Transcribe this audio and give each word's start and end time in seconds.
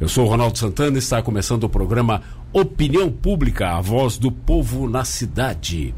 Eu 0.00 0.08
sou 0.08 0.26
Ronaldo 0.26 0.58
Santana 0.58 0.96
e 0.96 0.98
está 0.98 1.20
começando 1.20 1.64
o 1.64 1.68
programa 1.68 2.22
Opinião 2.54 3.12
Pública, 3.12 3.76
a 3.76 3.82
voz 3.82 4.16
do 4.16 4.32
povo 4.32 4.88
na 4.88 5.04
cidade. 5.04 5.94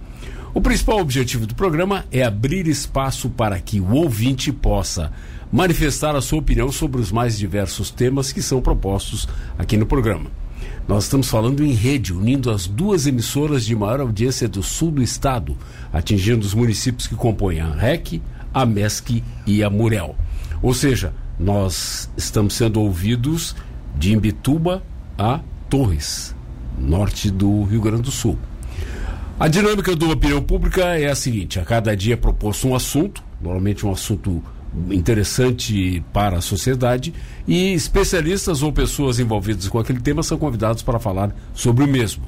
O 0.53 0.61
principal 0.61 0.99
objetivo 0.99 1.47
do 1.47 1.55
programa 1.55 2.04
é 2.10 2.25
abrir 2.25 2.67
espaço 2.67 3.30
para 3.30 3.60
que 3.60 3.78
o 3.78 3.92
ouvinte 3.92 4.50
possa 4.50 5.12
manifestar 5.52 6.17
a 6.17 6.20
sua 6.20 6.41
opinião 6.41 6.73
sobre 6.73 7.00
os 7.00 7.12
mais 7.12 7.38
diversos 7.38 7.92
temas 7.92 8.32
que 8.32 8.43
são 8.43 8.61
propostos 8.61 9.29
aqui 9.57 9.77
no 9.77 9.87
programa. 9.87 10.29
Nós 10.89 11.05
estamos 11.05 11.29
falando 11.29 11.64
em 11.64 11.73
rede, 11.73 12.12
unindo 12.12 12.50
as 12.50 12.66
duas 12.66 13.07
emissoras 13.07 13.64
de 13.64 13.77
maior 13.77 14.00
audiência 14.00 14.48
do 14.48 14.64
sul 14.64 14.91
do 14.91 15.00
estado, 15.00 15.57
atingindo 15.93 16.45
os 16.45 16.55
municípios 16.55 17.07
que 17.07 17.14
compõem 17.14 17.61
a 17.61 17.73
REC, 17.73 18.21
a 18.53 18.66
MESC 18.66 19.23
e 19.46 19.62
a 19.62 19.71
Murel. 19.71 20.16
Ou 20.61 20.75
seja, 20.75 21.14
nós 21.39 22.11
estamos 22.16 22.55
sendo 22.55 22.80
ouvidos 22.80 23.55
de 23.95 24.13
Imbituba 24.13 24.83
a 25.19 25.41
Torres, 25.69 26.35
norte 26.79 27.31
do 27.31 27.64
Rio 27.64 27.81
Grande 27.81 28.03
do 28.03 28.11
Sul. 28.11 28.39
A 29.39 29.49
dinâmica 29.49 29.96
do 29.96 30.11
opinião 30.11 30.43
pública 30.43 30.99
é 30.99 31.09
a 31.09 31.14
seguinte: 31.14 31.59
a 31.59 31.64
cada 31.64 31.97
dia 31.97 32.12
é 32.14 32.16
proposto 32.16 32.69
um 32.69 32.74
assunto, 32.74 33.23
normalmente 33.41 33.86
um 33.86 33.92
assunto 33.92 34.42
interessante 34.91 36.02
para 36.12 36.38
a 36.38 36.41
sociedade, 36.41 37.12
e 37.47 37.73
especialistas 37.73 38.62
ou 38.62 38.73
pessoas 38.73 39.19
envolvidas 39.19 39.69
com 39.69 39.78
aquele 39.78 40.00
tema 40.00 40.22
são 40.22 40.38
convidados 40.38 40.83
para 40.83 40.98
falar 40.98 41.34
sobre 41.52 41.84
o 41.84 41.88
mesmo. 41.88 42.24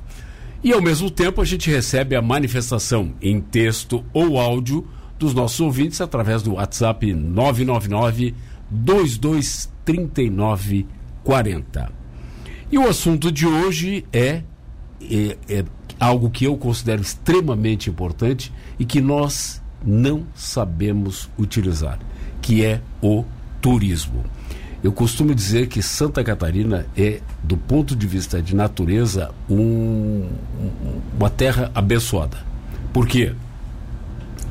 E 0.62 0.70
ao 0.72 0.82
mesmo 0.82 1.10
tempo 1.10 1.42
a 1.42 1.44
gente 1.44 1.70
recebe 1.70 2.16
a 2.16 2.22
manifestação 2.22 3.12
em 3.20 3.40
texto 3.40 4.04
ou 4.12 4.38
áudio 4.38 4.86
dos 5.18 5.34
nossos 5.34 5.60
ouvintes 5.60 6.00
através 6.00 6.42
do 6.42 6.54
WhatsApp 6.54 7.12
999 7.12 8.34
2239 8.70 10.86
40. 11.24 11.90
E 12.70 12.78
o 12.78 12.88
assunto 12.88 13.32
de 13.32 13.46
hoje 13.46 14.04
é, 14.12 14.42
é, 15.00 15.36
é 15.48 15.64
algo 15.98 16.30
que 16.30 16.44
eu 16.44 16.56
considero 16.56 17.00
extremamente 17.00 17.88
importante 17.90 18.52
e 18.78 18.84
que 18.84 19.00
nós 19.00 19.62
não 19.84 20.24
sabemos 20.34 21.28
utilizar, 21.38 21.98
que 22.40 22.64
é 22.64 22.80
o 23.02 23.24
turismo. 23.60 24.24
Eu 24.82 24.92
costumo 24.92 25.34
dizer 25.34 25.68
que 25.68 25.82
Santa 25.82 26.22
Catarina 26.22 26.86
é, 26.94 27.20
do 27.42 27.56
ponto 27.56 27.96
de 27.96 28.06
vista 28.06 28.42
de 28.42 28.54
natureza, 28.54 29.30
um, 29.48 30.28
uma 31.18 31.30
terra 31.30 31.70
abençoada. 31.74 32.36
Por 32.92 33.06
quê? 33.06 33.32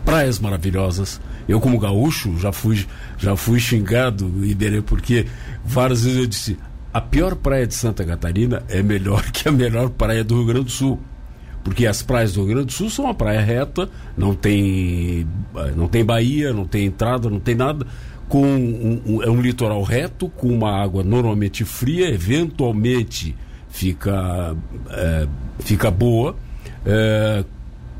Praias 0.03 0.39
maravilhosas. 0.39 1.21
Eu, 1.47 1.59
como 1.59 1.79
gaúcho, 1.79 2.37
já 2.37 2.51
fui, 2.51 2.85
já 3.17 3.35
fui 3.35 3.59
xingado, 3.59 4.45
Iberê, 4.45 4.81
porque 4.81 5.25
várias 5.63 6.03
vezes 6.03 6.19
eu 6.19 6.27
disse: 6.27 6.57
a 6.93 7.01
pior 7.01 7.35
praia 7.35 7.65
de 7.65 7.73
Santa 7.73 8.05
Catarina 8.05 8.63
é 8.69 8.81
melhor 8.83 9.23
que 9.31 9.49
a 9.49 9.51
melhor 9.51 9.89
praia 9.89 10.23
do 10.23 10.35
Rio 10.35 10.45
Grande 10.45 10.65
do 10.65 10.71
Sul. 10.71 10.99
Porque 11.63 11.87
as 11.87 12.01
praias 12.01 12.33
do 12.33 12.41
Rio 12.41 12.55
Grande 12.55 12.67
do 12.67 12.73
Sul 12.73 12.89
são 12.89 13.05
uma 13.05 13.13
praia 13.13 13.39
reta, 13.39 13.89
não 14.17 14.35
tem, 14.35 15.25
não 15.75 15.87
tem 15.87 16.03
baía, 16.03 16.51
não 16.51 16.65
tem 16.65 16.85
entrada, 16.85 17.29
não 17.29 17.39
tem 17.39 17.55
nada. 17.55 17.87
Com 18.27 18.45
um, 18.45 19.01
um, 19.05 19.23
é 19.23 19.29
um 19.29 19.41
litoral 19.41 19.81
reto, 19.81 20.27
com 20.29 20.47
uma 20.47 20.71
água 20.71 21.03
normalmente 21.03 21.63
fria, 21.63 22.09
eventualmente 22.09 23.35
fica, 23.69 24.55
é, 24.89 25.27
fica 25.59 25.89
boa, 25.89 26.35
é, 26.85 27.43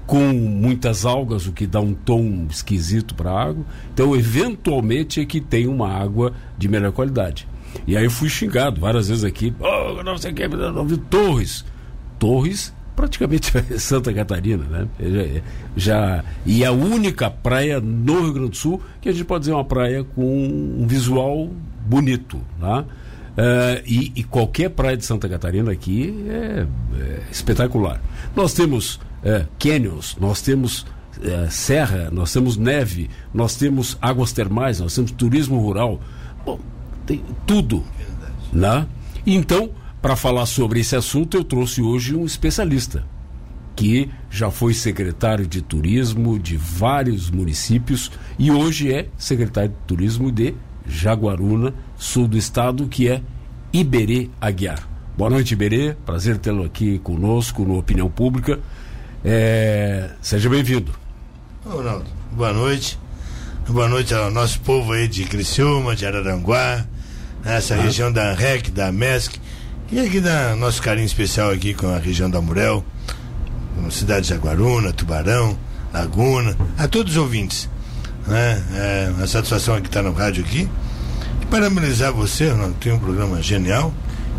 com 0.05 0.33
muitas 0.33 1.05
algas, 1.05 1.47
o 1.47 1.53
que 1.53 1.65
dá 1.65 1.79
um 1.79 1.93
tom 1.93 2.47
esquisito 2.49 3.15
para 3.15 3.31
a 3.31 3.43
água. 3.43 3.65
Então, 3.93 4.15
eventualmente, 4.15 5.21
é 5.21 5.25
que 5.25 5.39
tem 5.39 5.67
uma 5.67 5.89
água 5.89 6.33
de 6.57 6.67
melhor 6.67 6.91
qualidade. 6.91 7.47
E 7.87 7.97
aí 7.97 8.03
eu 8.03 8.11
fui 8.11 8.29
xingado 8.29 8.79
várias 8.79 9.07
vezes 9.09 9.23
aqui. 9.23 9.53
Oh, 9.59 10.03
não 10.03 10.17
sei 10.17 10.31
o 10.31 10.35
que, 10.35 10.43
Torres. 11.09 11.65
Torres, 12.19 12.73
praticamente 12.95 13.51
Santa 13.79 14.13
Catarina, 14.13 14.63
né? 14.65 14.87
Já, 14.99 15.41
já, 15.75 16.23
e 16.45 16.63
a 16.63 16.71
única 16.71 17.29
praia 17.29 17.79
no 17.79 18.21
Rio 18.21 18.33
Grande 18.33 18.49
do 18.51 18.55
Sul 18.55 18.81
que 19.01 19.09
a 19.09 19.11
gente 19.11 19.25
pode 19.25 19.41
dizer 19.41 19.53
uma 19.53 19.65
praia 19.65 20.03
com 20.03 20.23
um 20.23 20.85
visual 20.87 21.49
bonito, 21.85 22.39
tá? 22.59 22.85
Uh, 23.33 23.81
e, 23.83 24.11
e, 24.15 24.23
qualquer 24.23 24.69
praia 24.69 24.95
de 24.95 25.03
Santa 25.03 25.27
Catarina 25.27 25.71
aqui 25.71 26.23
é, 26.29 26.67
é 26.99 27.19
espetacular. 27.31 27.99
Nós 28.35 28.53
temos 28.53 28.99
uh, 29.23 29.47
canyons, 29.59 30.17
nós 30.19 30.41
temos 30.41 30.81
uh, 30.81 31.49
serra, 31.49 32.09
nós 32.11 32.31
temos 32.31 32.57
neve, 32.57 33.09
nós 33.33 33.55
temos 33.55 33.97
águas 34.01 34.31
termais, 34.31 34.79
nós 34.79 34.93
temos 34.93 35.11
turismo 35.11 35.59
rural. 35.59 35.99
Bom, 36.45 36.59
tem 37.05 37.23
tudo. 37.45 37.83
Né? 38.51 38.85
Então, 39.25 39.71
para 40.01 40.15
falar 40.15 40.45
sobre 40.45 40.79
esse 40.79 40.95
assunto, 40.95 41.37
eu 41.37 41.43
trouxe 41.43 41.81
hoje 41.81 42.15
um 42.15 42.25
especialista 42.25 43.05
que 43.75 44.09
já 44.29 44.51
foi 44.51 44.73
secretário 44.73 45.47
de 45.47 45.61
turismo 45.61 46.37
de 46.37 46.57
vários 46.57 47.31
municípios 47.31 48.11
e 48.37 48.51
hoje 48.51 48.93
é 48.93 49.07
secretário 49.17 49.71
de 49.71 49.87
turismo 49.87 50.31
de 50.31 50.53
Jaguaruna, 50.87 51.73
sul 51.97 52.27
do 52.27 52.37
estado, 52.37 52.87
que 52.87 53.07
é 53.07 53.21
Iberê 53.71 54.29
Aguiar. 54.39 54.87
Boa 55.17 55.29
noite, 55.29 55.53
Iberê. 55.53 55.95
Prazer 56.05 56.37
tê-lo 56.37 56.63
aqui 56.63 56.99
conosco 56.99 57.63
no 57.63 57.77
Opinião 57.77 58.09
Pública. 58.09 58.59
É... 59.25 60.09
Seja 60.21 60.49
bem-vindo. 60.49 60.91
Ronaldo, 61.65 62.05
boa 62.31 62.51
noite. 62.51 62.99
Boa 63.69 63.87
noite 63.87 64.13
ao 64.13 64.29
nosso 64.29 64.59
povo 64.59 64.91
aí 64.91 65.07
de 65.07 65.23
Criciúma, 65.23 65.95
de 65.95 66.05
Araranguá, 66.05 66.85
nessa 67.45 67.75
ah. 67.75 67.81
região 67.81 68.11
da 68.11 68.31
ANREC, 68.31 68.69
da 68.69 68.91
MESC, 68.91 69.39
e 69.89 69.99
aqui 70.01 70.19
da 70.19 70.53
nosso 70.57 70.81
carinho 70.81 71.05
especial 71.05 71.51
aqui 71.51 71.73
com 71.73 71.87
a 71.87 71.97
região 71.97 72.29
da 72.29 72.41
Murel, 72.41 72.83
com 73.75 73.89
cidade 73.89 74.23
de 74.23 74.29
Jaguaruna, 74.29 74.91
Tubarão, 74.91 75.57
Laguna, 75.93 76.57
a 76.77 76.89
todos 76.89 77.13
os 77.13 77.17
ouvintes. 77.17 77.69
Né? 78.27 78.61
É 78.73 79.13
uma 79.15 79.27
satisfação 79.27 79.75
aqui 79.75 79.87
estar 79.87 80.01
no 80.01 80.11
rádio 80.11 80.43
aqui. 80.43 80.67
E 81.41 81.45
parabenizar 81.45 82.11
você, 82.11 82.49
Ronaldo, 82.49 82.75
tem 82.81 82.91
um 82.91 82.99
programa 82.99 83.41
genial. 83.41 83.93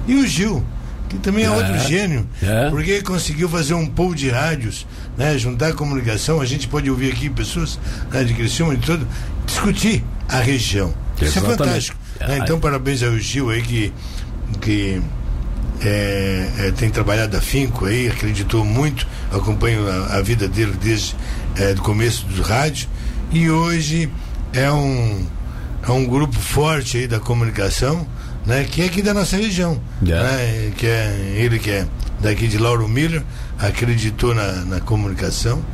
E 0.06 0.16
o 0.16 0.26
Gil, 0.26 0.62
que 1.09 1.19
também 1.19 1.44
é, 1.44 1.47
é 1.47 1.50
outro 1.50 1.78
gênio, 1.78 2.26
é. 2.42 2.70
porque 2.70 3.03
conseguiu 3.03 3.48
fazer 3.48 3.75
um 3.75 3.87
pool 3.87 4.15
de 4.15 4.31
rádios, 4.31 4.87
né? 5.16 5.37
juntar 5.38 5.69
a 5.69 5.72
comunicação, 5.72 6.41
a 6.41 6.47
gente 6.47 6.69
pode 6.69 6.91
ouvir 6.91 7.12
aqui 7.12 7.28
pessoas 7.31 7.78
né, 8.10 8.25
de 8.25 8.34
Criciúma 8.34 8.75
e 8.75 8.78
tudo, 8.78 9.06
discutir 9.47 10.04
a 10.28 10.38
região. 10.38 10.94
Isso 11.20 11.38
é 11.38 11.43
fantástico. 11.43 11.98
Né? 12.20 12.38
Então, 12.43 12.59
parabéns 12.59 13.03
ao 13.03 13.16
Gil 13.19 13.50
aí 13.50 13.62
que, 13.62 13.93
que 14.60 15.03
é, 15.82 16.50
é, 16.59 16.70
tem 16.72 16.91
trabalhado 16.91 17.37
afinco 17.37 17.87
aí, 17.87 18.09
acreditou 18.09 18.64
muito, 18.64 19.06
acompanho 19.32 19.88
a, 19.88 20.16
a 20.16 20.22
vida 20.22 20.48
dele 20.48 20.75
desde 20.81 21.16
é, 21.56 21.72
o 21.72 21.82
começo 21.82 22.26
do 22.26 22.43
rádio 22.43 22.88
e 23.31 23.50
hoje 23.50 24.10
é 24.53 24.70
um, 24.70 25.26
é 25.87 25.91
um 25.91 26.06
grupo 26.06 26.38
forte 26.38 26.98
aí 26.98 27.06
da 27.06 27.20
comunicação, 27.20 28.06
né, 28.47 28.65
que 28.65 28.82
é 28.82 28.87
aqui 28.87 29.03
da 29.03 29.15
nossa 29.15 29.37
região. 29.37 29.81
Yeah. 30.03 30.28
Né, 30.28 30.72
que 30.77 30.87
é, 30.87 31.34
ele 31.37 31.59
que 31.59 31.71
é 31.71 31.87
daqui 32.21 32.49
de 32.49 32.59
Lauro 32.59 32.88
Miller, 32.88 33.22
acreditou 33.59 34.34
na, 34.34 34.53
na 34.65 34.81
comunicação 34.81 35.65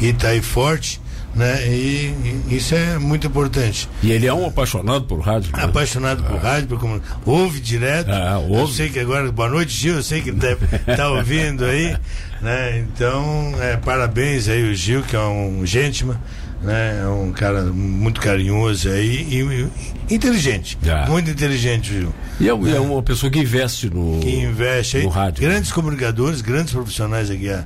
e 0.00 0.06
está 0.06 0.28
aí 0.28 0.40
forte 0.40 1.00
né? 1.34 1.66
E, 1.68 2.42
e, 2.48 2.56
isso 2.56 2.74
é 2.74 2.98
muito 2.98 3.26
importante. 3.26 3.88
E 4.02 4.10
ele 4.10 4.26
é 4.26 4.34
um 4.34 4.46
apaixonado 4.46 5.04
por 5.04 5.20
rádio. 5.20 5.52
Né? 5.56 5.62
Apaixonado 5.62 6.22
por 6.24 6.36
ah. 6.36 6.40
rádio, 6.40 6.68
por 6.68 6.80
como 6.80 7.00
ouve 7.24 7.60
direto. 7.60 8.10
Ah, 8.10 8.38
ouve. 8.38 8.54
Eu 8.60 8.68
sei 8.68 8.88
que 8.88 8.98
agora, 8.98 9.30
boa 9.30 9.48
noite, 9.48 9.72
Gil, 9.72 9.96
eu 9.96 10.02
sei 10.02 10.20
que 10.20 10.30
ele 10.30 10.38
estar 10.38 10.96
tá 10.96 11.10
ouvindo 11.10 11.64
aí, 11.64 11.96
né? 12.42 12.78
Então, 12.78 13.54
é, 13.60 13.76
parabéns 13.76 14.48
aí 14.48 14.68
o 14.68 14.74
Gil, 14.74 15.02
que 15.02 15.14
é 15.14 15.20
um 15.20 15.64
gentleman, 15.64 16.18
né? 16.62 17.02
É 17.02 17.08
um 17.08 17.32
cara 17.32 17.62
muito 17.64 18.20
carinhoso 18.20 18.88
aí 18.88 19.26
e, 19.30 19.70
e 20.10 20.14
inteligente. 20.14 20.78
Ah. 20.88 21.06
Muito 21.08 21.30
inteligente, 21.30 21.92
Gil. 21.92 22.12
E 22.40 22.48
é, 22.48 22.52
é, 22.52 22.76
é, 22.76 22.80
uma 22.80 23.02
pessoa 23.02 23.30
que 23.30 23.38
investe 23.38 23.90
no, 23.90 24.20
que 24.20 24.30
investe 24.30 24.98
no 24.98 25.08
rádio. 25.08 25.42
Grandes 25.42 25.72
comunicadores, 25.72 26.40
grandes 26.40 26.72
profissionais 26.72 27.30
aqui. 27.30 27.48
É, 27.48 27.64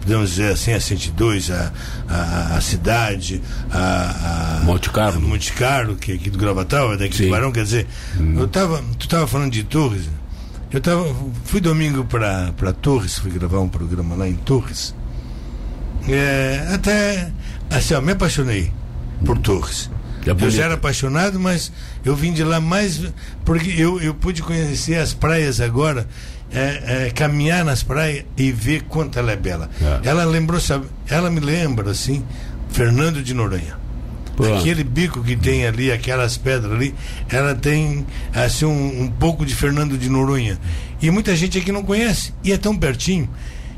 podemos 0.00 0.30
dizer 0.30 0.52
assim, 0.52 0.72
a 0.72 0.80
102, 0.80 1.50
a, 1.50 1.72
a, 2.08 2.56
a 2.56 2.60
cidade, 2.60 3.40
a, 3.70 4.58
a 4.60 4.64
Monte 4.64 4.90
Carlo. 4.90 5.20
Monte 5.20 5.52
Carlo, 5.52 5.96
que 5.96 6.12
é 6.12 6.14
aqui 6.14 6.30
do 6.30 6.38
Gravatal, 6.38 6.94
é 6.94 6.96
daqui 6.96 7.16
Sim. 7.16 7.24
do 7.24 7.30
Barão, 7.30 7.52
quer 7.52 7.64
dizer, 7.64 7.86
hum. 8.18 8.36
eu 8.38 8.48
tava, 8.48 8.82
tu 8.98 9.04
estava 9.04 9.26
falando 9.26 9.52
de 9.52 9.62
Torres, 9.62 10.08
eu 10.72 10.80
tava, 10.80 11.14
fui 11.44 11.60
domingo 11.60 12.04
para 12.04 12.72
Torres, 12.80 13.18
fui 13.18 13.30
gravar 13.30 13.60
um 13.60 13.68
programa 13.68 14.14
lá 14.14 14.26
em 14.26 14.34
Torres, 14.34 14.94
é, 16.08 16.66
até, 16.72 17.30
assim, 17.70 17.94
ó, 17.94 18.00
me 18.00 18.12
apaixonei 18.12 18.72
por 19.24 19.38
Torres. 19.38 19.90
É 20.26 20.30
eu 20.30 20.50
já 20.50 20.64
era 20.64 20.74
apaixonado, 20.74 21.40
mas 21.40 21.72
eu 22.04 22.14
vim 22.14 22.32
de 22.32 22.44
lá 22.44 22.60
mais 22.60 23.00
porque 23.44 23.70
eu, 23.70 24.00
eu 24.00 24.14
pude 24.14 24.42
conhecer 24.42 24.96
as 24.96 25.14
praias 25.14 25.60
agora 25.60 26.06
é, 26.52 27.06
é, 27.06 27.10
caminhar 27.10 27.64
nas 27.64 27.82
praias 27.82 28.24
e 28.36 28.52
ver 28.52 28.82
quanto 28.82 29.18
ela 29.18 29.32
é 29.32 29.36
bela. 29.36 29.70
É. 29.80 30.08
Ela 30.08 30.24
lembrou, 30.24 30.60
sabe, 30.60 30.86
ela 31.08 31.30
me 31.30 31.40
lembra 31.40 31.90
assim, 31.90 32.24
Fernando 32.70 33.22
de 33.22 33.32
Noronha. 33.32 33.78
Aquele 34.58 34.82
bico 34.82 35.22
que 35.22 35.36
tem 35.36 35.66
ali, 35.66 35.92
aquelas 35.92 36.38
pedras 36.38 36.72
ali, 36.72 36.94
ela 37.28 37.54
tem 37.54 38.06
assim 38.34 38.64
um, 38.64 39.02
um, 39.02 39.10
pouco 39.10 39.44
de 39.44 39.54
Fernando 39.54 39.98
de 39.98 40.08
Noronha. 40.08 40.58
E 41.00 41.10
muita 41.10 41.36
gente 41.36 41.58
aqui 41.58 41.70
não 41.70 41.82
conhece. 41.82 42.32
E 42.42 42.50
é 42.50 42.56
tão 42.56 42.74
pertinho. 42.74 43.28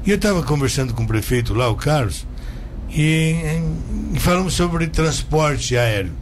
E 0.06 0.11
eu 0.11 0.17
estava 0.17 0.41
conversando 0.43 0.94
com 0.94 1.03
o 1.03 1.06
prefeito 1.06 1.53
lá, 1.53 1.69
o 1.69 1.75
Carlos, 1.75 2.27
e, 2.93 3.61
e 4.15 4.21
falamos 4.21 4.55
sobre 4.55 4.87
transporte 4.87 5.77
aéreo. 5.77 6.12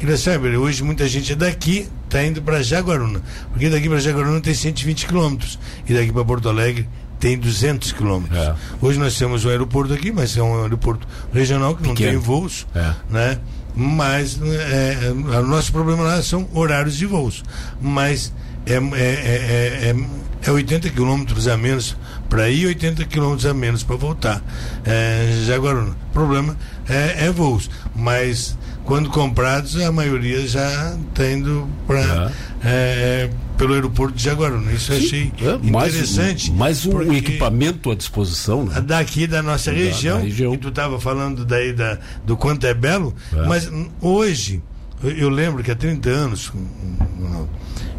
Ele 0.00 0.16
sabe, 0.16 0.56
hoje 0.56 0.82
muita 0.82 1.08
gente 1.08 1.32
é 1.32 1.36
daqui, 1.36 1.88
está 2.04 2.24
indo 2.24 2.42
para 2.42 2.60
Jaguaruna. 2.62 3.22
Porque 3.52 3.70
daqui 3.70 3.88
para 3.88 4.00
Jaguaruna 4.00 4.40
tem 4.40 4.52
120 4.52 5.06
quilômetros. 5.06 5.58
E 5.88 5.94
daqui 5.94 6.12
para 6.12 6.24
Porto 6.24 6.48
Alegre 6.48 6.88
tem 7.20 7.38
200 7.38 7.92
quilômetros. 7.92 8.36
É. 8.36 8.54
Hoje 8.80 8.98
nós 8.98 9.16
temos 9.16 9.44
um 9.44 9.48
aeroporto 9.48 9.92
aqui, 9.92 10.10
mas 10.10 10.36
é 10.36 10.42
um 10.42 10.62
aeroporto 10.62 11.06
regional 11.32 11.76
que 11.76 11.82
Pequeno. 11.82 11.94
não 11.94 12.10
tem 12.10 12.16
voos, 12.18 12.66
é. 12.74 12.94
né? 13.08 13.38
Mas 13.76 14.40
é, 14.42 14.98
é, 15.06 15.38
o 15.38 15.46
nosso 15.46 15.72
problema 15.72 16.02
lá 16.02 16.20
são 16.20 16.48
horários 16.52 16.96
de 16.96 17.06
voos. 17.06 17.44
Mas 17.80 18.32
é, 18.66 18.74
é, 18.74 19.90
é, 19.90 19.94
é 20.42 20.50
80 20.50 20.90
quilômetros 20.90 21.46
a 21.48 21.56
menos 21.56 21.96
para 22.28 22.48
ir 22.48 22.66
80 22.66 23.04
quilômetros 23.04 23.46
a 23.46 23.54
menos 23.54 23.82
para 23.82 23.96
voltar. 23.96 24.42
É, 24.84 25.42
Jaguaruna. 25.46 25.90
O 26.10 26.12
problema 26.12 26.56
é, 26.88 27.26
é 27.26 27.30
voos. 27.30 27.70
Mas 27.94 28.56
quando 28.84 29.10
comprados, 29.10 29.80
a 29.80 29.92
maioria 29.92 30.46
já 30.46 30.96
está 31.08 31.30
indo 31.30 31.68
para 31.86 32.32
é, 32.64 33.30
pelo 33.56 33.74
aeroporto 33.74 34.16
de 34.16 34.24
Jaguaruna. 34.24 34.72
Isso 34.72 34.92
eu 34.92 34.98
achei 34.98 35.32
é, 35.40 35.66
interessante. 35.66 36.50
Mais 36.50 36.86
um, 36.86 36.92
mais 36.94 37.06
um 37.06 37.12
equipamento 37.12 37.90
à 37.90 37.94
disposição. 37.94 38.64
Né? 38.64 38.80
Daqui 38.80 39.26
da 39.26 39.42
nossa 39.42 39.70
da, 39.70 39.76
região, 39.76 40.18
da 40.18 40.24
região. 40.24 40.56
tu 40.56 40.68
estava 40.68 40.98
falando 40.98 41.44
daí 41.44 41.72
da, 41.72 41.98
do 42.26 42.36
quanto 42.36 42.66
é 42.66 42.74
belo, 42.74 43.14
é. 43.32 43.46
mas 43.46 43.70
hoje, 44.00 44.62
eu, 45.02 45.10
eu, 45.10 45.28
lembro 45.28 45.62
que 45.62 45.70
há 45.70 45.76
30 45.76 46.10
anos 46.10 46.52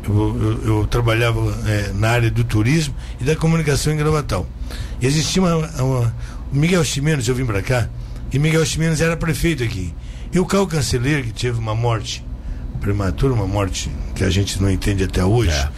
eu, 0.08 0.42
eu, 0.42 0.66
eu 0.66 0.88
trabalhava 0.88 1.40
é, 1.68 1.92
na 1.94 2.10
área 2.10 2.32
do 2.32 2.44
turismo 2.44 2.94
e 3.20 3.24
da 3.24 3.36
comunicação 3.36 3.94
em 3.94 3.98
Gravatal. 3.98 4.48
E 5.02 5.06
existia 5.06 5.42
uma, 5.42 5.68
uma 5.82 6.16
Miguel 6.52 6.84
Ximenes, 6.84 7.28
eu 7.28 7.36
vim 7.36 7.46
para 7.46 7.62
cá, 7.62 7.90
e 8.32 8.40
Miguel 8.40 8.66
Ximenes 8.66 9.02
era 9.02 9.16
prefeito 9.16 9.64
aqui. 9.64 9.94
E 10.32 10.40
o 10.40 10.46
Cal 10.46 10.66
Canceler, 10.66 11.24
que 11.24 11.32
teve 11.32 11.60
uma 11.60 11.76
morte 11.76 12.26
prematura, 12.82 13.34
uma 13.34 13.48
morte 13.48 13.90
que 14.16 14.24
a 14.24 14.30
gente 14.30 14.62
não 14.62 14.70
entende 14.70 15.04
até 15.04 15.24
hoje, 15.24 15.52
é. 15.52 15.70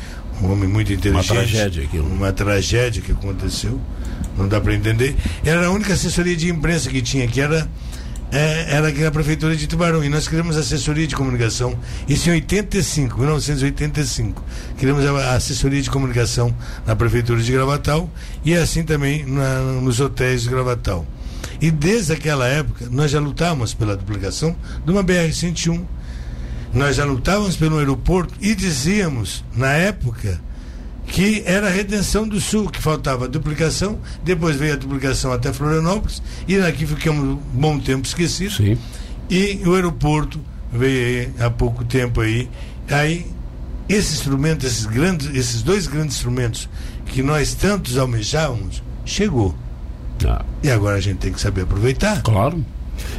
um 0.41 0.51
homem 0.51 0.67
muito 0.67 0.91
inteligente. 0.91 1.31
Uma 1.31 1.41
tragédia 1.41 1.83
aquilo. 1.83 2.07
Uma 2.07 2.31
tragédia 2.31 3.01
que 3.01 3.11
aconteceu, 3.11 3.79
não 4.37 4.47
dá 4.47 4.59
para 4.61 4.73
entender. 4.73 5.15
Era 5.43 5.67
a 5.67 5.71
única 5.71 5.93
assessoria 5.93 6.35
de 6.35 6.49
imprensa 6.49 6.89
que 6.89 7.01
tinha, 7.01 7.27
que 7.27 7.41
era 7.41 7.69
é, 8.35 8.75
era 8.75 8.89
aqui 8.89 9.01
na 9.01 9.11
prefeitura 9.11 9.55
de 9.55 9.67
Tubarão 9.67 10.03
e 10.03 10.09
nós 10.09 10.27
criamos 10.27 10.57
assessoria 10.57 11.07
de 11.07 11.15
comunicação 11.15 11.77
isso 12.07 12.29
em 12.29 12.33
85, 12.33 13.17
1985 13.17 14.43
criamos 14.77 15.05
a 15.05 15.35
assessoria 15.35 15.81
de 15.81 15.89
comunicação 15.89 16.55
na 16.85 16.95
prefeitura 16.95 17.41
de 17.41 17.51
Gravatal 17.51 18.09
e 18.43 18.53
assim 18.53 18.83
também 18.83 19.25
na, 19.25 19.59
nos 19.59 19.99
hotéis 19.99 20.43
de 20.43 20.49
Gravatal 20.49 21.05
e 21.61 21.71
desde 21.71 22.13
aquela 22.13 22.47
época, 22.47 22.87
nós 22.91 23.11
já 23.11 23.19
lutávamos 23.19 23.73
pela 23.73 23.95
duplicação 23.95 24.55
de 24.83 24.91
uma 24.91 25.03
BR-101. 25.03 25.83
Nós 26.73 26.97
já 26.97 27.05
lutávamos 27.05 27.55
pelo 27.55 27.77
aeroporto 27.77 28.33
e 28.41 28.53
dizíamos, 28.53 29.43
na 29.55 29.71
época, 29.71 30.41
que 31.07 31.43
era 31.45 31.67
a 31.67 31.69
redenção 31.69 32.27
do 32.27 32.39
sul, 32.41 32.69
que 32.69 32.81
faltava 32.81 33.25
a 33.25 33.27
duplicação, 33.27 33.99
depois 34.23 34.55
veio 34.55 34.73
a 34.73 34.75
duplicação 34.75 35.31
até 35.31 35.53
Florianópolis, 35.53 36.21
e 36.47 36.57
aqui 36.57 36.85
ficamos 36.85 37.23
um 37.23 37.35
bom 37.53 37.79
tempo 37.79 38.05
esquecidos. 38.05 38.57
Sim. 38.57 38.77
E 39.29 39.61
o 39.65 39.73
aeroporto 39.73 40.39
veio 40.71 41.33
há 41.39 41.49
pouco 41.49 41.83
tempo 41.83 42.21
aí. 42.21 42.49
Aí, 42.89 43.25
esse 43.87 44.13
instrumento, 44.13 44.65
esses, 44.65 44.85
grandes, 44.85 45.33
esses 45.35 45.61
dois 45.61 45.87
grandes 45.87 46.15
instrumentos 46.15 46.69
que 47.05 47.21
nós 47.23 47.53
tantos 47.53 47.97
almejávamos, 47.97 48.83
chegou. 49.05 49.55
Ah. 50.25 50.43
E 50.63 50.69
agora 50.69 50.97
a 50.97 51.01
gente 51.01 51.17
tem 51.17 51.31
que 51.31 51.39
saber 51.39 51.61
aproveitar. 51.61 52.21
Claro. 52.21 52.63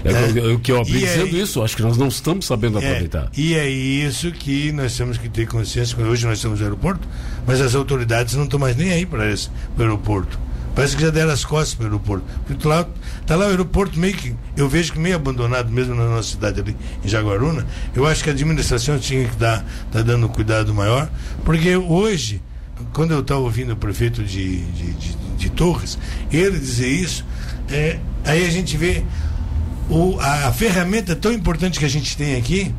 É, 0.04 0.10
é. 0.10 0.52
o 0.52 0.58
que 0.58 0.72
eu 0.72 0.80
aprendi 0.80 1.04
é 1.04 1.08
dizendo 1.08 1.36
é, 1.36 1.40
isso, 1.40 1.62
acho 1.62 1.76
que 1.76 1.82
nós 1.82 1.96
não 1.96 2.08
estamos 2.08 2.46
sabendo 2.46 2.78
é, 2.78 2.86
aproveitar. 2.86 3.30
E 3.36 3.54
é 3.54 3.68
isso 3.68 4.30
que 4.32 4.72
nós 4.72 4.96
temos 4.96 5.18
que 5.18 5.28
ter 5.28 5.46
consciência. 5.46 5.96
Hoje 5.98 6.26
nós 6.26 6.40
temos 6.40 6.60
o 6.60 6.62
aeroporto, 6.62 7.06
mas 7.46 7.60
as 7.60 7.74
autoridades 7.74 8.34
não 8.34 8.44
estão 8.44 8.58
mais 8.58 8.76
nem 8.76 8.92
aí 8.92 9.06
para 9.06 9.30
esse 9.30 9.48
o 9.76 9.80
aeroporto. 9.80 10.38
Parece 10.74 10.94
que 10.94 11.00
já 11.00 11.10
deram 11.10 11.32
as 11.32 11.42
costas 11.42 11.74
para 11.74 11.84
o 11.84 11.86
aeroporto. 11.86 12.24
Porque 12.46 12.68
lá, 12.68 12.86
tá 13.26 13.34
lá 13.34 13.46
o 13.46 13.48
aeroporto 13.48 13.98
meio 13.98 14.14
que. 14.14 14.34
Eu 14.54 14.68
vejo 14.68 14.92
que 14.92 14.98
meio 14.98 15.16
abandonado 15.16 15.70
mesmo 15.70 15.94
na 15.94 16.04
nossa 16.04 16.30
cidade 16.32 16.60
ali, 16.60 16.76
em 17.02 17.08
Jaguaruna. 17.08 17.66
Eu 17.94 18.06
acho 18.06 18.22
que 18.22 18.28
a 18.28 18.32
administração 18.34 18.98
tinha 18.98 19.26
que 19.26 19.36
dar, 19.36 19.64
tá 19.90 20.02
dando 20.02 20.26
um 20.26 20.28
cuidado 20.28 20.74
maior. 20.74 21.10
Porque 21.44 21.74
hoje 21.76 22.42
quando 22.92 23.12
eu 23.12 23.20
estava 23.20 23.40
ouvindo 23.40 23.72
o 23.72 23.76
prefeito 23.76 24.22
de, 24.22 24.58
de, 24.58 24.92
de, 24.92 25.16
de, 25.36 25.50
Torres, 25.50 25.98
ele 26.30 26.58
dizer 26.58 26.88
isso, 26.88 27.24
é, 27.70 27.98
aí 28.24 28.46
a 28.46 28.50
gente 28.50 28.76
vê 28.76 29.02
o, 29.88 30.18
a, 30.20 30.52
ferramenta 30.52 31.14
tão 31.14 31.32
importante 31.32 31.78
que 31.78 31.84
a 31.84 31.88
gente 31.88 32.16
tem 32.16 32.36
aqui, 32.36 32.74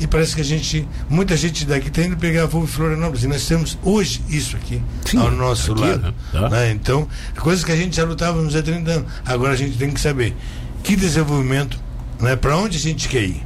e 0.00 0.06
parece 0.06 0.34
que 0.34 0.40
a 0.40 0.44
gente, 0.44 0.86
muita 1.08 1.36
gente 1.36 1.66
daqui 1.66 1.88
está 1.88 2.02
indo 2.02 2.16
pegar 2.16 2.46
voo 2.46 2.64
em 2.64 2.66
Florianópolis, 2.66 3.24
e 3.24 3.26
nós 3.26 3.46
temos 3.46 3.76
hoje 3.82 4.22
isso 4.28 4.56
aqui 4.56 4.80
Sim, 5.04 5.18
ao 5.18 5.30
nosso 5.30 5.72
aqui, 5.72 5.80
lado. 5.80 6.02
Né? 6.02 6.14
Tá. 6.32 6.48
Né? 6.48 6.70
Então, 6.70 7.08
coisas 7.38 7.64
que 7.64 7.72
a 7.72 7.76
gente 7.76 7.96
já 7.96 8.04
lutava 8.04 8.40
nos 8.40 8.54
há 8.54 8.62
30 8.62 8.90
anos. 8.90 9.12
Agora 9.26 9.52
a 9.52 9.56
gente 9.56 9.76
tem 9.76 9.90
que 9.90 10.00
saber 10.00 10.34
que 10.82 10.94
desenvolvimento, 10.94 11.78
né, 12.20 12.36
para 12.36 12.56
onde 12.56 12.76
a 12.76 12.80
gente 12.80 13.08
quer 13.08 13.24
ir, 13.24 13.44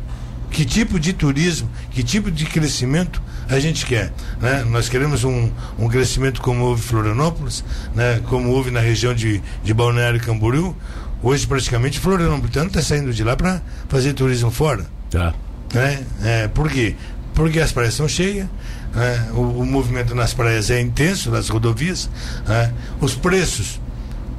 que 0.51 0.65
tipo 0.65 1.01
de 1.01 1.13
turismo, 1.13 1.69
que 1.91 2.03
tipo 2.03 2.31
de 2.31 2.45
crescimento 2.45 3.23
a 3.49 3.59
gente 3.59 3.85
quer. 3.87 4.13
Né? 4.41 4.65
Nós 4.69 4.89
queremos 4.89 5.25
um, 5.25 5.51
um 5.79 5.89
crescimento 5.89 6.41
como 6.41 6.65
houve 6.65 6.81
em 6.81 6.85
Florianópolis, 6.85 7.65
né? 7.95 8.21
como 8.29 8.51
houve 8.51 8.71
na 8.71 8.81
região 8.81 9.15
de, 9.15 9.43
de 9.65 9.75
Balneário 9.75 10.21
Camboriú. 10.21 10.77
Hoje, 11.23 11.47
praticamente, 11.47 12.01
Florianópolis 12.01 12.57
está 12.57 12.83
saindo 12.83 13.13
de 13.13 13.23
lá 13.23 13.37
para 13.37 13.63
fazer 13.89 14.13
turismo 14.13 14.51
fora. 14.51 14.87
Tá. 15.11 15.35
Né? 15.73 16.05
É, 16.23 16.49
por 16.49 16.71
quê? 16.71 16.97
Porque 17.35 17.61
as 17.61 17.73
praias 17.73 17.95
são 17.95 18.09
cheias, 18.09 18.47
né? 18.95 19.29
o, 19.33 19.41
o, 19.41 19.65
movimento 19.67 20.15
nas 20.15 20.35
praias 20.35 20.71
é 20.71 20.81
intenso, 20.81 21.31
nas 21.31 21.49
rodovias, 21.49 22.11
né? 22.47 22.73
os 23.01 23.15
preços 23.15 23.81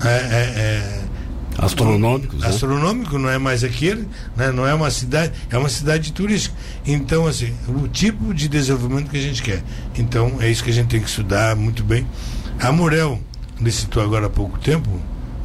é, 0.03 0.07
é, 0.07 0.12
é 0.12 1.03
Astronômicos. 1.57 2.39
Né? 2.39 2.47
Astronômico, 2.47 3.18
não 3.18 3.29
é 3.29 3.38
mais 3.38 3.63
aquele, 3.63 4.07
né? 4.36 4.51
não 4.51 4.68
é 4.68 4.74
uma 4.74 4.89
cidade, 4.89 5.33
é 5.50 5.57
uma 5.57 5.69
cidade 5.69 6.12
turística. 6.12 6.56
Então, 6.86 7.27
assim, 7.27 7.53
o 7.68 7.88
tipo 7.88 8.33
de 8.33 8.47
desenvolvimento 8.47 9.09
que 9.09 9.18
a 9.18 9.21
gente 9.21 9.41
quer. 9.41 9.63
Então, 9.95 10.38
é 10.39 10.50
isso 10.50 10.63
que 10.63 10.71
a 10.71 10.74
gente 10.74 10.88
tem 10.88 11.00
que 11.00 11.07
estudar 11.07 11.56
muito 11.56 11.83
bem. 11.83 12.07
A 12.59 12.71
Murel 12.71 13.19
licitou 13.62 14.01
agora 14.03 14.27
há 14.27 14.29
pouco 14.29 14.57
tempo, 14.60 14.89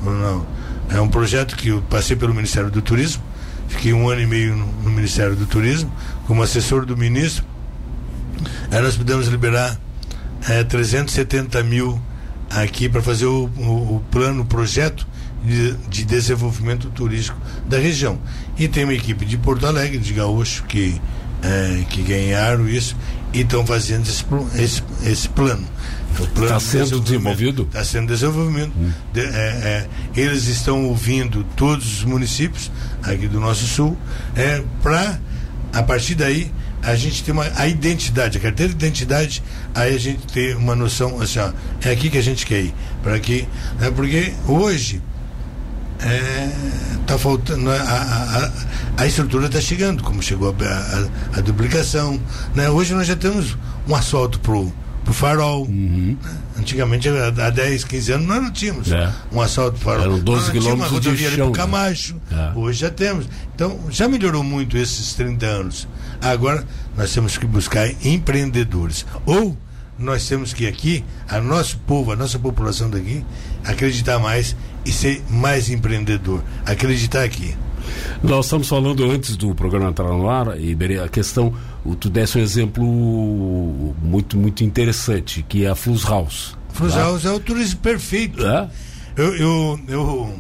não, 0.03 0.47
é 0.91 1.01
um 1.01 1.09
projeto 1.09 1.57
que 1.57 1.69
eu 1.69 1.83
passei 1.83 2.17
pelo 2.17 2.35
Ministério 2.35 2.71
do 2.71 2.81
Turismo, 2.81 3.23
fiquei 3.69 3.93
um 3.93 4.09
ano 4.09 4.23
e 4.23 4.27
meio 4.27 4.57
no, 4.57 4.67
no 4.67 4.91
Ministério 4.91 5.37
do 5.37 5.47
Turismo, 5.47 5.93
como 6.27 6.43
assessor 6.43 6.87
do 6.87 6.97
ministro. 6.97 7.45
Aí 8.71 8.81
nós 8.81 8.97
pudemos 8.97 9.27
liberar 9.29 9.79
é, 10.49 10.63
370 10.65 11.63
mil 11.63 12.01
aqui 12.51 12.89
para 12.89 13.03
fazer 13.03 13.27
o, 13.27 13.51
o, 13.57 13.97
o 13.97 14.05
plano, 14.11 14.43
o 14.43 14.45
projeto 14.45 15.07
de, 15.45 15.75
de, 15.89 16.05
desenvolvimento 16.05 16.89
turístico 16.91 17.39
da 17.67 17.79
região. 17.79 18.19
E 18.59 18.69
tem 18.69 18.85
uma 18.85 18.95
equipe 18.95 19.25
de 19.25 19.37
Porto 19.37 19.67
Alegre, 19.67 19.99
de 19.99 20.13
Gaúcho, 20.13 20.65
que, 20.65 21.01
é, 21.43 21.85
que 21.89 22.03
ganharam 22.03 22.69
isso 22.69 22.97
e 23.33 23.41
estão 23.41 23.67
fazendo 23.67 24.07
esse, 24.07 24.25
esse, 24.57 24.83
esse 25.05 25.29
plano. 25.29 25.67
Está 26.43 26.59
sendo 26.61 27.01
desenvolvido? 27.01 27.63
Está 27.63 27.85
sendo 27.85 28.09
desenvolvimento. 28.09 28.73
Hum. 28.77 28.91
De, 29.13 29.21
é, 29.21 29.27
é, 29.27 29.89
eles 30.17 30.47
estão 30.47 30.87
ouvindo 30.87 31.45
todos 31.57 31.99
os 31.99 32.05
municípios 32.05 32.71
aqui 33.03 33.29
do 33.29 33.41
nosso 33.41 33.67
sul 33.67 33.97
é, 34.35 34.63
para, 34.83 35.21
a 35.73 35.83
partir 35.83 36.15
daí, 36.15 36.51
a 36.83 36.95
gente 36.95 37.23
ter 37.23 37.33
uma, 37.33 37.51
a 37.57 37.67
identidade, 37.67 38.39
a 38.39 38.41
carteira 38.41 38.73
de 38.73 38.87
identidade, 38.87 39.43
aí 39.75 39.95
a 39.95 39.99
gente 39.99 40.27
ter 40.29 40.57
uma 40.57 40.75
noção 40.75 41.21
assim, 41.21 41.39
ó, 41.39 41.53
é 41.83 41.91
aqui 41.91 42.09
que 42.09 42.19
a 42.19 42.23
gente 42.23 42.47
quer 42.47 42.63
ir. 42.63 42.75
Para 43.03 43.19
que, 43.19 43.47
né, 43.79 43.91
porque 43.91 44.33
hoje 44.47 45.03
é, 46.01 46.51
tá 47.07 47.19
faltando 47.19 47.71
a, 47.71 47.75
a, 47.75 49.03
a 49.03 49.07
estrutura 49.07 49.47
está 49.47 49.61
chegando 49.61 50.03
como 50.03 50.23
chegou 50.23 50.55
a, 50.61 50.65
a, 51.35 51.39
a, 51.39 51.41
duplicação 51.41 52.21
né? 52.55 52.71
hoje 52.71 52.95
nós 52.95 53.07
já 53.07 53.17
temos 53.17 53.57
um 53.89 53.95
asfalto 53.97 54.39
pro 54.39 54.73
pro 55.09 55.15
farol 55.15 55.63
uhum. 55.63 56.17
antigamente 56.59 57.09
há 57.09 57.51
10, 57.51 57.85
15 57.85 58.13
anos 58.13 58.27
nós 58.27 58.43
não 58.43 58.53
tínhamos 58.53 58.93
é. 58.93 59.11
um 59.33 59.41
asfalto 59.41 59.79
farol 59.79 60.05
Eram 60.05 60.19
12 60.19 60.53
quilômetros 60.53 60.81
uma 60.81 60.87
rodovia 60.87 61.31
de 61.31 61.37
chão, 61.37 61.47
ali 61.47 61.55
pro 61.55 61.67
né? 61.67 61.73
Camacho 61.73 62.17
né? 62.31 62.53
é. 62.55 62.59
hoje 62.59 62.81
já 62.81 62.91
temos 62.91 63.27
então 63.55 63.81
já 63.89 64.07
melhorou 64.07 64.45
muito 64.45 64.77
esses 64.77 65.15
30 65.15 65.47
anos 65.47 65.89
agora 66.21 66.63
nós 66.95 67.11
temos 67.15 67.39
que 67.39 67.47
buscar 67.47 67.89
empreendedores 68.05 69.07
ou 69.25 69.57
nós 69.99 70.29
temos 70.29 70.53
que 70.53 70.65
aqui, 70.65 71.05
a 71.29 71.41
nosso 71.41 71.77
povo, 71.79 72.13
a 72.13 72.17
nossa 72.17 72.39
população 72.39 72.89
daqui, 72.89 73.25
acreditar 73.65 74.21
mais 74.21 74.55
e 74.87 74.93
ser 74.93 75.21
mais 75.29 75.69
empreendedor. 75.69 76.41
Acreditar 76.65 77.25
aqui. 77.25 77.57
Nós 78.23 78.47
estamos 78.47 78.69
falando 78.69 79.11
antes 79.11 79.37
do 79.37 79.53
programa 79.57 79.91
entrar 79.91 80.09
no 80.09 80.29
ar, 80.29 80.57
e 80.61 80.77
a 80.99 81.09
questão, 81.09 81.53
tu 81.95 82.11
desse 82.11 82.39
um 82.39 82.41
exemplo 82.41 82.85
muito, 84.03 84.37
muito 84.37 84.65
interessante, 84.65 85.45
que 85.49 85.65
é 85.65 85.69
a 85.71 85.75
Flus 85.75 86.05
House. 86.05 86.57
Flus 86.73 86.95
tá? 86.95 87.01
House 87.01 87.25
é 87.25 87.31
o 87.31 87.41
turismo 87.41 87.81
perfeito. 87.81 88.47
É? 88.47 88.69
Eu, 89.17 89.37
eu, 89.37 89.81
eu, 89.89 90.35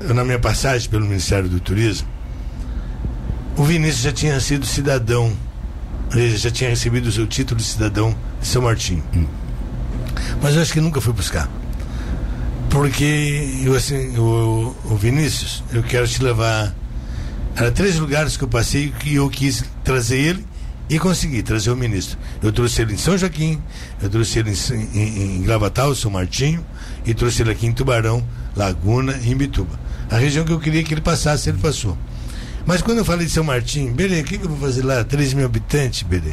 eu, 0.00 0.14
na 0.14 0.24
minha 0.24 0.38
passagem 0.38 0.88
pelo 0.88 1.04
Ministério 1.04 1.48
do 1.48 1.60
Turismo, 1.60 2.08
o 3.56 3.64
Vinícius 3.64 4.02
já 4.02 4.12
tinha 4.12 4.40
sido 4.40 4.66
cidadão, 4.66 5.32
ele 6.12 6.36
já 6.36 6.50
tinha 6.50 6.70
recebido 6.70 7.06
o 7.06 7.12
seu 7.12 7.26
título 7.26 7.60
de 7.60 7.66
cidadão 7.66 8.14
de 8.40 8.46
São 8.46 8.62
Martinho. 8.62 9.02
Hum. 9.14 9.26
Mas 10.42 10.56
eu 10.56 10.62
acho 10.62 10.72
que 10.72 10.80
nunca 10.80 11.00
foi 11.00 11.12
buscar. 11.12 11.48
Porque 12.70 13.62
eu 13.64 13.74
assim, 13.74 14.16
o, 14.18 14.74
o 14.84 14.96
Vinícius, 14.96 15.62
eu 15.72 15.82
quero 15.82 16.08
te 16.08 16.22
levar. 16.22 16.74
Era 17.56 17.70
três 17.70 17.98
lugares 17.98 18.36
que 18.36 18.44
eu 18.44 18.48
passei 18.48 18.92
que 18.98 19.14
eu 19.14 19.30
quis 19.30 19.64
trazer 19.84 20.18
ele 20.18 20.46
e 20.88 20.98
consegui 20.98 21.42
trazer 21.42 21.70
o 21.70 21.76
ministro. 21.76 22.18
Eu 22.42 22.52
trouxe 22.52 22.82
ele 22.82 22.94
em 22.94 22.96
São 22.96 23.16
Joaquim, 23.16 23.60
eu 24.02 24.10
trouxe 24.10 24.40
ele 24.40 24.50
em, 24.50 24.98
em, 24.98 25.36
em 25.36 25.42
Gravatal, 25.42 25.94
São 25.94 26.10
Martinho, 26.10 26.64
e 27.06 27.14
trouxe 27.14 27.42
ele 27.42 27.52
aqui 27.52 27.66
em 27.66 27.72
Tubarão, 27.72 28.26
Laguna 28.56 29.18
e 29.22 29.30
Imbituba. 29.30 29.78
A 30.10 30.16
região 30.16 30.44
que 30.44 30.52
eu 30.52 30.60
queria 30.60 30.82
que 30.82 30.92
ele 30.92 31.00
passasse, 31.00 31.48
ele 31.48 31.58
passou. 31.58 31.96
Mas 32.66 32.82
quando 32.82 32.98
eu 32.98 33.04
falei 33.04 33.26
de 33.26 33.32
São 33.32 33.44
Martinho, 33.44 33.92
Berê, 33.94 34.20
o 34.20 34.24
que, 34.24 34.38
que, 34.38 34.44
eu 34.44 34.48
vou 34.48 34.58
fazer 34.58 34.82
lá? 34.82 35.04
3 35.04 35.34
mil 35.34 35.46
habitantes, 35.46 36.02
Berê. 36.02 36.32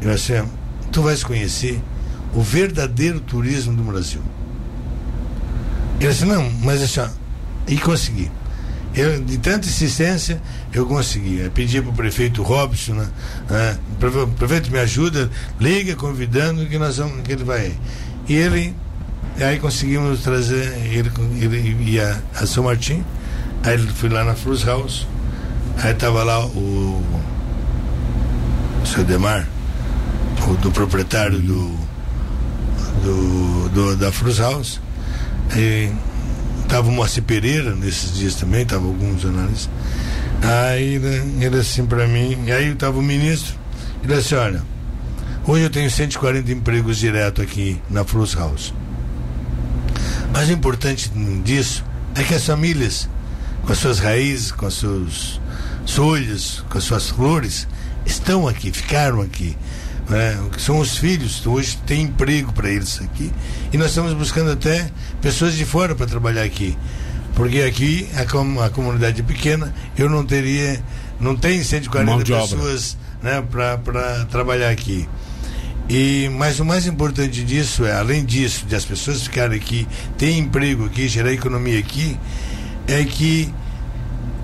Eu 0.00 0.10
assim, 0.10 0.42
tu 0.90 1.02
vais 1.02 1.24
conhecer 1.24 1.80
o 2.34 2.42
verdadeiro 2.42 3.20
turismo 3.20 3.74
do 3.74 3.82
Brasil. 3.82 4.22
Ele 6.00 6.08
disse, 6.08 6.24
não, 6.24 6.50
mas 6.62 6.82
assim, 6.82 7.10
e 7.68 7.76
consegui. 7.78 8.30
Eu, 8.94 9.22
de 9.22 9.38
tanta 9.38 9.66
insistência, 9.66 10.40
eu 10.72 10.84
consegui. 10.86 11.40
Eu 11.40 11.50
pedi 11.50 11.80
para 11.80 11.90
o 11.90 11.94
prefeito 11.94 12.42
Robson, 12.42 12.94
né? 12.94 13.08
o 14.00 14.26
prefeito 14.32 14.70
me 14.70 14.78
ajuda, 14.78 15.30
liga 15.58 15.96
convidando 15.96 16.66
que 16.66 16.78
nós 16.78 16.98
vamos, 16.98 17.22
que 17.22 17.32
ele 17.32 17.44
vai. 17.44 17.72
E 18.28 18.34
ele, 18.34 18.74
aí 19.40 19.58
conseguimos 19.58 20.20
trazer, 20.22 20.76
ele, 20.92 21.10
ele 21.40 21.90
ia 21.90 22.22
a 22.34 22.46
São 22.46 22.64
Martim, 22.64 23.02
aí 23.62 23.74
ele 23.74 23.88
foi 23.88 24.10
lá 24.10 24.24
na 24.24 24.34
Flus 24.34 24.64
House, 24.64 25.06
aí 25.78 25.92
estava 25.92 26.22
lá 26.22 26.44
o, 26.44 27.02
o 28.82 28.86
seu 28.86 29.04
Demar, 29.04 29.48
o 30.46 30.54
do 30.56 30.70
proprietário 30.70 31.40
do, 31.40 31.78
do, 33.02 33.68
do 33.70 33.96
da 33.96 34.12
Flus 34.12 34.38
House 34.38 34.80
e 35.56 35.90
tava 36.72 36.88
o 36.88 36.90
Moacir 36.92 37.22
Pereira 37.22 37.74
nesses 37.74 38.14
dias 38.14 38.34
também, 38.34 38.64
tava 38.64 38.86
alguns 38.86 39.20
jornalistas. 39.20 39.68
Aí 40.40 40.98
né, 40.98 41.44
ele 41.44 41.58
assim 41.58 41.84
para 41.84 42.08
mim, 42.08 42.44
e 42.46 42.50
aí 42.50 42.74
tava 42.74 42.98
o 42.98 43.02
ministro, 43.02 43.54
ele 44.02 44.16
disse, 44.16 44.34
olha, 44.34 44.62
hoje 45.46 45.64
eu 45.64 45.68
tenho 45.68 45.90
140 45.90 46.50
empregos 46.50 46.96
direto 46.96 47.42
aqui 47.42 47.78
na 47.90 48.04
Flux 48.04 48.32
House. 48.32 48.72
Mas 50.32 50.48
o 50.48 50.52
importante 50.52 51.10
disso 51.44 51.84
é 52.14 52.22
que 52.22 52.34
as 52.34 52.46
famílias, 52.46 53.06
com 53.66 53.72
as 53.72 53.76
suas 53.76 53.98
raízes, 53.98 54.50
com 54.50 54.64
as 54.64 54.72
suas 54.72 55.38
folhas, 55.86 56.64
com 56.70 56.78
as 56.78 56.84
suas 56.84 57.10
flores, 57.10 57.68
estão 58.06 58.48
aqui, 58.48 58.72
ficaram 58.72 59.20
aqui 59.20 59.58
né, 60.08 60.38
que 60.52 60.60
são 60.60 60.78
os 60.78 60.96
filhos, 60.96 61.46
hoje 61.46 61.78
tem 61.86 62.02
emprego 62.02 62.52
para 62.52 62.70
eles 62.70 63.00
aqui. 63.00 63.32
E 63.72 63.78
nós 63.78 63.88
estamos 63.88 64.12
buscando 64.12 64.50
até 64.50 64.90
pessoas 65.20 65.54
de 65.54 65.64
fora 65.64 65.94
para 65.94 66.06
trabalhar 66.06 66.42
aqui. 66.42 66.76
Porque 67.34 67.60
aqui 67.60 68.08
a, 68.16 68.26
com, 68.26 68.60
a 68.60 68.68
comunidade 68.68 69.20
é 69.20 69.24
pequena, 69.24 69.72
eu 69.96 70.08
não 70.08 70.24
teria, 70.24 70.82
não 71.18 71.34
tem 71.34 71.62
140 71.62 72.24
pessoas 72.24 72.96
né, 73.22 73.42
para 73.42 74.26
trabalhar 74.26 74.70
aqui. 74.70 75.08
E, 75.88 76.30
mas 76.36 76.60
o 76.60 76.64
mais 76.64 76.86
importante 76.86 77.42
disso 77.42 77.84
é, 77.84 77.92
além 77.92 78.24
disso, 78.24 78.66
de 78.66 78.74
as 78.74 78.84
pessoas 78.84 79.22
ficarem 79.22 79.58
aqui, 79.58 79.86
ter 80.16 80.30
emprego 80.32 80.86
aqui, 80.86 81.08
gerar 81.08 81.32
economia 81.32 81.78
aqui, 81.78 82.16
é 82.86 83.04
que 83.04 83.52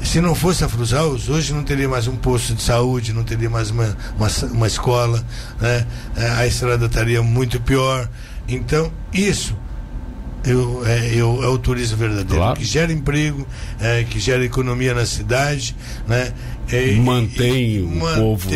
se 0.09 0.23
não 0.23 0.35
fosse 0.35 0.65
a 0.65 0.69
Frusaus, 0.69 1.29
hoje 1.29 1.53
não 1.53 1.63
teria 1.63 1.87
mais 1.87 2.09
um 2.09 2.17
posto 2.17 2.55
de 2.55 2.63
saúde, 2.63 3.13
não 3.13 3.25
teria 3.25 3.51
mais 3.51 3.71
uma, 3.71 3.95
uma, 4.17 4.29
uma 4.53 4.67
escola, 4.67 5.23
né? 5.61 5.87
É, 6.17 6.31
a 6.31 6.47
estrada 6.47 6.87
estaria 6.87 7.23
muito 7.23 7.61
pior. 7.61 8.09
Então, 8.49 8.91
isso 9.13 9.55
eu, 10.47 10.83
é, 10.87 11.15
eu, 11.15 11.45
é 11.45 11.49
o 11.49 11.59
turismo 11.59 11.99
verdadeiro, 11.99 12.37
claro. 12.37 12.59
que 12.59 12.65
gera 12.65 12.91
emprego, 12.91 13.47
é, 13.79 14.03
que 14.05 14.19
gera 14.19 14.43
economia 14.43 14.95
na 14.95 15.05
cidade, 15.05 15.77
né? 16.07 16.33
É, 16.71 16.95
mantém 16.95 17.73
e, 17.73 17.83
o 17.83 17.89
mantém 17.89 18.19
povo 18.19 18.51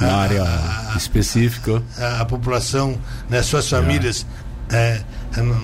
na, 0.00 0.06
na 0.06 0.12
a, 0.12 0.20
área 0.20 0.42
a, 0.42 0.96
específica. 0.96 1.80
A, 1.96 2.22
a, 2.22 2.24
população, 2.24 2.98
né, 3.30 3.40
suas 3.42 3.68
famílias. 3.68 4.26
É, 4.70 5.00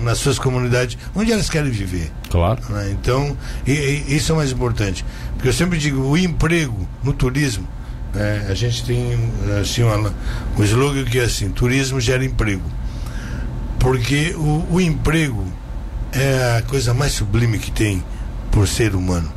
nas 0.03 0.17
suas 0.19 0.39
comunidades, 0.39 0.97
onde 1.13 1.31
elas 1.31 1.49
querem 1.49 1.69
viver. 1.69 2.11
Claro. 2.35 2.61
Né? 2.69 2.91
Então, 2.91 3.37
e, 3.65 3.71
e, 3.71 4.15
isso 4.17 4.33
é 4.33 4.35
mais 4.35 4.51
importante. 4.51 5.05
Porque 5.33 5.47
eu 5.47 5.53
sempre 5.53 5.79
digo, 5.79 6.01
o 6.01 6.17
emprego 6.17 6.85
no 7.01 7.13
turismo, 7.13 7.65
é, 8.13 8.47
a 8.49 8.53
gente 8.53 8.83
tem 8.83 9.17
assim, 9.61 9.83
uma, 9.83 10.13
um 10.57 10.63
slogan 10.63 11.05
que 11.05 11.17
é 11.17 11.23
assim, 11.23 11.49
turismo 11.49 12.01
gera 12.01 12.25
emprego. 12.25 12.69
Porque 13.79 14.35
o, 14.35 14.65
o 14.69 14.81
emprego 14.81 15.45
é 16.11 16.57
a 16.57 16.61
coisa 16.63 16.93
mais 16.93 17.13
sublime 17.13 17.57
que 17.57 17.71
tem 17.71 18.03
por 18.51 18.67
ser 18.67 18.95
humano. 18.95 19.31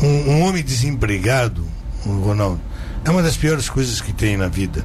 Um, 0.00 0.30
um 0.30 0.42
homem 0.42 0.62
desempregado, 0.62 1.66
Ronaldo, 2.04 2.60
é 3.04 3.10
uma 3.10 3.22
das 3.22 3.36
piores 3.36 3.68
coisas 3.68 4.00
que 4.00 4.12
tem 4.12 4.36
na 4.36 4.46
vida. 4.46 4.84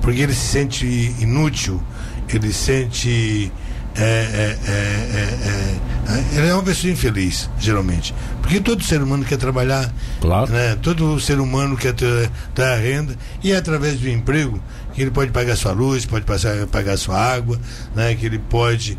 Porque 0.00 0.20
ele 0.20 0.34
se 0.34 0.46
sente 0.48 0.86
inútil, 1.20 1.80
ele 2.28 2.52
sente 2.52 3.52
é 3.98 4.02
é, 4.02 4.58
é, 4.66 4.72
é, 4.72 5.78
é, 6.12 6.38
ele 6.38 6.48
é 6.48 6.54
uma 6.54 6.62
pessoa 6.62 6.92
infeliz, 6.92 7.48
geralmente. 7.58 8.14
Porque 8.42 8.60
todo 8.60 8.84
ser 8.84 9.02
humano 9.02 9.24
quer 9.24 9.38
trabalhar, 9.38 9.92
claro. 10.20 10.52
né? 10.52 10.76
todo 10.80 11.18
ser 11.18 11.40
humano 11.40 11.76
quer 11.76 11.94
ter, 11.94 12.30
ter 12.54 12.62
a 12.62 12.76
renda, 12.76 13.16
e 13.42 13.52
é 13.52 13.56
através 13.56 13.98
do 13.98 14.08
emprego 14.08 14.60
que 14.94 15.02
ele 15.02 15.10
pode 15.10 15.30
pagar 15.30 15.56
sua 15.56 15.72
luz, 15.72 16.06
pode 16.06 16.24
passar, 16.24 16.66
pagar 16.66 16.96
sua 16.96 17.18
água, 17.18 17.58
né? 17.94 18.14
que 18.14 18.26
ele 18.26 18.38
pode 18.38 18.96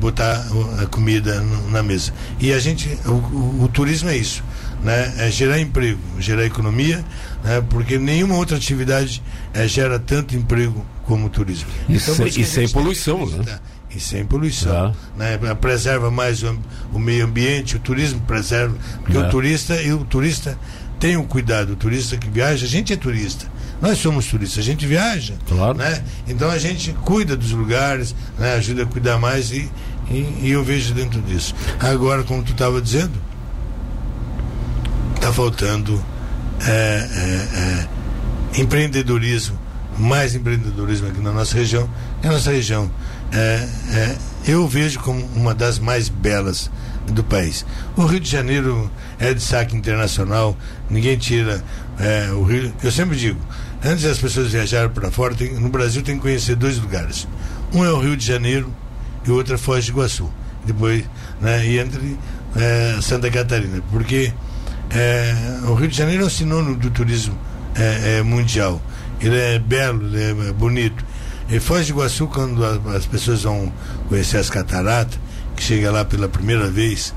botar 0.00 0.46
a 0.82 0.86
comida 0.86 1.40
na 1.70 1.82
mesa. 1.82 2.12
E 2.38 2.52
a 2.52 2.58
gente, 2.58 2.88
o, 3.06 3.10
o, 3.10 3.64
o 3.64 3.68
turismo 3.68 4.10
é 4.10 4.16
isso. 4.16 4.42
Né, 4.80 5.12
é 5.18 5.28
gerar 5.28 5.58
emprego, 5.58 5.98
gerar 6.20 6.46
economia, 6.46 7.04
né, 7.42 7.60
porque 7.68 7.98
nenhuma 7.98 8.36
outra 8.36 8.56
atividade 8.56 9.20
é, 9.52 9.66
gera 9.66 9.98
tanto 9.98 10.36
emprego 10.36 10.86
como 11.04 11.26
o 11.26 11.28
turismo. 11.28 11.68
Então, 11.88 12.14
e, 12.24 12.42
e 12.42 12.44
sem 12.44 12.68
poluição, 12.68 13.26
né? 13.26 13.58
E 13.94 14.00
sem 14.00 14.24
poluição. 14.24 14.94
Né? 15.16 15.38
Preserva 15.60 16.10
mais 16.10 16.42
o, 16.42 16.58
o, 16.92 16.98
meio 16.98 17.24
ambiente, 17.24 17.76
o 17.76 17.78
turismo 17.78 18.20
preserva. 18.20 18.76
Porque 19.02 19.16
o 19.16 19.28
turista, 19.28 19.80
e 19.80 19.92
o 19.92 20.04
turista 20.04 20.58
tem 20.98 21.16
um 21.16 21.24
cuidado, 21.24 21.72
o 21.72 21.76
turista 21.76 22.16
que 22.16 22.28
viaja, 22.28 22.66
a 22.66 22.68
gente 22.68 22.92
é 22.92 22.96
turista. 22.96 23.46
Nós 23.80 23.98
somos 23.98 24.26
turistas, 24.26 24.58
a 24.58 24.62
gente 24.62 24.86
viaja. 24.86 25.34
Claro. 25.46 25.78
Né? 25.78 26.02
Então 26.26 26.50
a 26.50 26.58
gente 26.58 26.92
cuida 27.04 27.36
dos 27.36 27.52
lugares, 27.52 28.14
né? 28.38 28.54
ajuda 28.54 28.82
a 28.82 28.86
cuidar 28.86 29.18
mais 29.18 29.52
e, 29.52 29.70
e, 30.10 30.38
e 30.42 30.50
eu 30.50 30.64
vejo 30.64 30.92
dentro 30.94 31.20
disso. 31.22 31.54
Agora, 31.78 32.24
como 32.24 32.42
tu 32.42 32.52
estava 32.52 32.80
dizendo, 32.80 33.14
está 35.14 35.32
faltando 35.32 36.02
é, 36.66 36.70
é, 36.72 37.86
é, 38.56 38.60
empreendedorismo, 38.60 39.58
mais 39.98 40.34
empreendedorismo 40.34 41.08
aqui 41.08 41.20
na 41.20 41.32
nossa 41.32 41.56
região. 41.56 41.88
E 42.22 42.26
a 42.26 42.32
nossa 42.32 42.50
região 42.50 42.90
é, 43.32 43.68
é, 43.90 44.16
eu 44.46 44.66
vejo 44.66 45.00
como 45.00 45.24
uma 45.34 45.54
das 45.54 45.78
mais 45.78 46.08
belas 46.08 46.70
do 47.06 47.24
país. 47.24 47.64
O 47.96 48.04
Rio 48.04 48.20
de 48.20 48.30
Janeiro 48.30 48.90
é 49.18 49.32
de 49.32 49.42
saque 49.42 49.76
internacional, 49.76 50.56
ninguém 50.88 51.16
tira 51.16 51.62
é, 51.98 52.30
o 52.32 52.42
Rio. 52.42 52.72
Eu 52.82 52.92
sempre 52.92 53.16
digo, 53.16 53.40
antes 53.84 54.04
das 54.04 54.18
pessoas 54.18 54.52
viajarem 54.52 54.90
para 54.90 55.10
fora, 55.10 55.34
tem, 55.34 55.54
no 55.54 55.68
Brasil 55.68 56.02
tem 56.02 56.16
que 56.16 56.22
conhecer 56.22 56.54
dois 56.54 56.78
lugares. 56.78 57.26
Um 57.72 57.84
é 57.84 57.90
o 57.90 58.00
Rio 58.00 58.16
de 58.16 58.24
Janeiro 58.24 58.72
e 59.26 59.30
o 59.30 59.34
outro 59.34 59.54
é 59.54 59.58
Foz 59.58 59.84
do 59.86 59.92
Iguaçu. 59.92 60.30
Depois, 60.64 61.04
né, 61.40 61.66
e 61.66 61.78
entre 61.78 62.18
é, 62.56 62.98
Santa 63.00 63.30
Catarina, 63.30 63.82
porque 63.90 64.32
é, 64.90 65.34
o 65.66 65.74
Rio 65.74 65.88
de 65.88 65.96
Janeiro 65.96 66.22
é 66.22 66.26
um 66.26 66.30
sinônimo 66.30 66.76
do 66.76 66.90
turismo 66.90 67.36
é, 67.74 68.18
é, 68.18 68.22
mundial. 68.22 68.80
Ele 69.20 69.36
é 69.36 69.58
belo, 69.58 70.06
ele 70.06 70.48
é 70.48 70.52
bonito. 70.52 71.04
Em 71.50 71.58
Foz 71.58 71.86
do 71.86 71.92
Iguaçu, 71.92 72.26
quando 72.26 72.64
as 72.64 73.06
pessoas 73.06 73.42
vão 73.42 73.72
conhecer 74.08 74.36
as 74.36 74.50
cataratas, 74.50 75.18
que 75.56 75.62
chega 75.62 75.90
lá 75.90 76.04
pela 76.04 76.28
primeira 76.28 76.68
vez, 76.68 77.14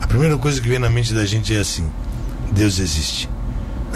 a 0.00 0.06
primeira 0.06 0.36
coisa 0.38 0.60
que 0.60 0.68
vem 0.68 0.78
na 0.78 0.90
mente 0.90 1.12
da 1.12 1.24
gente 1.24 1.54
é 1.54 1.60
assim: 1.60 1.88
Deus 2.52 2.78
existe. 2.78 3.28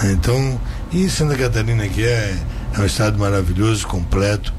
Então, 0.04 0.61
e 0.92 1.08
Santa 1.08 1.37
Catarina 1.37 1.84
aqui 1.84 2.04
é, 2.04 2.37
é 2.76 2.80
um 2.80 2.87
estado 2.87 3.18
maravilhoso, 3.18 3.87
completo, 3.87 4.52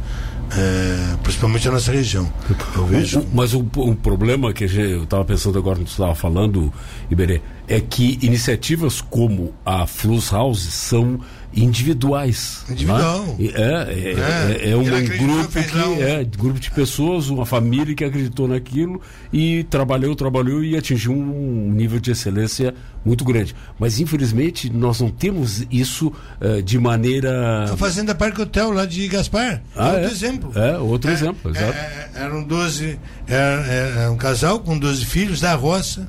é, 0.52 1.18
principalmente 1.24 1.68
a 1.68 1.72
nossa 1.72 1.92
região. 1.92 2.32
Eu 2.76 2.86
vejo. 2.86 3.26
Mas 3.34 3.54
o, 3.54 3.60
o 3.76 3.96
problema 3.96 4.54
que 4.54 4.64
eu 4.64 5.04
estava 5.04 5.26
pensando 5.26 5.58
agora, 5.58 5.78
você 5.78 5.84
estava 5.84 6.16
falando, 6.16 6.72
Iberê, 7.10 7.42
é 7.68 7.80
que 7.82 8.18
iniciativas 8.22 9.02
como 9.02 9.54
a 9.66 9.86
Flus 9.86 10.32
House 10.32 10.62
são 10.62 11.20
individuais. 11.56 12.64
Individual. 12.70 13.26
Né? 13.40 13.48
É, 13.54 13.62
é, 13.62 14.68
é, 14.68 14.70
é, 14.72 14.76
um 14.76 14.84
grupo 14.84 15.52
que 15.52 16.04
é 16.04 16.24
grupo 16.24 16.60
de 16.60 16.70
pessoas, 16.72 17.30
uma 17.30 17.46
família 17.46 17.96
que 17.96 18.04
acreditou 18.04 18.48
naquilo 18.48 19.02
e 19.32 19.64
trabalhou, 19.64 20.16
trabalhou 20.16 20.64
e 20.64 20.76
atingiu 20.76 21.14
um 21.14 21.72
nível 21.72 22.00
de 22.00 22.12
excelência 22.12 22.76
muito 23.06 23.24
grande. 23.24 23.56
Mas 23.80 24.00
infelizmente 24.00 24.70
nós 24.70 25.00
não 25.00 25.10
temos 25.10 25.66
isso 25.72 26.12
uh, 26.42 26.62
de 26.62 26.78
maneira. 26.78 27.72
A 27.72 27.78
Fazenda 27.78 28.14
Parque 28.14 28.42
Hotel 28.42 28.72
lá 28.72 28.86
de 28.86 29.08
Gaspar. 29.08 29.62
Ah, 29.76 29.92
outro 29.92 30.12
exemplo. 30.12 30.52
É, 30.56 30.78
outro 30.78 31.12
exemplo, 31.12 31.52
exato. 31.52 31.78
eram 32.16 32.44
12, 32.44 33.00
era, 33.28 33.66
era 33.66 34.12
um 34.12 34.18
casal 34.18 34.60
com 34.60 34.78
12 34.78 35.06
filhos 35.06 35.40
da 35.40 35.56
roça. 35.56 36.08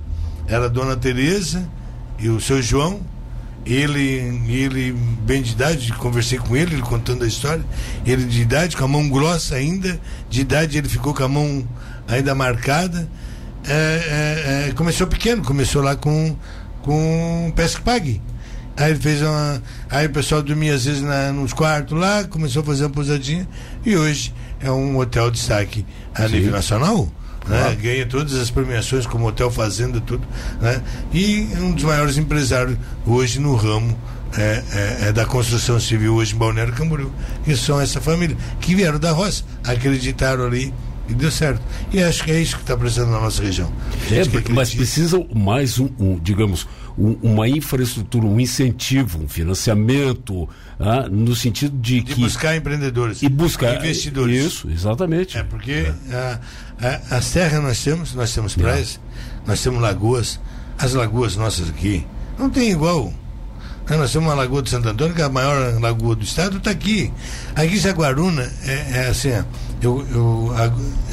Era 0.48 0.66
a 0.66 0.68
dona 0.68 0.96
Tereza 0.96 1.68
e 2.18 2.28
o 2.28 2.40
seu 2.40 2.62
João 2.62 3.00
ele, 3.66 4.42
ele 4.48 4.92
bem 4.92 5.42
de 5.42 5.52
idade, 5.52 5.92
conversei 5.94 6.38
com 6.38 6.56
ele, 6.56 6.76
ele 6.76 6.82
contando 6.82 7.24
a 7.24 7.26
história, 7.26 7.64
ele 8.06 8.24
de 8.24 8.40
idade, 8.40 8.76
com 8.76 8.84
a 8.84 8.88
mão 8.88 9.08
grossa 9.08 9.56
ainda, 9.56 10.00
de 10.30 10.40
idade 10.40 10.78
ele 10.78 10.88
ficou 10.88 11.12
com 11.12 11.24
a 11.24 11.28
mão 11.28 11.66
ainda 12.06 12.34
marcada. 12.34 13.08
É, 13.68 13.72
é, 13.72 14.68
é, 14.68 14.72
começou 14.74 15.08
pequeno, 15.08 15.42
começou 15.42 15.82
lá 15.82 15.96
com, 15.96 16.36
com 16.82 17.52
pesca 17.56 17.82
pague. 17.82 18.22
Aí 18.76 18.92
ele 18.92 19.00
fez 19.00 19.20
uma. 19.20 19.60
Aí 19.90 20.06
o 20.06 20.10
pessoal 20.10 20.42
dormia 20.42 20.74
às 20.74 20.84
vezes 20.84 21.02
na, 21.02 21.32
nos 21.32 21.52
quartos 21.52 21.98
lá, 21.98 22.22
começou 22.24 22.62
a 22.62 22.64
fazer 22.64 22.84
uma 22.84 22.90
pousadinha 22.90 23.48
e 23.84 23.96
hoje 23.96 24.32
é 24.60 24.70
um 24.70 24.96
hotel 24.98 25.30
de 25.30 25.38
destaque 25.38 25.84
a 26.14 26.28
Sim. 26.28 26.34
nível 26.36 26.52
nacional 26.52 27.10
né? 27.48 27.76
ganha 27.80 28.06
todas 28.06 28.34
as 28.34 28.50
premiações 28.50 29.06
como 29.06 29.26
Hotel 29.26 29.50
Fazenda, 29.50 30.00
tudo. 30.00 30.26
Né? 30.60 30.82
E 31.12 31.48
um 31.58 31.72
dos 31.72 31.84
maiores 31.84 32.16
empresários 32.16 32.76
hoje 33.06 33.38
no 33.40 33.54
ramo 33.54 33.96
é, 34.36 34.62
é, 34.72 35.08
é, 35.08 35.12
da 35.12 35.24
construção 35.24 35.80
civil 35.80 36.14
hoje 36.14 36.34
em 36.34 36.38
Balneário 36.38 36.72
Camboriú, 36.74 37.10
que 37.44 37.56
são 37.56 37.80
essa 37.80 38.00
família, 38.00 38.36
que 38.60 38.74
vieram 38.74 38.98
da 38.98 39.12
roça, 39.12 39.44
acreditaram 39.64 40.44
ali 40.44 40.74
e 41.08 41.14
deu 41.14 41.30
certo. 41.30 41.60
E 41.92 42.02
acho 42.02 42.24
que 42.24 42.30
é 42.30 42.40
isso 42.40 42.56
que 42.56 42.62
está 42.62 42.76
precisando 42.76 43.10
na 43.10 43.20
nossa 43.20 43.42
região. 43.42 43.70
É, 44.10 44.52
mas 44.52 44.74
precisa 44.74 45.24
mais 45.34 45.78
um, 45.78 45.88
um 45.98 46.18
digamos, 46.18 46.66
um, 46.98 47.16
uma 47.22 47.48
infraestrutura, 47.48 48.26
um 48.26 48.40
incentivo, 48.40 49.22
um 49.22 49.28
financiamento, 49.28 50.48
ah, 50.78 51.08
no 51.08 51.34
sentido 51.34 51.76
de, 51.78 52.00
de 52.00 52.14
que 52.14 52.20
buscar 52.20 52.56
empreendedores 52.56 53.22
e 53.22 53.28
buscar 53.28 53.76
investidores. 53.76 54.46
Isso, 54.46 54.70
exatamente. 54.70 55.36
É 55.36 55.42
porque 55.42 55.92
é. 56.10 56.14
a, 56.14 56.40
a, 57.12 57.16
a 57.16 57.22
serra 57.22 57.60
nós 57.60 57.82
temos, 57.82 58.14
nós 58.14 58.34
temos 58.34 58.54
praias, 58.54 59.00
é. 59.44 59.48
nós 59.48 59.62
temos 59.62 59.80
lagoas, 59.80 60.40
as 60.78 60.94
lagoas 60.94 61.36
nossas 61.36 61.68
aqui 61.68 62.04
não 62.38 62.50
tem 62.50 62.70
igual. 62.70 63.12
Né, 63.88 63.96
nós 63.96 64.12
temos 64.12 64.28
uma 64.28 64.34
lagoa 64.34 64.62
de 64.62 64.70
Santo 64.70 64.88
Antônio, 64.88 65.14
que 65.14 65.22
é 65.22 65.24
a 65.24 65.28
maior 65.28 65.80
lagoa 65.80 66.16
do 66.16 66.24
estado, 66.24 66.58
está 66.58 66.70
aqui. 66.70 67.12
Aqui 67.54 67.78
Jaguaruna, 67.78 68.42
é, 68.64 69.04
é 69.04 69.08
assim, 69.08 69.30
eu, 69.80 70.06
eu, 70.10 70.54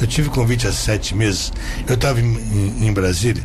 eu 0.00 0.06
tive 0.06 0.28
convite 0.28 0.66
há 0.66 0.72
sete 0.72 1.14
meses, 1.14 1.52
eu 1.86 1.94
estava 1.94 2.20
em, 2.20 2.24
em, 2.24 2.86
em, 2.86 2.92
Brasília, 2.92 3.44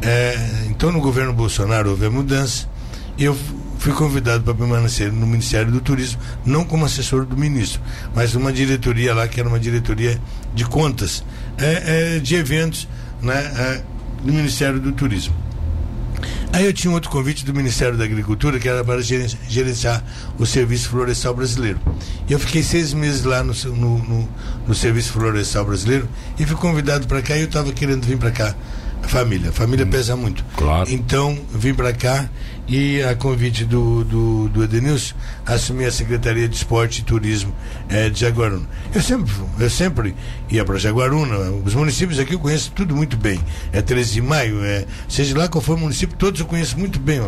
é, 0.00 0.66
então 0.68 0.92
no 0.92 1.00
governo 1.00 1.32
Bolsonaro 1.32 1.90
houve 1.90 2.06
a 2.06 2.10
mudança, 2.10 2.68
e 3.16 3.24
eu 3.24 3.36
fui 3.78 3.92
convidado 3.92 4.44
para 4.44 4.54
permanecer 4.54 5.12
no 5.12 5.26
Ministério 5.26 5.72
do 5.72 5.80
Turismo, 5.80 6.20
não 6.44 6.64
como 6.64 6.84
assessor 6.84 7.26
do 7.26 7.36
ministro, 7.36 7.80
mas 8.14 8.32
numa 8.34 8.52
diretoria 8.52 9.14
lá, 9.14 9.26
que 9.26 9.40
era 9.40 9.48
uma 9.48 9.58
diretoria 9.58 10.20
de 10.54 10.64
contas, 10.64 11.24
é, 11.58 12.16
é 12.16 12.18
de 12.18 12.36
eventos 12.36 12.88
né, 13.20 13.34
é, 13.34 13.82
do 14.22 14.32
Ministério 14.32 14.78
do 14.78 14.92
Turismo. 14.92 15.34
Aí 16.52 16.66
eu 16.66 16.72
tinha 16.72 16.90
um 16.90 16.94
outro 16.94 17.10
convite 17.10 17.46
do 17.46 17.54
Ministério 17.54 17.96
da 17.96 18.04
Agricultura, 18.04 18.58
que 18.58 18.68
era 18.68 18.84
para 18.84 19.00
gerenciar 19.00 20.04
o 20.38 20.44
Serviço 20.44 20.90
Florestal 20.90 21.34
Brasileiro. 21.34 21.80
E 22.28 22.32
eu 22.32 22.38
fiquei 22.38 22.62
seis 22.62 22.92
meses 22.92 23.24
lá 23.24 23.42
no, 23.42 23.54
no, 23.74 23.98
no, 23.98 24.28
no 24.68 24.74
Serviço 24.74 25.14
Florestal 25.14 25.64
Brasileiro 25.64 26.06
e 26.38 26.44
fui 26.44 26.56
convidado 26.56 27.06
para 27.06 27.22
cá 27.22 27.36
e 27.36 27.40
eu 27.40 27.46
estava 27.46 27.72
querendo 27.72 28.04
vir 28.04 28.18
para 28.18 28.30
cá. 28.30 28.54
Família. 29.08 29.50
Família 29.50 29.84
hum, 29.84 29.90
pesa 29.90 30.14
muito. 30.14 30.44
Claro. 30.56 30.90
Então, 30.90 31.38
vim 31.52 31.74
para 31.74 31.92
cá 31.92 32.28
e 32.68 33.02
a 33.02 33.14
convite 33.14 33.64
do, 33.64 34.04
do, 34.04 34.48
do 34.48 34.64
Edenilson, 34.64 35.14
a 35.46 35.58
Secretaria 35.90 36.48
de 36.48 36.56
Esporte 36.56 37.00
e 37.00 37.04
Turismo 37.04 37.54
é, 37.88 38.08
de 38.08 38.20
Jaguaruna. 38.20 38.66
Eu 38.94 39.02
sempre, 39.02 39.32
eu 39.58 39.70
sempre 39.70 40.14
ia 40.50 40.64
para 40.64 40.78
Jaguaruna, 40.78 41.36
os 41.64 41.74
municípios 41.74 42.18
aqui 42.18 42.34
eu 42.34 42.38
conheço 42.38 42.72
tudo 42.72 42.94
muito 42.94 43.16
bem. 43.16 43.40
É 43.72 43.82
13 43.82 44.12
de 44.14 44.22
maio, 44.22 44.64
é, 44.64 44.86
seja 45.08 45.36
lá 45.36 45.48
qual 45.48 45.62
for 45.62 45.76
o 45.76 45.80
município, 45.80 46.16
todos 46.16 46.40
eu 46.40 46.46
conheço 46.46 46.78
muito 46.78 46.98
bem, 46.98 47.20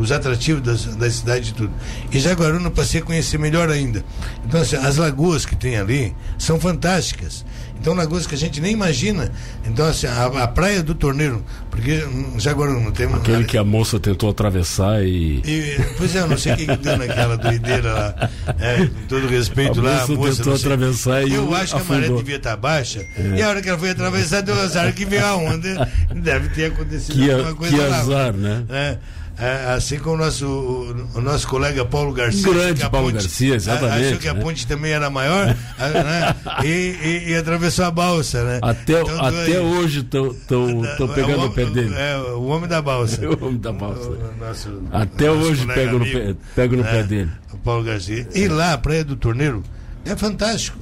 os 0.00 0.12
atrativos 0.12 0.62
das, 0.62 0.96
da 0.96 1.10
cidade 1.10 1.50
e 1.50 1.54
tudo. 1.54 1.72
E 2.12 2.18
Jaguaruna 2.20 2.70
passei 2.70 3.00
a 3.00 3.04
conhecer 3.04 3.38
melhor 3.38 3.68
ainda. 3.70 4.04
Então, 4.46 4.60
assim, 4.60 4.76
as 4.76 4.96
lagoas 4.96 5.44
que 5.44 5.56
tem 5.56 5.76
ali 5.76 6.14
são 6.38 6.60
fantásticas. 6.60 7.44
Então, 7.80 7.92
lagoas 7.92 8.26
que 8.26 8.34
a 8.34 8.38
gente 8.38 8.60
nem 8.60 8.72
imagina. 8.72 9.30
Então, 9.66 9.86
assim, 9.86 10.06
a, 10.06 10.24
a 10.24 10.48
praia 10.48 10.82
do 10.82 10.94
Torneiro, 10.94 11.44
porque 11.70 12.02
Jaguaruna 12.38 12.90
tem. 12.92 13.06
Aquele 13.06 13.44
que 13.44 13.58
a 13.58 13.64
moça 13.64 14.00
tentou 14.00 14.30
atravessar 14.30 15.04
e... 15.04 15.42
e. 15.44 15.76
pois 15.98 16.14
é, 16.16 16.20
eu 16.20 16.28
não 16.28 16.38
sei 16.38 16.54
o 16.54 16.56
que, 16.56 16.66
que 16.66 16.76
deu 16.76 16.96
naquela 16.96 17.36
doideira 17.36 17.92
lá. 17.92 18.30
É, 18.58 18.86
com 18.86 19.06
todo 19.06 19.26
respeito 19.26 19.80
a 19.80 19.82
lá, 19.82 20.02
a 20.02 20.06
moça 20.06 20.36
tentou 20.36 20.54
atravessar 20.54 21.26
e. 21.26 21.34
Eu 21.34 21.54
acho 21.54 21.74
que 21.74 21.82
afundou. 21.82 21.96
a 21.96 22.08
maré 22.08 22.16
devia 22.16 22.36
estar 22.36 22.56
baixa. 22.56 23.00
É. 23.16 23.38
E 23.38 23.42
a 23.42 23.48
hora 23.48 23.60
que 23.60 23.68
ela 23.68 23.78
foi 23.78 23.90
atravessar, 23.90 24.40
deu 24.40 24.58
azar 24.58 24.92
que 24.94 25.04
veio 25.04 25.26
a 25.26 25.36
onda. 25.36 25.90
Deve 26.14 26.48
ter 26.50 26.72
acontecido 26.72 27.14
que, 27.14 27.30
alguma 27.30 27.54
coisa 27.54 27.74
que 27.74 27.82
lá. 27.82 27.88
Que 27.88 27.94
azar, 27.94 28.32
né? 28.32 28.64
É. 28.70 28.98
É, 29.36 29.74
assim 29.74 29.98
como 29.98 30.14
o 30.14 30.18
nosso, 30.18 30.46
o, 30.46 31.20
nosso 31.20 31.48
colega 31.48 31.84
Paulo 31.84 32.12
Garcia. 32.12 32.52
Grande 32.52 32.88
Paulo 32.88 33.12
Garcia, 33.12 33.56
exatamente. 33.56 34.06
Achou 34.06 34.18
que 34.18 34.28
a 34.28 34.34
né? 34.34 34.40
ponte 34.40 34.66
também 34.66 34.92
era 34.92 35.10
maior 35.10 35.46
né? 35.46 35.56
e, 36.64 36.68
e, 36.68 37.30
e, 37.30 37.34
atravessou 37.34 37.84
a 37.84 37.90
balsa, 37.90 38.44
né? 38.44 38.58
Até, 38.62 39.00
então, 39.00 39.24
até 39.24 39.60
hoje 39.60 40.00
estão 40.00 40.32
pegando 41.14 41.42
o, 41.42 41.46
o, 41.46 41.52
pé 41.52 41.66
dele. 41.66 41.92
É, 41.96 42.16
o 42.16 42.44
homem 42.44 42.68
da 42.68 42.80
balsa. 42.80 43.20
o 43.28 43.44
homem 43.44 43.58
da 43.58 43.72
balsa. 43.72 44.10
Nosso, 44.38 44.82
até 44.92 45.28
hoje 45.30 45.66
pego 45.66 45.98
no, 45.98 46.04
pé, 46.04 46.36
pego 46.54 46.76
no 46.76 46.82
né? 46.84 46.90
pé 46.92 47.02
dele. 47.02 47.30
O 47.52 47.58
Paulo 47.58 47.82
Garcia. 47.82 48.28
E 48.34 48.46
lá, 48.46 48.74
a 48.74 48.78
Praia 48.78 49.04
do 49.04 49.16
Torneiro, 49.16 49.64
é 50.04 50.14
fantástico. 50.14 50.78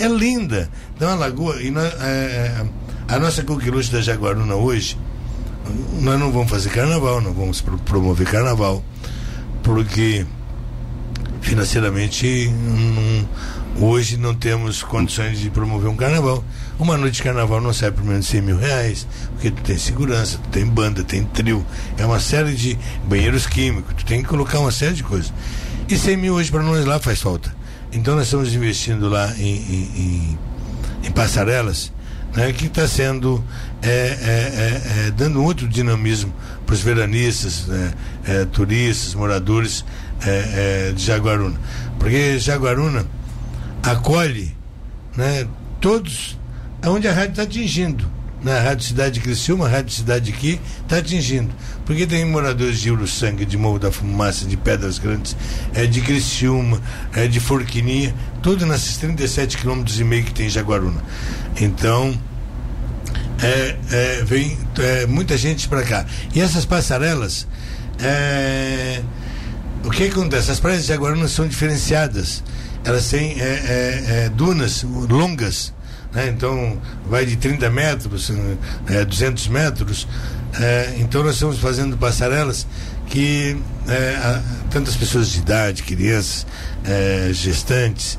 É 0.00 0.08
linda. 0.08 0.68
Então 0.96 1.08
a 1.08 1.14
lagoa. 1.14 1.62
E 1.62 1.70
nós, 1.70 1.92
é, 2.00 2.06
é 2.06 2.66
a 3.06 3.18
nossa 3.20 3.44
coqueluche 3.44 3.92
da 3.92 4.00
Jaguaruna 4.00 4.56
hoje 4.56 4.98
nós 6.00 6.18
não 6.18 6.30
vamos 6.30 6.50
fazer 6.50 6.70
carnaval, 6.70 7.20
não 7.20 7.32
vamos 7.32 7.60
promover 7.60 8.26
carnaval, 8.26 8.84
porque 9.62 10.26
financeiramente 11.40 12.48
não, 12.48 13.86
hoje 13.86 14.16
não 14.16 14.34
temos 14.34 14.82
condições 14.82 15.38
de 15.38 15.50
promover 15.50 15.90
um 15.90 15.96
carnaval. 15.96 16.44
Uma 16.78 16.96
noite 16.96 17.16
de 17.16 17.22
carnaval 17.22 17.60
não 17.60 17.72
sai 17.72 17.90
por 17.92 18.04
menos 18.04 18.26
de 18.26 18.32
100 18.32 18.42
mil 18.42 18.58
reais, 18.58 19.06
porque 19.32 19.50
tu 19.50 19.62
tem 19.62 19.78
segurança, 19.78 20.38
tu 20.38 20.48
tem 20.48 20.66
banda, 20.66 21.04
tem 21.04 21.24
trio, 21.24 21.64
é 21.96 22.04
uma 22.04 22.18
série 22.18 22.54
de 22.54 22.78
banheiros 23.06 23.46
químicos, 23.46 23.94
tu 23.94 24.04
tem 24.04 24.22
que 24.22 24.28
colocar 24.28 24.58
uma 24.58 24.72
série 24.72 24.94
de 24.94 25.02
coisas. 25.02 25.32
E 25.88 25.96
100 25.96 26.16
mil 26.16 26.34
hoje 26.34 26.50
para 26.50 26.62
nós 26.62 26.84
lá 26.84 26.98
faz 26.98 27.20
falta. 27.20 27.54
Então 27.92 28.16
nós 28.16 28.24
estamos 28.24 28.52
investindo 28.54 29.08
lá 29.08 29.32
em, 29.36 29.56
em, 29.56 29.90
em, 29.96 30.38
em 31.04 31.10
passarelas 31.12 31.92
né, 32.34 32.52
que 32.52 32.66
está 32.66 32.86
sendo 32.86 33.42
é, 33.82 33.88
é, 33.88 33.92
é, 33.92 35.06
é, 35.06 35.10
dando 35.10 35.42
outro 35.42 35.68
dinamismo 35.68 36.34
para 36.66 36.74
os 36.74 36.80
veranistas, 36.80 37.66
né, 37.66 37.92
é, 38.26 38.44
turistas, 38.46 39.14
moradores 39.14 39.84
é, 40.26 40.92
de 40.92 41.02
Jaguaruna. 41.02 41.58
Porque 41.98 42.38
Jaguaruna 42.38 43.06
acolhe 43.82 44.56
né, 45.16 45.46
todos 45.80 46.38
onde 46.86 47.08
a 47.08 47.12
rádio 47.12 47.30
está 47.30 47.42
atingindo. 47.42 48.12
Na 48.42 48.60
Rádio 48.60 48.84
Cidade 48.84 49.14
de 49.14 49.20
Criciúma, 49.20 49.64
a 49.64 49.70
Rádio 49.70 49.94
Cidade 49.94 50.30
aqui, 50.30 50.60
está 50.82 50.98
atingindo. 50.98 51.50
Porque 51.84 52.06
tem 52.06 52.24
moradores 52.24 52.80
de 52.80 52.90
Uro 52.90 53.06
Sangue, 53.06 53.44
de 53.44 53.58
Morro 53.58 53.78
da 53.78 53.92
Fumaça, 53.92 54.46
de 54.46 54.56
Pedras 54.56 54.98
Grandes, 54.98 55.36
é, 55.74 55.86
de 55.86 56.00
Criciúma, 56.00 56.80
é, 57.12 57.26
de 57.26 57.40
Forquininha, 57.40 58.14
tudo 58.42 58.64
nesses 58.64 58.96
37 58.96 59.58
quilômetros 59.58 60.00
e 60.00 60.04
meio 60.04 60.24
que 60.24 60.32
tem 60.32 60.48
Jaguaruna. 60.48 61.02
Então, 61.60 62.18
é, 63.42 63.76
é, 63.90 64.24
vem 64.24 64.56
é, 64.78 65.06
muita 65.06 65.36
gente 65.36 65.68
para 65.68 65.82
cá. 65.82 66.06
E 66.34 66.40
essas 66.40 66.64
passarelas, 66.64 67.46
é, 68.00 69.02
o 69.84 69.90
que 69.90 70.04
acontece? 70.04 70.50
As 70.50 70.60
praias 70.60 70.82
de 70.82 70.88
Jaguaruna 70.88 71.28
são 71.28 71.46
diferenciadas. 71.46 72.42
Elas 72.84 73.08
têm 73.08 73.40
é, 73.40 74.24
é, 74.24 74.30
dunas 74.34 74.82
longas. 74.82 75.74
Né? 76.12 76.28
Então, 76.28 76.80
vai 77.08 77.26
de 77.26 77.36
30 77.36 77.68
metros, 77.70 78.32
é, 78.88 79.04
200 79.04 79.48
metros. 79.48 80.08
Então, 80.98 81.22
nós 81.22 81.34
estamos 81.34 81.58
fazendo 81.58 81.96
passarelas 81.96 82.66
que 83.08 83.56
tantas 84.70 84.96
pessoas 84.96 85.30
de 85.30 85.40
idade, 85.40 85.82
crianças, 85.82 86.46
gestantes, 87.32 88.18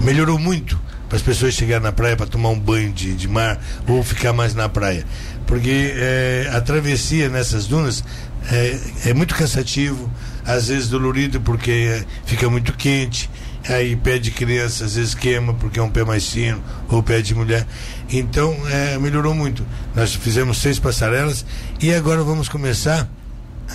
melhorou 0.00 0.38
muito 0.38 0.78
para 1.12 1.18
as 1.18 1.22
pessoas 1.22 1.52
chegarem 1.52 1.82
na 1.82 1.92
praia 1.92 2.16
para 2.16 2.26
tomar 2.26 2.48
um 2.48 2.58
banho 2.58 2.90
de, 2.90 3.14
de 3.14 3.28
mar 3.28 3.60
ou 3.86 4.02
ficar 4.02 4.32
mais 4.32 4.54
na 4.54 4.66
praia. 4.66 5.04
Porque 5.46 5.92
é, 5.94 6.50
a 6.50 6.58
travessia 6.62 7.28
nessas 7.28 7.66
dunas 7.66 8.02
é, 8.50 8.78
é 9.10 9.12
muito 9.12 9.34
cansativo, 9.34 10.10
às 10.42 10.68
vezes 10.68 10.88
dolorido 10.88 11.38
porque 11.42 11.70
é, 11.70 12.04
fica 12.24 12.48
muito 12.48 12.72
quente, 12.72 13.28
aí 13.68 13.94
pé 13.94 14.18
de 14.18 14.30
criança 14.30 14.86
às 14.86 14.94
vezes 14.94 15.14
queima 15.14 15.52
porque 15.52 15.78
é 15.78 15.82
um 15.82 15.90
pé 15.90 16.02
mais 16.02 16.26
fino, 16.26 16.64
ou 16.88 17.02
pé 17.02 17.20
de 17.20 17.34
mulher. 17.34 17.66
Então 18.12 18.54
é, 18.68 18.98
melhorou 18.98 19.34
muito. 19.34 19.64
Nós 19.94 20.14
fizemos 20.14 20.58
seis 20.58 20.78
passarelas 20.78 21.44
e 21.80 21.92
agora 21.94 22.22
vamos 22.22 22.48
começar, 22.48 23.08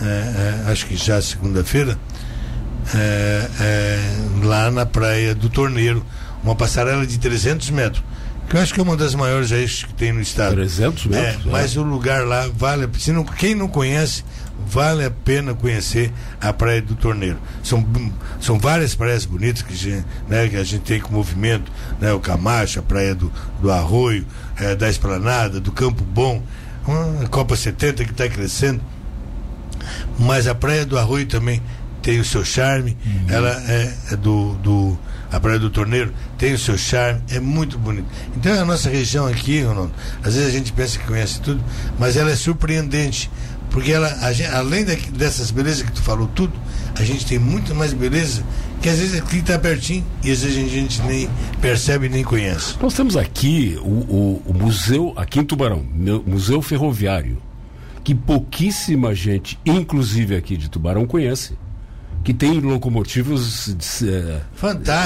é, 0.02 0.06
é, 0.06 0.72
acho 0.72 0.86
que 0.86 0.96
já 0.96 1.22
segunda-feira, 1.22 1.98
é, 2.96 3.50
é, 3.60 4.46
lá 4.46 4.70
na 4.70 4.86
praia 4.86 5.34
do 5.34 5.50
Torneiro, 5.50 6.06
uma 6.44 6.56
passarela 6.56 7.06
de 7.06 7.18
300 7.18 7.70
metros. 7.72 8.04
Que 8.48 8.56
eu 8.56 8.62
acho 8.62 8.74
que 8.74 8.80
é 8.80 8.84
uma 8.84 8.96
das 8.96 9.14
maiores 9.14 9.52
aí 9.52 9.68
que 9.68 9.94
tem 9.94 10.14
no 10.14 10.22
estado. 10.22 10.56
300 10.56 11.06
metros? 11.08 11.46
É, 11.46 11.50
mas 11.50 11.76
o 11.76 11.84
lugar 11.84 12.26
lá 12.26 12.50
vale. 12.56 12.88
Se 12.98 13.12
não, 13.12 13.26
quem 13.26 13.54
não 13.54 13.68
conhece, 13.68 14.24
vale 14.66 15.06
a 15.06 15.12
pena 15.12 15.54
conhecer 15.54 16.12
a 16.40 16.52
Praia 16.52 16.82
do 16.82 16.96
Torneiro. 16.96 17.38
São, 17.64 17.86
são 18.40 18.60
várias 18.60 18.96
praias 18.96 19.26
bonitas 19.26 19.62
que, 19.62 19.74
a 19.74 19.78
gente, 19.78 20.06
né, 20.28 20.48
que 20.48 20.56
a 20.56 20.64
gente 20.64 20.82
tem 20.82 21.00
com 21.00 21.14
movimento, 21.14 21.72
né, 22.00 22.12
o 22.14 22.20
Camacho, 22.20 22.80
a 22.80 22.84
Praia 22.84 23.14
do, 23.14 23.32
do 23.62 23.72
Arroio, 23.72 24.26
é, 24.58 24.76
da 24.76 24.90
Esplanada, 24.90 25.60
do 25.60 25.72
Campo 25.72 26.04
Bom, 26.04 26.42
a 27.24 27.28
Copa 27.28 27.56
70 27.56 28.06
que 28.06 28.12
está 28.12 28.28
crescendo. 28.28 28.82
Mas 30.20 30.48
a 30.48 30.56
Praia 30.56 30.86
do 30.86 30.98
Arroio 30.98 31.26
também 31.26 31.62
tem 32.02 32.20
o 32.20 32.26
seu 32.26 32.44
charme, 32.44 32.96
uhum. 33.06 33.26
ela 33.28 33.50
é, 33.70 33.94
é 34.12 34.16
do, 34.16 34.54
do, 34.56 34.98
a 35.32 35.40
Praia 35.40 35.60
do 35.60 35.70
Torneiro 35.70 36.14
tem 36.38 36.54
o 36.54 36.58
seu 36.58 36.78
charme, 36.78 37.22
é 37.30 37.40
muito 37.40 37.78
bonito. 37.78 38.08
Então 38.36 38.54
a 38.54 38.64
nossa 38.64 38.90
região 38.90 39.28
aqui, 39.28 39.62
Ronaldo, 39.62 39.92
às 40.24 40.36
vezes 40.36 40.48
a 40.48 40.52
gente 40.52 40.72
pensa 40.72 40.98
que 40.98 41.06
conhece 41.06 41.42
tudo, 41.42 41.62
mas 42.00 42.16
ela 42.16 42.32
é 42.32 42.36
surpreendente. 42.36 43.30
Porque 43.70 43.92
ela, 43.92 44.10
gente, 44.34 44.50
além 44.50 44.86
dessas 44.86 45.52
belezas 45.52 45.84
que 45.84 45.92
tu 45.92 46.02
falou 46.02 46.28
tudo, 46.28 46.54
a 46.96 47.04
gente 47.04 47.26
tem 47.26 47.38
muito 47.38 47.76
mais 47.76 47.94
beleza 47.94 48.44
que 48.82 48.90
às 48.90 49.00
vezes 49.00 49.20
aqui 49.20 49.38
está 49.38 49.58
pertinho 49.58 50.06
e 50.24 50.32
às 50.32 50.42
vezes 50.42 50.58
a 50.58 50.70
gente 50.70 51.02
nem 51.04 51.30
percebe 51.62 52.10
nem 52.10 52.24
conhece. 52.24 52.76
Nós 52.82 52.94
temos 52.94 53.18
aqui 53.18 53.78
o, 53.82 53.86
o, 53.86 54.42
o 54.46 54.54
museu, 54.54 55.14
aqui 55.16 55.40
em 55.40 55.44
Tubarão, 55.44 55.86
Museu 56.26 56.62
Ferroviário, 56.62 57.38
que 58.04 58.16
pouquíssima 58.16 59.14
gente, 59.14 59.60
inclusive 59.66 60.36
aqui 60.36 60.56
de 60.56 60.70
Tubarão, 60.70 61.06
conhece 61.06 61.58
que 62.24 62.34
tem 62.34 62.60
locomotivas 62.60 64.04
é, 64.04 64.42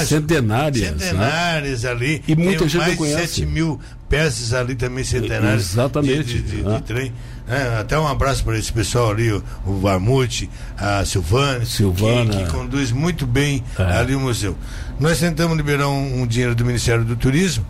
centenárias. 0.05 0.91
Né? 0.91 0.97
Centenárias 0.97 1.83
né? 1.83 1.89
ali. 1.91 2.23
E 2.27 2.35
muita 2.35 2.63
gente 2.67 2.77
mais 2.77 2.95
conhece. 2.95 3.35
7 3.35 3.45
mil 3.45 3.79
peças 4.09 4.53
ali 4.53 4.73
também 4.73 5.03
centenárias. 5.03 5.71
Exatamente. 5.71 6.23
De, 6.23 6.41
de, 6.41 6.63
de, 6.63 6.63
de 6.63 6.81
trem. 6.81 7.13
É, 7.51 7.79
até 7.79 7.99
um 7.99 8.07
abraço 8.07 8.43
para 8.43 8.57
esse 8.57 8.71
pessoal 8.71 9.11
ali, 9.11 9.31
o, 9.31 9.43
o 9.65 9.79
Varmute, 9.79 10.49
a 10.77 11.03
Silvana, 11.03 11.65
Silvana. 11.65 12.31
Que, 12.31 12.45
que 12.45 12.49
conduz 12.49 12.91
muito 12.91 13.27
bem 13.27 13.61
é. 13.77 13.83
ali 13.83 14.15
o 14.15 14.19
museu. 14.19 14.55
Nós 14.99 15.19
tentamos 15.19 15.57
liberar 15.57 15.89
um, 15.89 16.21
um, 16.21 16.25
dinheiro 16.27 16.55
do 16.55 16.63
Ministério 16.63 17.03
do 17.03 17.15
Turismo. 17.15 17.65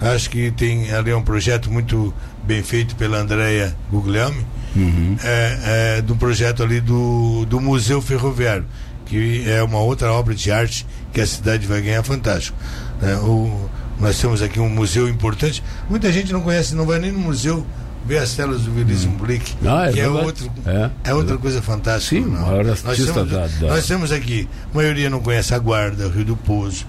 Acho 0.00 0.30
que 0.30 0.50
tem 0.50 0.90
ali 0.92 1.12
um 1.12 1.22
projeto 1.22 1.70
muito 1.70 2.14
bem 2.44 2.62
feito 2.62 2.96
pela 2.96 3.18
Andrea 3.18 3.76
Guglielmi. 3.90 4.46
Uhum. 4.74 5.16
É, 5.22 5.96
é, 5.98 6.02
do 6.02 6.16
projeto 6.16 6.62
ali 6.62 6.80
do, 6.80 7.46
do 7.46 7.60
Museu 7.60 8.00
Ferroviário 8.02 8.66
que 9.06 9.48
é 9.48 9.62
uma 9.62 9.78
outra 9.78 10.12
obra 10.12 10.34
de 10.34 10.50
arte 10.50 10.86
que 11.12 11.20
a 11.20 11.26
cidade 11.26 11.66
vai 11.66 11.80
ganhar 11.80 12.02
fantástico. 12.02 12.58
É, 13.00 13.14
o, 13.16 13.70
nós 13.98 14.20
temos 14.20 14.42
aqui 14.42 14.60
um 14.60 14.68
museu 14.68 15.08
importante. 15.08 15.62
Muita 15.88 16.12
gente 16.12 16.32
não 16.32 16.42
conhece, 16.42 16.74
não 16.74 16.84
vai 16.84 16.98
nem 16.98 17.12
no 17.12 17.20
museu 17.20 17.64
ver 18.06 18.18
as 18.18 18.34
telas 18.34 18.62
do 18.62 18.74
Willis 18.74 19.04
hum. 19.04 19.16
Blick, 19.16 19.54
ah, 19.66 19.88
é 19.88 19.92
que 19.92 20.00
é, 20.00 20.08
outro, 20.08 20.50
é, 20.64 20.90
é 21.10 21.14
outra 21.14 21.36
coisa 21.36 21.60
fantástica. 21.60 22.22
Sim, 22.22 22.30
não. 22.30 22.62
Nós, 22.62 22.82
temos, 22.82 23.30
da, 23.30 23.46
da... 23.46 23.66
nós 23.68 23.86
temos 23.86 24.12
aqui, 24.12 24.48
a 24.72 24.76
maioria 24.76 25.10
não 25.10 25.20
conhece 25.20 25.54
a 25.54 25.58
Guarda, 25.58 26.06
o 26.06 26.10
Rio 26.10 26.24
do 26.24 26.36
Pouso. 26.36 26.86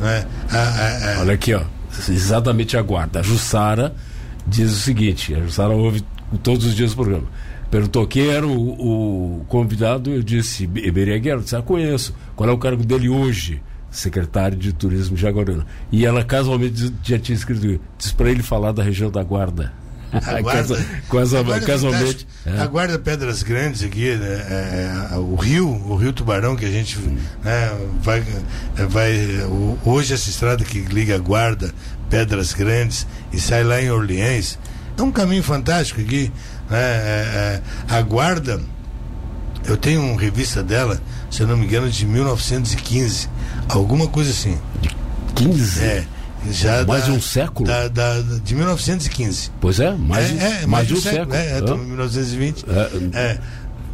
Né? 0.00 0.26
A, 0.50 0.56
a, 0.56 1.16
a... 1.16 1.20
Olha 1.20 1.34
aqui, 1.34 1.52
ó, 1.52 1.62
exatamente 2.08 2.76
a 2.76 2.82
Guarda. 2.82 3.20
A 3.20 3.22
Jussara 3.22 3.94
diz 4.46 4.72
o 4.72 4.76
seguinte: 4.76 5.34
a 5.34 5.40
Jussara 5.40 5.72
ouve 5.72 6.04
todos 6.42 6.64
os 6.66 6.74
dias 6.74 6.92
o 6.92 6.96
programa. 6.96 7.26
Perguntou 7.70 8.04
quem 8.06 8.28
era 8.28 8.46
o, 8.46 9.40
o 9.40 9.44
convidado, 9.44 10.10
eu 10.10 10.22
disse, 10.22 10.64
Iberia 10.64 11.20
disse, 11.38 11.54
ah, 11.54 11.62
conheço. 11.62 12.12
Qual 12.34 12.48
é 12.48 12.52
o 12.52 12.58
cargo 12.58 12.84
dele 12.84 13.08
hoje? 13.08 13.62
Secretário 13.88 14.56
de 14.56 14.72
Turismo 14.72 15.14
de 15.14 15.22
Jaguaruna. 15.22 15.64
E 15.90 16.04
ela 16.04 16.24
casualmente 16.24 16.92
já 17.02 17.18
tinha 17.18 17.36
escrito, 17.36 17.80
disse 17.96 18.14
para 18.14 18.30
ele 18.30 18.42
falar 18.42 18.72
da 18.72 18.82
região 18.82 19.10
da 19.10 19.22
Guarda. 19.22 19.72
A 20.26 20.40
guarda, 20.40 20.76
Casa, 21.08 21.38
a 21.38 21.42
guarda 21.42 21.66
casualmente. 21.66 22.26
É. 22.44 22.58
A 22.60 22.66
guarda 22.66 22.98
Pedras 22.98 23.42
Grandes 23.42 23.82
aqui, 23.82 24.16
né, 24.16 24.26
é, 24.50 25.12
é, 25.12 25.16
o 25.16 25.36
rio, 25.36 25.68
o 25.68 25.94
rio 25.96 26.12
Tubarão 26.12 26.56
que 26.56 26.64
a 26.64 26.70
gente 26.70 26.98
né, 27.44 27.70
vai, 28.02 28.24
vai 28.88 29.14
hoje 29.84 30.14
essa 30.14 30.28
estrada 30.28 30.64
que 30.64 30.80
liga 30.80 31.14
a 31.14 31.18
guarda 31.18 31.72
Pedras 32.08 32.52
Grandes 32.52 33.06
e 33.32 33.38
sai 33.38 33.62
lá 33.62 33.80
em 33.80 33.90
Orleans 33.90 34.58
é 34.98 35.02
um 35.02 35.12
caminho 35.12 35.42
fantástico 35.42 36.00
aqui 36.00 36.32
né? 36.70 36.78
É, 36.78 37.60
é, 37.90 37.94
a 37.94 38.00
guarda, 38.00 38.60
eu 39.64 39.76
tenho 39.76 40.00
uma 40.00 40.18
revista 40.20 40.62
dela, 40.62 41.00
se 41.30 41.42
eu 41.42 41.46
não 41.46 41.56
me 41.56 41.66
engano, 41.66 41.90
de 41.90 42.06
1915, 42.06 43.28
alguma 43.68 44.06
coisa 44.06 44.30
assim. 44.30 44.56
15? 45.34 45.82
É. 45.82 46.06
Já 46.48 46.84
mais 46.84 47.02
da, 47.02 47.10
de 47.10 47.16
um 47.16 47.20
século? 47.20 47.68
Da, 47.68 47.88
da, 47.88 48.20
de 48.20 48.54
1915. 48.54 49.50
Pois 49.60 49.78
é, 49.78 49.92
mais, 49.92 50.30
é, 50.30 50.62
é, 50.62 50.66
mais, 50.66 50.86
de 50.86 50.94
um 50.94 51.00
século. 51.00 51.34
século. 51.34 51.70
É, 51.70 51.74
é, 51.74 51.86
1920. 51.86 52.64
É. 53.14 53.38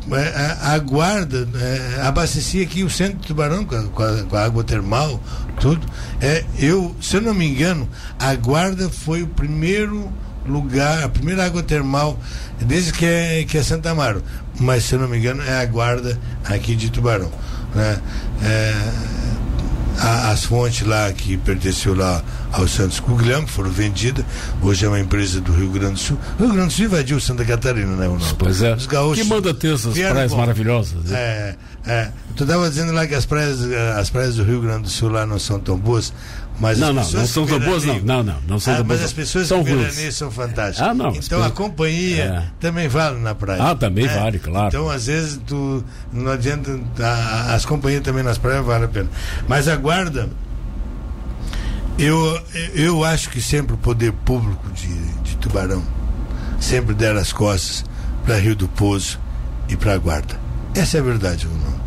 A, 0.09 0.75
a, 0.75 0.79
guarda 0.79 1.49
é, 1.59 2.01
abastecia 2.03 2.63
aqui 2.63 2.85
o 2.85 2.91
centro 2.91 3.19
de 3.19 3.27
Tubarão 3.27 3.65
com 3.65 3.75
a, 3.75 3.83
com 3.83 4.03
a, 4.05 4.23
com 4.23 4.37
a 4.37 4.45
água 4.45 4.63
termal, 4.63 5.21
tudo. 5.59 5.85
É, 6.21 6.45
eu, 6.61 6.95
se 7.01 7.17
eu 7.17 7.21
não 7.21 7.35
me 7.35 7.45
engano, 7.49 7.89
a 8.17 8.33
guarda 8.37 8.89
foi 8.89 9.25
o 9.25 9.27
primeiro 9.27 10.13
lugar, 10.47 11.03
a 11.03 11.09
primeira 11.09 11.45
água 11.45 11.61
termal, 11.61 12.17
desde 12.61 12.93
que 12.93 13.05
é, 13.05 13.45
que 13.45 13.59
é 13.59 13.63
Santa 13.65 13.91
Amaro, 13.91 14.23
mas 14.61 14.85
se 14.85 14.95
eu 14.95 15.01
não 15.01 15.09
me 15.09 15.19
engano 15.19 15.43
é 15.43 15.61
a 15.61 15.67
guarda 15.67 16.17
aqui 16.45 16.77
de 16.77 16.89
Tubarão. 16.89 17.31
Né? 17.75 18.01
É, 18.45 18.75
a, 19.99 20.31
as 20.31 20.45
fontes 20.45 20.87
lá 20.87 21.13
que 21.13 21.37
pertenceu 21.37 21.95
lá 21.95 22.23
ao 22.53 22.67
Santos 22.69 23.01
Guglielmo 23.01 23.49
foram 23.49 23.71
vendidas. 23.71 24.25
Hoje 24.63 24.85
é 24.85 24.89
uma 24.89 25.01
empresa 25.01 25.41
do 25.41 25.53
Rio 25.53 25.71
Grande 25.71 25.95
do 25.95 25.99
Sul. 25.99 26.19
O 26.39 26.43
Rio 26.45 26.53
Grande 26.53 26.69
do 26.69 26.73
Sul 26.73 26.85
invadiu 26.87 27.21
Santa 27.21 27.45
Catarina, 27.45 27.97
né? 27.97 28.07
Não? 28.09 28.19
Pois 28.39 28.63
é. 28.63 28.75
Os 28.75 28.87
gaúchos. 28.87 29.23
Que 29.23 29.29
manda 29.29 29.53
ter 29.55 29.75
essas 29.75 29.95
praias 29.95 30.31
bom. 30.31 30.39
maravilhosas. 30.39 31.05
Né? 31.05 31.19
É, 31.19 31.57
é. 31.87 32.11
Tu 32.37 32.45
estava 32.45 32.69
dizendo 32.69 32.93
lá 32.93 33.07
que 33.07 33.15
as 33.15 33.25
praias, 33.25 33.61
as 33.97 34.11
praias 34.11 34.37
do 34.37 34.45
Rio 34.45 34.61
Grande 34.61 34.83
do 34.83 34.89
Sul 34.91 35.09
lá 35.09 35.25
não 35.25 35.39
são 35.39 35.59
tão 35.59 35.79
boas. 35.79 36.13
Mas 36.59 36.79
não, 36.79 36.88
não, 36.88 37.03
não 37.11 37.27
são 37.27 37.47
tão 37.47 37.61
boas, 37.61 37.85
não. 37.85 38.01
Não, 38.01 38.23
não, 38.23 38.37
não 38.49 38.59
são 38.59 38.75
ah, 38.75 38.85
Mas 38.85 39.03
as 39.03 39.12
pessoas 39.12 39.47
são 39.47 39.62
que 39.62 40.12
são 40.12 40.31
fantásticas. 40.31 40.88
Ah, 40.88 40.95
não. 40.95 41.14
Então 41.14 41.42
a 41.42 41.51
companhia 41.51 42.25
é. 42.25 42.45
também 42.59 42.88
vale 42.88 43.19
na 43.19 43.35
praia. 43.35 43.62
Ah, 43.62 43.75
também 43.75 44.07
né? 44.07 44.14
vale, 44.14 44.38
claro. 44.38 44.69
Então, 44.69 44.88
às 44.88 45.07
vezes, 45.07 45.38
tu 45.47 45.85
não 46.12 46.33
adianta. 46.33 46.81
A, 46.99 47.55
as 47.55 47.66
companhias 47.66 48.03
também 48.03 48.23
nas 48.23 48.38
praias 48.38 48.64
vale 48.64 48.87
a 48.87 48.88
pena. 48.88 49.09
Mas 49.47 49.69
a 49.69 49.77
guarda. 49.77 50.31
Eu, 51.99 52.42
eu 52.75 53.05
acho 53.05 53.31
que 53.31 53.40
sempre 53.40 53.75
o 53.75 53.79
poder 53.79 54.12
público 54.12 54.71
de, 54.73 54.95
de 55.23 55.37
Tubarão 55.37 55.83
sempre 56.61 56.95
deram 56.95 57.19
as 57.19 57.33
costas 57.33 57.85
para 58.23 58.37
Rio 58.37 58.55
do 58.55 58.69
Poço 58.69 59.19
e 59.66 59.77
para 59.77 59.95
a 59.95 59.99
Guarda. 59.99 60.38
Essa 60.75 60.99
é 60.99 61.01
a 61.01 61.03
verdade, 61.03 61.47
Bruno. 61.47 61.81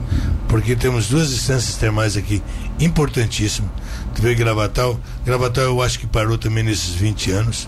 Porque 0.48 0.76
temos 0.76 1.10
duas 1.10 1.32
instâncias 1.32 1.76
termais 1.76 2.18
aqui 2.18 2.42
importantíssimas 2.80 3.70
Tu 4.16 4.22
vê 4.22 4.36
Gravatal, 4.36 5.00
Gravatal 5.26 5.66
eu 5.66 5.82
acho 5.82 6.00
que 6.00 6.08
parou 6.08 6.38
também 6.38 6.64
nesses 6.64 6.94
20 6.94 7.32
anos. 7.32 7.68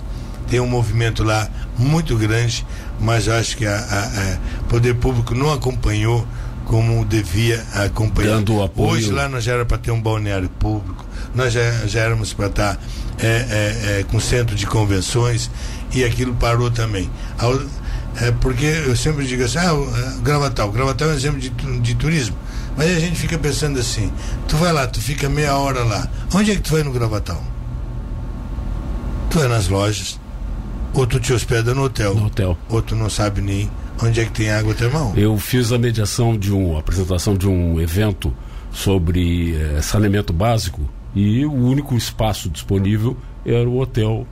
Tem 0.49 0.59
um 0.59 0.67
movimento 0.67 1.23
lá 1.23 1.49
muito 1.77 2.17
grande, 2.17 2.65
mas 2.99 3.27
acho 3.29 3.55
que 3.55 3.65
o 3.65 4.63
poder 4.67 4.95
público 4.95 5.33
não 5.33 5.51
acompanhou 5.51 6.27
como 6.65 7.03
devia 7.05 7.63
acompanhar. 7.73 8.35
Dando 8.35 8.61
apoio. 8.61 8.91
Hoje 8.91 9.11
lá 9.11 9.27
nós 9.27 9.43
já 9.43 9.53
era 9.53 9.65
para 9.65 9.77
ter 9.77 9.91
um 9.91 10.01
balneário 10.01 10.49
público, 10.49 11.05
nós 11.33 11.53
já, 11.53 11.71
já 11.85 12.01
éramos 12.01 12.33
para 12.33 12.47
estar 12.47 12.75
tá, 12.75 12.81
é, 13.19 13.27
é, 13.27 13.99
é, 13.99 14.03
com 14.03 14.19
centro 14.19 14.55
de 14.55 14.65
convenções 14.65 15.49
e 15.93 16.03
aquilo 16.03 16.33
parou 16.35 16.71
também. 16.71 17.09
É, 18.21 18.31
porque 18.31 18.65
eu 18.65 18.95
sempre 18.95 19.25
digo 19.25 19.43
assim, 19.43 19.57
ah, 19.57 19.73
Gravatal, 20.21 20.71
Gravatal 20.71 21.09
é 21.09 21.11
um 21.11 21.15
exemplo 21.15 21.39
de, 21.39 21.49
de 21.49 21.95
turismo. 21.95 22.35
Mas 22.77 22.95
a 22.95 22.99
gente 22.99 23.15
fica 23.15 23.37
pensando 23.37 23.79
assim, 23.79 24.11
tu 24.47 24.55
vai 24.57 24.71
lá, 24.71 24.87
tu 24.87 25.01
fica 25.01 25.29
meia 25.29 25.55
hora 25.57 25.83
lá. 25.83 26.07
Onde 26.33 26.51
é 26.51 26.55
que 26.55 26.61
tu 26.61 26.71
vai 26.71 26.83
no 26.83 26.91
Gravatal? 26.91 27.41
Tu 29.29 29.39
vai 29.39 29.47
nas 29.47 29.67
lojas, 29.67 30.19
ou 30.93 31.05
tu 31.05 31.19
te 31.19 31.33
hospeda 31.33 31.73
no 31.73 31.83
hotel. 31.83 32.15
No 32.15 32.25
hotel. 32.25 32.57
Ou 32.69 32.81
tu 32.81 32.95
não 32.95 33.09
sabe 33.09 33.41
nem 33.41 33.69
onde 34.01 34.19
é 34.19 34.25
que 34.25 34.31
tem 34.31 34.49
água 34.49 34.73
termal. 34.73 35.13
Eu 35.15 35.37
fiz 35.37 35.71
a 35.71 35.77
mediação 35.77 36.37
de 36.37 36.53
um, 36.53 36.75
a 36.75 36.79
apresentação 36.79 37.35
de 37.35 37.47
um 37.47 37.79
evento 37.79 38.33
sobre 38.71 39.55
eh, 39.55 39.81
saneamento 39.81 40.31
básico 40.31 40.81
e 41.13 41.45
o 41.45 41.53
único 41.53 41.95
espaço 41.95 42.49
disponível 42.49 43.17
era 43.45 43.69
o 43.69 43.79
hotel 43.79 44.25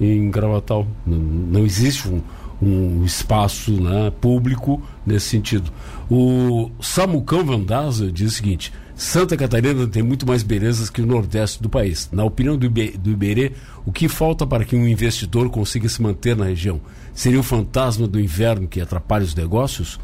em 0.00 0.30
Gravatal. 0.30 0.86
Não, 1.06 1.18
não 1.18 1.64
existe 1.64 2.08
um, 2.08 2.22
um 2.62 3.04
espaço 3.04 3.72
né, 3.72 4.12
público 4.20 4.80
nesse 5.04 5.26
sentido. 5.26 5.70
O 6.08 6.70
Samucão 6.80 7.44
Vandasa 7.44 8.10
diz 8.10 8.32
o 8.32 8.36
seguinte: 8.36 8.72
Santa 8.94 9.36
Catarina 9.36 9.86
tem 9.86 10.02
muito 10.02 10.24
mais 10.24 10.44
belezas 10.44 10.88
que 10.88 11.02
o 11.02 11.06
Nordeste 11.06 11.60
do 11.60 11.68
país. 11.68 12.08
Na 12.12 12.24
opinião 12.24 12.56
do, 12.56 12.68
do 12.70 13.10
Iberê, 13.10 13.52
o 13.84 13.90
que 13.90 14.08
falta 14.08 14.46
para 14.46 14.64
que 14.64 14.76
um 14.76 14.86
investidor 14.86 15.50
consiga 15.50 15.88
se 15.88 16.00
manter 16.00 16.36
na 16.36 16.44
região? 16.44 16.80
Seria 17.12 17.40
o 17.40 17.42
fantasma 17.42 18.06
do 18.06 18.20
inverno 18.20 18.68
que 18.68 18.80
atrapalha 18.80 19.24
os 19.24 19.34
negócios? 19.34 19.98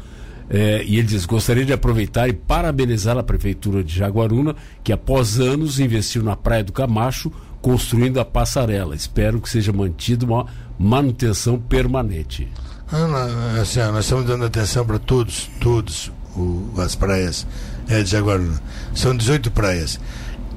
É, 0.49 0.83
e 0.83 0.97
ele 0.97 1.07
diz: 1.07 1.25
gostaria 1.25 1.63
de 1.63 1.71
aproveitar 1.71 2.27
e 2.27 2.33
parabenizar 2.33 3.17
a 3.17 3.23
Prefeitura 3.23 3.83
de 3.83 3.95
Jaguaruna, 3.95 4.55
que 4.83 4.91
após 4.91 5.39
anos 5.39 5.79
investiu 5.79 6.23
na 6.23 6.35
Praia 6.35 6.63
do 6.63 6.73
Camacho, 6.73 7.31
construindo 7.61 8.19
a 8.19 8.25
passarela. 8.25 8.95
Espero 8.95 9.39
que 9.39 9.49
seja 9.49 9.71
mantida 9.71 10.25
uma 10.25 10.47
manutenção 10.79 11.59
permanente. 11.59 12.47
Ah, 12.91 13.59
assim, 13.61 13.79
nós 13.79 14.05
estamos 14.05 14.25
dando 14.25 14.45
atenção 14.45 14.85
para 14.85 14.97
todos, 14.97 15.49
todos 15.59 16.11
o, 16.35 16.73
as 16.77 16.95
praias 16.95 17.45
é, 17.87 18.01
de 18.01 18.09
Jaguaruna. 18.09 18.61
São 18.95 19.15
18 19.15 19.51
praias. 19.51 19.99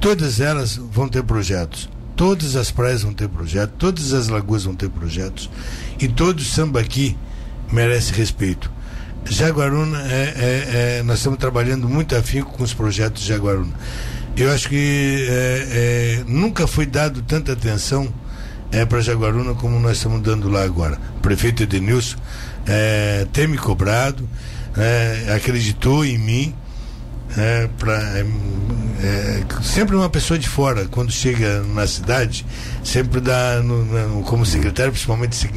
Todas 0.00 0.40
elas 0.40 0.76
vão 0.76 1.08
ter 1.08 1.22
projetos. 1.24 1.90
Todas 2.16 2.56
as 2.56 2.70
praias 2.70 3.02
vão 3.02 3.12
ter 3.12 3.28
projetos, 3.28 3.74
todas 3.78 4.12
as 4.12 4.28
lagoas 4.28 4.64
vão 4.64 4.74
ter 4.74 4.88
projetos. 4.88 5.50
E 5.98 6.06
todo 6.06 6.38
o 6.38 6.44
samba 6.44 6.80
aqui 6.80 7.16
merece 7.72 8.12
respeito. 8.12 8.70
Jaguaruna, 9.24 10.02
é, 10.02 10.35
é, 10.37 10.98
é, 10.98 11.02
nós 11.02 11.18
estamos 11.18 11.38
trabalhando 11.38 11.88
muito 11.88 12.14
afinco 12.14 12.52
com 12.52 12.62
os 12.62 12.74
projetos 12.74 13.22
de 13.22 13.28
Jaguaruna. 13.28 13.72
Eu 14.37 14.52
acho 14.52 14.68
que 14.68 15.26
é, 15.28 15.66
é, 15.70 16.24
nunca 16.26 16.66
foi 16.66 16.87
dado 16.87 17.22
tanta 17.22 17.52
atenção 17.52 18.12
é, 18.72 18.85
para 18.87 19.00
Jaguaruna 19.00 19.54
como 19.54 19.78
nós 19.78 19.98
estamos 19.98 20.22
dando 20.22 20.48
lá 20.48 20.64
agora. 20.64 20.98
O 21.18 21.20
prefeito 21.20 21.62
Edenilson 21.62 22.16
é, 22.66 23.26
tem 23.32 23.46
me 23.46 23.58
cobrado, 23.58 24.28
é, 24.76 25.32
acreditou 25.37 26.04
em 26.04 26.18
mim. 26.18 26.54
É, 27.36 27.68
pra, 27.78 27.94
é, 28.18 28.26
é, 29.02 29.62
sempre 29.62 29.96
uma 29.96 30.08
pessoa 30.08 30.38
de 30.38 30.48
fora, 30.48 30.86
quando 30.86 31.10
chega 31.10 31.62
na 31.62 31.86
cidade, 31.86 32.44
sempre 32.84 33.20
dá, 33.20 33.60
no, 33.62 33.84
no, 33.84 34.22
como 34.22 34.44
secretário, 34.44 34.92
principalmente 34.92 35.48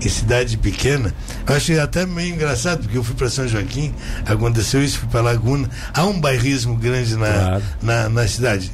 em 0.00 0.08
cidade 0.08 0.56
pequena. 0.56 1.14
Eu 1.46 1.56
achei 1.56 1.78
até 1.78 2.06
meio 2.06 2.34
engraçado, 2.34 2.82
porque 2.82 2.98
eu 2.98 3.02
fui 3.02 3.14
para 3.14 3.30
São 3.30 3.48
Joaquim, 3.48 3.94
aconteceu 4.26 4.82
isso, 4.82 5.00
fui 5.00 5.08
para 5.08 5.22
Laguna. 5.22 5.68
Há 5.94 6.04
um 6.04 6.20
bairrismo 6.20 6.76
grande 6.76 7.16
na, 7.16 7.32
claro. 7.32 7.62
na, 7.82 8.08
na 8.08 8.28
cidade 8.28 8.70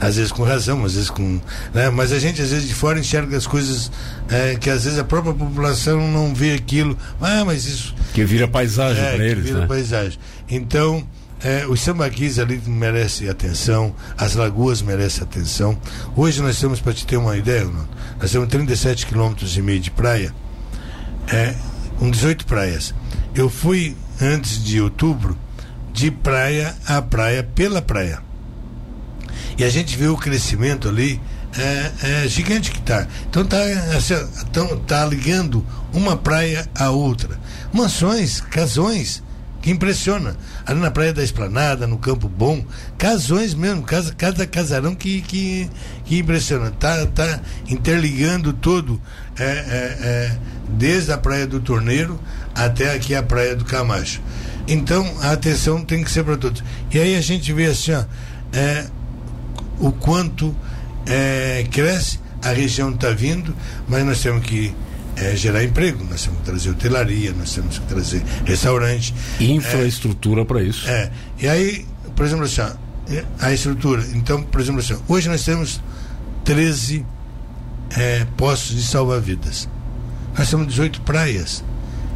às 0.00 0.16
vezes 0.16 0.32
com 0.32 0.42
razão, 0.42 0.82
às 0.84 0.94
vezes 0.94 1.10
com. 1.10 1.38
Né? 1.74 1.90
Mas 1.90 2.10
a 2.10 2.18
gente, 2.18 2.40
às 2.40 2.50
vezes, 2.50 2.66
de 2.66 2.74
fora 2.74 2.98
enxerga 2.98 3.36
as 3.36 3.46
coisas 3.46 3.92
é, 4.30 4.56
que 4.56 4.70
às 4.70 4.84
vezes 4.84 4.98
a 4.98 5.04
própria 5.04 5.34
população 5.34 6.10
não 6.10 6.34
vê 6.34 6.54
aquilo. 6.54 6.96
Ah, 7.20 7.44
mas 7.44 7.66
isso. 7.66 7.94
Que 8.14 8.24
vira 8.24 8.48
paisagem 8.48 9.04
é, 9.04 9.14
para 9.14 9.26
eles. 9.26 9.44
Vira 9.44 9.60
né? 9.60 9.66
paisagem. 9.66 10.18
Então. 10.48 11.06
É, 11.42 11.66
os 11.66 11.80
sambaquis 11.80 12.38
ali 12.38 12.60
merecem 12.66 13.28
atenção, 13.28 13.94
as 14.16 14.34
lagoas 14.34 14.82
merecem 14.82 15.22
atenção. 15.22 15.78
Hoje 16.14 16.42
nós 16.42 16.58
temos, 16.60 16.80
para 16.80 16.92
te 16.92 17.06
ter 17.06 17.16
uma 17.16 17.36
ideia, 17.36 17.66
nós 18.20 18.30
temos 18.30 18.48
37 18.48 19.06
quilômetros 19.06 19.56
e 19.56 19.62
meio 19.62 19.80
de 19.80 19.90
praia, 19.90 20.34
é, 21.28 21.54
um 22.00 22.10
18 22.10 22.44
praias. 22.44 22.94
Eu 23.34 23.48
fui 23.48 23.96
antes 24.20 24.62
de 24.62 24.80
outubro 24.80 25.38
de 25.92 26.10
praia 26.10 26.74
a 26.86 27.00
praia 27.00 27.42
pela 27.42 27.80
praia. 27.80 28.22
E 29.56 29.64
a 29.64 29.70
gente 29.70 29.96
vê 29.96 30.08
o 30.08 30.16
crescimento 30.16 30.88
ali 30.88 31.20
é, 31.56 31.92
é 32.24 32.28
gigante 32.28 32.70
que 32.70 32.78
está. 32.78 33.06
Então 33.28 33.42
está 33.42 33.58
assim, 33.96 34.14
tá 34.86 35.04
ligando 35.04 35.64
uma 35.92 36.16
praia 36.16 36.68
a 36.74 36.90
outra. 36.90 37.38
Mansões, 37.72 38.40
casões, 38.40 39.22
que 39.60 39.70
impressiona. 39.70 40.36
Ali 40.64 40.80
na 40.80 40.90
Praia 40.90 41.12
da 41.12 41.22
Esplanada, 41.22 41.86
no 41.86 41.98
Campo 41.98 42.28
Bom, 42.28 42.64
casões 42.96 43.54
mesmo, 43.54 43.82
casa, 43.82 44.14
cada 44.14 44.46
casarão 44.46 44.94
que, 44.94 45.20
que, 45.20 45.68
que 46.04 46.18
impressiona. 46.18 46.70
Tá, 46.70 47.06
tá 47.06 47.40
interligando 47.68 48.52
todo, 48.52 49.00
é, 49.38 49.44
é, 49.44 49.48
é, 49.48 50.38
desde 50.68 51.12
a 51.12 51.18
Praia 51.18 51.46
do 51.46 51.60
Torneiro 51.60 52.18
até 52.54 52.94
aqui 52.94 53.14
a 53.14 53.22
Praia 53.22 53.54
do 53.54 53.64
Camacho. 53.64 54.20
Então 54.66 55.06
a 55.20 55.32
atenção 55.32 55.84
tem 55.84 56.02
que 56.02 56.10
ser 56.10 56.24
para 56.24 56.36
todos. 56.36 56.62
E 56.92 56.98
aí 56.98 57.16
a 57.16 57.20
gente 57.20 57.52
vê 57.52 57.66
assim, 57.66 57.92
ó, 57.92 58.04
é, 58.52 58.86
o 59.78 59.92
quanto 59.92 60.54
é, 61.06 61.66
cresce, 61.70 62.18
a 62.42 62.50
região 62.50 62.90
está 62.90 63.10
vindo, 63.10 63.54
mas 63.88 64.04
nós 64.04 64.22
temos 64.22 64.44
que 64.46 64.74
é, 65.20 65.36
gerar 65.36 65.62
emprego, 65.62 66.02
nós 66.08 66.24
temos 66.24 66.38
que 66.40 66.44
trazer 66.46 66.70
hotelaria, 66.70 67.32
nós 67.32 67.52
temos 67.52 67.78
que 67.78 67.86
trazer 67.86 68.22
restaurante. 68.44 69.14
Infraestrutura 69.38 70.42
é, 70.42 70.44
para 70.44 70.62
isso. 70.62 70.88
É. 70.88 71.10
E 71.38 71.48
aí, 71.48 71.86
por 72.16 72.24
exemplo, 72.24 72.44
assim, 72.44 72.62
a 73.38 73.52
estrutura. 73.52 74.02
Então, 74.14 74.42
por 74.42 74.60
exemplo, 74.60 74.80
assim, 74.80 74.96
hoje 75.06 75.28
nós 75.28 75.44
temos 75.44 75.80
13 76.44 77.04
é, 77.96 78.26
postos 78.36 78.76
de 78.76 78.82
salva-vidas. 78.82 79.68
Nós 80.38 80.48
temos 80.48 80.66
18 80.68 81.02
praias. 81.02 81.62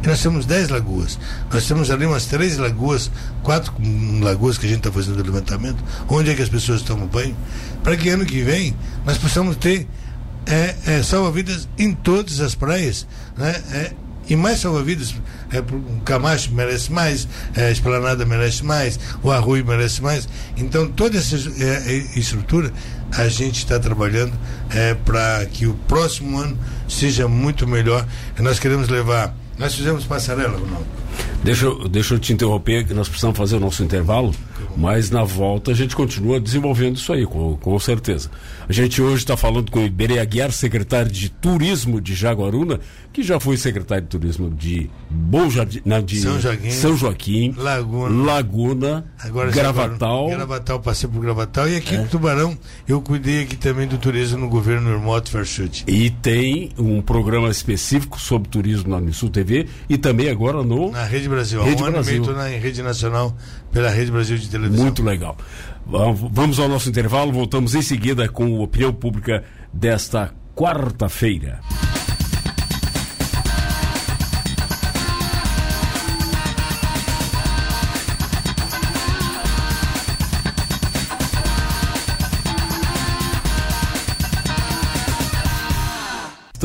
E 0.03 0.07
nós 0.07 0.21
temos 0.21 0.45
10 0.45 0.69
lagoas. 0.69 1.19
Nós 1.51 1.67
temos 1.67 1.91
ali 1.91 2.05
umas 2.05 2.25
três 2.25 2.57
lagoas, 2.57 3.11
quatro 3.43 3.73
lagoas 4.21 4.57
que 4.57 4.65
a 4.65 4.69
gente 4.69 4.79
está 4.79 4.91
fazendo 4.91 5.19
o 5.19 5.23
levantamento, 5.23 5.83
onde 6.07 6.31
é 6.31 6.35
que 6.35 6.41
as 6.41 6.49
pessoas 6.49 6.81
tomam 6.81 7.07
banho, 7.07 7.35
para 7.83 7.95
que 7.97 8.09
ano 8.09 8.25
que 8.25 8.41
vem 8.41 8.75
nós 9.05 9.17
possamos 9.17 9.57
ter 9.57 9.87
é, 10.45 10.75
é, 10.85 11.03
salva-vidas 11.03 11.67
em 11.77 11.93
todas 11.93 12.39
as 12.39 12.55
praias. 12.55 13.07
Né? 13.37 13.61
É, 13.71 13.91
e 14.27 14.35
mais 14.35 14.59
salva-vidas. 14.59 15.15
É, 15.51 15.59
o 15.59 16.01
Camacho 16.03 16.51
merece 16.53 16.91
mais, 16.91 17.27
é, 17.55 17.67
a 17.67 17.71
Esplanada 17.71 18.25
merece 18.25 18.63
mais, 18.63 18.99
o 19.21 19.31
Arroio 19.31 19.65
merece 19.65 20.01
mais. 20.01 20.27
Então, 20.57 20.87
toda 20.87 21.17
essa 21.17 21.35
é, 21.35 21.91
é 21.91 22.19
estrutura 22.19 22.71
a 23.11 23.27
gente 23.27 23.59
está 23.59 23.79
trabalhando 23.79 24.33
é, 24.71 24.93
para 24.93 25.45
que 25.45 25.67
o 25.67 25.73
próximo 25.87 26.37
ano 26.39 26.57
seja 26.89 27.27
muito 27.27 27.67
melhor. 27.67 28.05
Nós 28.39 28.59
queremos 28.59 28.89
levar 28.89 29.35
nós 29.57 29.73
fizemos 29.73 30.05
passarela, 30.05 30.57
Ronaldo. 30.57 30.85
Deixa, 31.43 31.67
deixa 31.89 32.15
eu 32.15 32.19
te 32.19 32.33
interromper, 32.33 32.85
que 32.85 32.93
nós 32.93 33.07
precisamos 33.07 33.37
fazer 33.37 33.57
o 33.57 33.59
nosso 33.59 33.83
intervalo, 33.83 34.33
mas 34.75 35.11
na 35.11 35.23
volta 35.23 35.71
a 35.71 35.73
gente 35.73 35.95
continua 35.95 36.39
desenvolvendo 36.39 36.95
isso 36.95 37.13
aí, 37.13 37.25
com, 37.25 37.55
com 37.55 37.79
certeza. 37.79 38.31
A 38.67 38.73
gente 38.73 39.01
hoje 39.01 39.17
está 39.17 39.37
falando 39.37 39.71
com 39.71 39.79
o 39.79 39.85
Iberê 39.85 40.19
Aguiar, 40.19 40.51
secretário 40.51 41.11
de 41.11 41.29
Turismo 41.29 42.01
de 42.01 42.15
Jaguaruna, 42.15 42.79
que 43.13 43.23
já 43.23 43.39
foi 43.39 43.57
secretário 43.57 44.03
de 44.03 44.09
Turismo 44.09 44.49
de 44.49 44.89
Bom 45.09 45.49
Jardim, 45.49 45.81
de 46.03 46.19
São 46.19 46.39
Joaquim, 46.39 46.71
São 46.71 46.97
Joaquim 46.97 47.53
Laguna, 47.57 48.23
Laguna 48.23 49.05
Agora, 49.19 49.51
Gravatal. 49.51 50.27
Gravatal, 50.27 50.79
passei 50.79 51.07
por 51.07 51.21
Gravatal. 51.21 51.69
E 51.69 51.77
aqui 51.77 51.95
é. 51.95 51.99
no 51.99 52.07
Tubarão, 52.07 52.57
eu 52.87 53.01
cuidei 53.01 53.43
aqui 53.43 53.55
também 53.55 53.87
do 53.87 53.97
turismo 53.97 54.39
no 54.39 54.49
governo 54.49 54.89
Irmoto 54.89 55.31
Farchute. 55.31 55.85
E 55.87 56.09
tem 56.09 56.71
um 56.77 57.01
programa 57.01 57.49
específico 57.49 58.19
sobre 58.19 58.49
turismo 58.49 58.89
na 58.89 58.97
Unisul 58.97 59.29
TV 59.29 59.67
e 59.87 59.97
também 59.97 60.29
agora 60.29 60.61
no... 60.61 60.91
Na 60.91 61.04
Rede 61.05 61.29
Brasil. 61.29 61.63
Rede 61.63 61.83
um 61.83 61.91
Brasil. 61.91 62.23
ano 62.23 62.33
na 62.33 62.47
Rede 62.47 62.81
Nacional 62.81 63.35
pela 63.71 63.89
Rede 63.89 64.11
Brasil 64.11 64.37
de 64.37 64.49
Televisão. 64.49 64.83
Muito 64.85 65.03
legal. 65.03 65.37
Vamos 65.85 66.59
ao 66.59 66.67
nosso 66.67 66.89
intervalo, 66.89 67.31
voltamos 67.31 67.75
em 67.75 67.81
seguida 67.81 68.27
com 68.27 68.57
a 68.57 68.63
opinião 68.63 68.91
pública 68.91 69.43
desta 69.71 70.33
quarta-feira. 70.55 71.59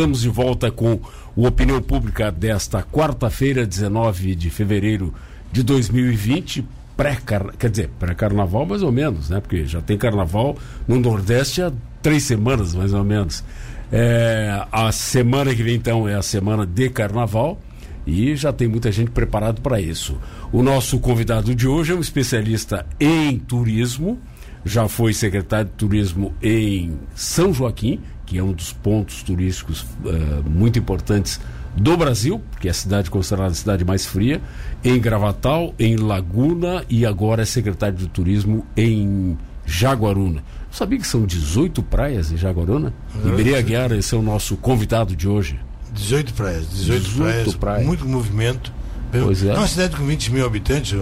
Estamos 0.01 0.21
de 0.23 0.31
volta 0.31 0.71
com 0.71 0.99
o 1.41 1.47
Opinião 1.47 1.81
Pública 1.81 2.31
desta 2.31 2.83
quarta-feira, 2.83 3.67
19 3.67 4.35
de 4.35 4.51
fevereiro 4.51 5.15
de 5.51 5.63
2020 5.63 6.63
pré 6.95 7.17
quer 7.59 7.71
dizer, 7.71 7.89
pré-carnaval 7.99 8.67
mais 8.67 8.83
ou 8.83 8.93
menos, 8.93 9.31
né? 9.31 9.41
Porque 9.41 9.65
já 9.65 9.81
tem 9.81 9.97
carnaval 9.97 10.59
no 10.87 11.01
Nordeste 11.01 11.63
há 11.63 11.73
três 12.03 12.25
semanas, 12.25 12.75
mais 12.75 12.93
ou 12.93 13.03
menos. 13.03 13.43
É, 13.91 14.67
a 14.71 14.93
semana 14.93 15.55
que 15.55 15.63
vem, 15.63 15.77
então, 15.77 16.07
é 16.07 16.15
a 16.15 16.21
semana 16.21 16.67
de 16.67 16.91
carnaval 16.91 17.59
e 18.07 18.37
já 18.37 18.53
tem 18.53 18.69
muita 18.69 18.93
gente 18.93 19.11
preparado 19.11 19.63
para 19.63 19.81
isso. 19.81 20.19
O 20.53 20.63
nosso 20.63 21.01
convidado 21.01 21.55
de 21.55 21.67
hoje 21.67 21.93
é 21.93 21.95
um 21.95 22.01
especialista 22.01 22.85
em 23.01 23.39
turismo, 23.39 24.19
já 24.63 24.87
foi 24.89 25.15
secretário 25.15 25.71
de 25.71 25.73
turismo 25.73 26.35
em 26.43 26.99
São 27.15 27.55
Joaquim, 27.55 27.99
que 28.31 28.39
é 28.39 28.43
um 28.45 28.53
dos 28.53 28.73
pontos 28.73 29.25
turísticos 29.25 29.81
uh, 29.81 30.49
muito 30.49 30.79
importantes 30.79 31.41
do 31.77 31.97
Brasil, 31.97 32.41
que 32.61 32.69
é 32.69 32.71
a 32.71 32.75
cidade 32.75 33.11
considerada 33.11 33.51
a 33.51 33.55
cidade 33.55 33.85
mais 33.85 34.07
fria, 34.07 34.41
em 34.85 35.01
Gravatal, 35.01 35.75
em 35.77 35.97
Laguna 35.97 36.85
e 36.89 37.05
agora 37.05 37.43
é 37.43 37.45
secretário 37.45 37.97
de 37.97 38.07
turismo 38.07 38.65
em 38.77 39.37
Jaguaruna. 39.67 40.45
Sabia 40.71 41.01
que 41.01 41.07
são 41.09 41.27
18 41.27 41.83
praias 41.83 42.31
em 42.31 42.37
Jaguaruna? 42.37 42.95
Iberê 43.25 43.57
Aguiar, 43.57 43.91
esse 43.91 44.15
é 44.15 44.19
o 44.19 44.23
nosso 44.23 44.57
convidado 44.57 45.17
de 45.17 45.29
hoje. 45.29 45.59
18 45.93 46.33
praias, 46.33 46.71
18, 46.71 47.03
18 47.03 47.17
praias, 47.17 47.55
praias, 47.57 47.85
muito 47.85 48.07
movimento. 48.07 48.73
Pois 49.11 49.43
é. 49.43 49.49
é 49.49 49.59
uma 49.59 49.67
cidade 49.67 49.97
com 49.97 50.05
20 50.05 50.31
mil 50.31 50.47
habitantes. 50.47 50.97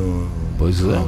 Pois 0.57 0.83
é. 0.83 1.05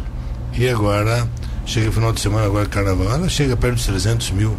E 0.53 0.69
agora, 0.69 1.27
chega 1.65 1.91
final 1.91 2.13
de 2.13 2.21
semana, 2.21 2.45
agora 2.45 2.67
carnaval, 2.67 3.11
ela 3.11 3.29
chega 3.31 3.57
perto 3.57 3.79
de 3.79 3.87
300 3.87 4.33
mil. 4.33 4.55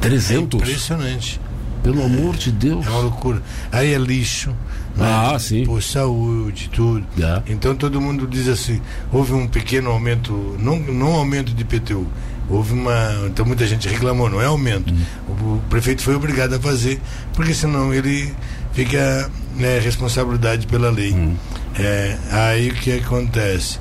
300? 0.00 0.60
É 0.60 0.62
impressionante. 0.64 1.40
Pelo 1.82 2.04
amor 2.04 2.36
de 2.36 2.50
Deus. 2.52 2.86
É 2.86 2.90
uma 2.90 3.00
loucura. 3.00 3.42
Aí 3.72 3.94
é 3.94 3.98
lixo. 3.98 4.54
Ah, 4.98 5.32
né? 5.32 5.38
sim. 5.38 5.64
Por 5.64 5.82
saúde, 5.82 6.68
tudo. 6.72 7.06
É. 7.18 7.42
Então 7.46 7.74
todo 7.74 8.00
mundo 8.00 8.26
diz 8.26 8.48
assim, 8.48 8.80
houve 9.12 9.32
um 9.32 9.46
pequeno 9.46 9.90
aumento, 9.90 10.56
não, 10.58 10.78
não 10.78 11.12
aumento 11.14 11.52
de 11.54 11.62
IPTU, 11.62 12.06
houve 12.48 12.72
uma. 12.72 13.26
Então 13.26 13.46
muita 13.46 13.66
gente 13.66 13.88
reclamou, 13.88 14.28
não 14.28 14.42
é 14.42 14.46
aumento. 14.46 14.92
Hum. 14.92 15.00
O, 15.28 15.32
o, 15.32 15.62
prefeito 15.70 16.02
foi 16.02 16.14
obrigado 16.14 16.54
a 16.54 16.60
fazer, 16.60 17.00
porque 17.34 17.54
senão 17.54 17.94
ele 17.94 18.34
fica 18.72 19.30
né, 19.56 19.78
responsabilidade 19.78 20.66
pela 20.66 20.90
lei. 20.90 21.12
Hum. 21.12 21.34
É, 21.78 22.18
aí 22.30 22.68
o 22.68 22.74
que 22.74 22.92
acontece? 22.98 23.78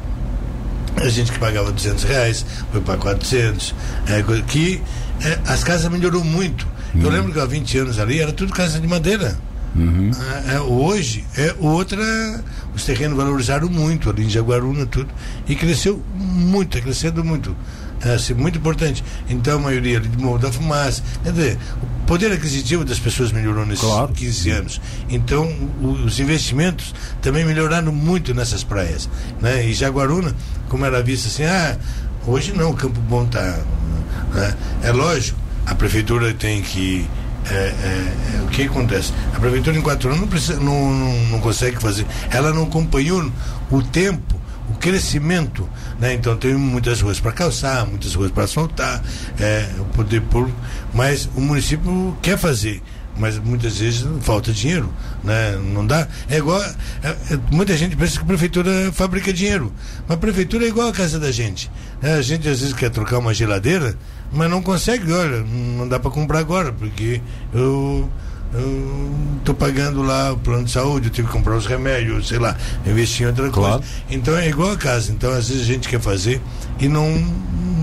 A 0.95 1.09
gente 1.09 1.31
que 1.31 1.39
pagava 1.39 1.71
200 1.71 2.03
reais 2.03 2.45
foi 2.71 2.81
para 2.81 2.97
400, 2.97 3.73
é, 4.07 4.23
que 4.43 4.81
é, 5.23 5.39
as 5.45 5.63
casas 5.63 5.91
melhorou 5.91 6.23
muito. 6.23 6.67
Hum. 6.95 7.01
Eu 7.03 7.09
lembro 7.09 7.31
que 7.31 7.39
há 7.39 7.45
20 7.45 7.77
anos 7.79 7.99
ali 7.99 8.19
era 8.19 8.31
tudo 8.31 8.53
casa 8.53 8.79
de 8.79 8.87
madeira. 8.87 9.37
Uhum. 9.75 10.11
É, 10.47 10.55
é, 10.55 10.61
hoje 10.61 11.25
é 11.37 11.55
outra. 11.59 12.03
Os 12.75 12.83
terrenos 12.85 13.17
valorizaram 13.17 13.69
muito 13.69 14.09
ali 14.09 14.25
em 14.25 14.29
Jaguaruna, 14.29 14.85
tudo. 14.85 15.09
E 15.47 15.55
cresceu 15.55 16.01
muito, 16.15 16.77
está 16.77 16.83
crescendo 16.83 17.23
muito. 17.23 17.55
É 18.01 18.13
assim, 18.13 18.33
muito 18.33 18.57
importante. 18.57 19.03
Então 19.29 19.57
a 19.57 19.61
maioria 19.61 19.97
ali 19.97 20.07
de 20.07 20.17
Morro 20.17 20.39
da 20.39 20.51
Fumaça. 20.51 21.03
Quer 21.23 21.31
dizer, 21.31 21.59
o 21.83 22.05
poder 22.05 22.31
aquisitivo 22.31 22.85
das 22.85 22.97
pessoas 22.97 23.31
melhorou 23.31 23.65
nesses 23.65 23.83
claro. 23.83 24.13
15 24.13 24.49
anos. 24.51 24.81
Então 25.09 25.45
o, 25.81 25.87
os 26.05 26.19
investimentos 26.19 26.93
também 27.21 27.45
melhoraram 27.45 27.91
muito 27.91 28.33
nessas 28.33 28.63
praias. 28.63 29.09
Né? 29.41 29.67
E 29.67 29.73
Jaguaruna, 29.73 30.33
como 30.69 30.85
era 30.85 31.03
visto 31.03 31.27
assim, 31.27 31.43
ah, 31.43 31.77
hoje 32.29 32.53
não, 32.53 32.71
o 32.71 32.73
Campo 32.73 32.99
Bom 33.01 33.23
está. 33.23 33.59
Né? 34.33 34.55
É 34.83 34.91
lógico, 34.91 35.39
a 35.65 35.75
prefeitura 35.75 36.33
tem 36.33 36.61
que 36.61 37.07
é, 37.49 37.53
é, 37.53 38.37
é, 38.37 38.41
o 38.43 38.47
que 38.47 38.63
acontece? 38.63 39.13
A 39.33 39.39
prefeitura 39.39 39.77
em 39.77 39.81
quatro 39.81 40.09
anos 40.09 40.21
não, 40.21 40.27
precisa, 40.27 40.59
não, 40.59 40.93
não, 40.93 41.13
não, 41.31 41.39
consegue 41.39 41.81
fazer. 41.81 42.05
Ela 42.29 42.53
não 42.53 42.63
acompanhou 42.63 43.31
o 43.71 43.81
tempo, 43.81 44.39
o 44.69 44.75
crescimento. 44.75 45.67
Né? 45.99 46.13
Então 46.13 46.35
tem 46.37 46.53
muitas 46.53 47.01
ruas 47.01 47.19
para 47.19 47.31
calçar, 47.31 47.87
muitas 47.87 48.13
ruas 48.13 48.31
para 48.31 48.43
asfaltar, 48.43 49.01
é, 49.39 49.67
o 49.79 49.85
poder 49.85 50.21
público, 50.21 50.57
mas 50.93 51.29
o 51.35 51.41
município 51.41 52.17
quer 52.21 52.37
fazer 52.37 52.81
mas 53.19 53.37
muitas 53.37 53.77
vezes 53.77 54.07
falta 54.21 54.51
dinheiro, 54.51 54.91
né? 55.23 55.59
Não 55.73 55.85
dá. 55.85 56.07
É 56.29 56.37
igual. 56.37 56.59
É, 57.03 57.09
é, 57.09 57.39
muita 57.51 57.75
gente 57.75 57.95
pensa 57.95 58.17
que 58.17 58.23
a 58.23 58.25
prefeitura 58.25 58.91
fabrica 58.93 59.33
dinheiro, 59.33 59.71
mas 60.07 60.17
a 60.17 60.19
prefeitura 60.19 60.65
é 60.65 60.69
igual 60.69 60.87
a 60.87 60.93
casa 60.93 61.19
da 61.19 61.31
gente. 61.31 61.69
Né? 62.01 62.13
A 62.13 62.21
gente 62.21 62.47
às 62.47 62.61
vezes 62.61 62.73
quer 62.73 62.89
trocar 62.89 63.19
uma 63.19 63.33
geladeira, 63.33 63.95
mas 64.31 64.49
não 64.49 64.61
consegue, 64.61 65.11
olha, 65.11 65.43
não 65.43 65.87
dá 65.87 65.99
para 65.99 66.09
comprar 66.09 66.39
agora, 66.39 66.71
porque 66.71 67.21
eu 67.53 68.09
estou 69.37 69.53
pagando 69.55 70.01
lá 70.01 70.33
o 70.33 70.37
plano 70.37 70.63
de 70.63 70.71
saúde, 70.71 71.07
eu 71.07 71.11
tive 71.11 71.27
que 71.27 71.33
comprar 71.33 71.55
os 71.55 71.65
remédios, 71.65 72.27
sei 72.27 72.39
lá, 72.39 72.55
investir 72.85 73.25
em 73.25 73.29
outra 73.29 73.49
claro. 73.49 73.79
coisa. 73.79 73.93
Então 74.09 74.35
é 74.35 74.47
igual 74.49 74.71
a 74.71 74.77
casa. 74.77 75.11
Então 75.11 75.31
às 75.31 75.49
vezes 75.49 75.63
a 75.63 75.65
gente 75.65 75.87
quer 75.87 75.99
fazer 75.99 76.41
e 76.79 76.87
não 76.87 77.09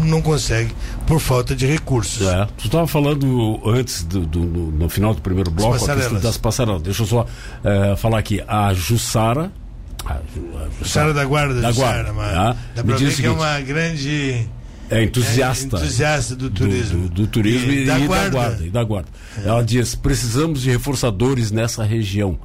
não 0.06 0.22
consegue 0.22 0.72
por 1.06 1.20
falta 1.20 1.54
de 1.54 1.66
recursos. 1.66 2.26
É. 2.26 2.46
Tu 2.58 2.66
estava 2.66 2.86
falando 2.86 3.60
antes 3.68 4.04
do, 4.04 4.20
do, 4.24 4.40
no 4.40 4.88
final 4.88 5.12
do 5.12 5.20
primeiro 5.20 5.50
bloco 5.50 5.78
passarelas. 5.78 6.22
das 6.22 6.36
passarelas. 6.36 6.82
Deixa 6.82 7.02
eu 7.02 7.06
só 7.06 7.26
é, 7.64 7.96
falar 7.96 8.18
aqui. 8.18 8.42
A 8.46 8.72
Jussara. 8.72 9.50
A, 10.04 10.18
Jussara 10.80 11.12
da 11.12 11.24
Guarda, 11.24 11.60
da 11.60 11.72
Guarda. 11.72 12.12
Jussara, 12.12 12.38
ah, 12.38 12.56
dá 12.74 12.84
pra 12.84 12.96
ver 12.96 13.14
que 13.14 13.26
é 13.26 13.30
uma 13.30 13.60
grande 13.60 14.48
é 14.90 15.02
entusiasta, 15.02 15.76
é 15.76 15.80
entusiasta 15.80 16.36
do 16.36 16.50
turismo, 16.50 17.02
do, 17.02 17.08
do, 17.08 17.14
do 17.22 17.26
turismo 17.26 17.72
e, 17.72 17.82
e, 17.82 17.86
da, 17.86 17.98
e 17.98 18.06
guarda. 18.06 18.24
da, 18.24 18.30
guarda. 18.30 18.66
E 18.66 18.70
da 18.70 18.84
guarda. 18.84 19.08
É. 19.38 19.48
Ela 19.48 19.64
diz: 19.64 19.94
precisamos 19.94 20.62
de 20.62 20.70
reforçadores 20.70 21.50
nessa 21.50 21.84
região. 21.84 22.38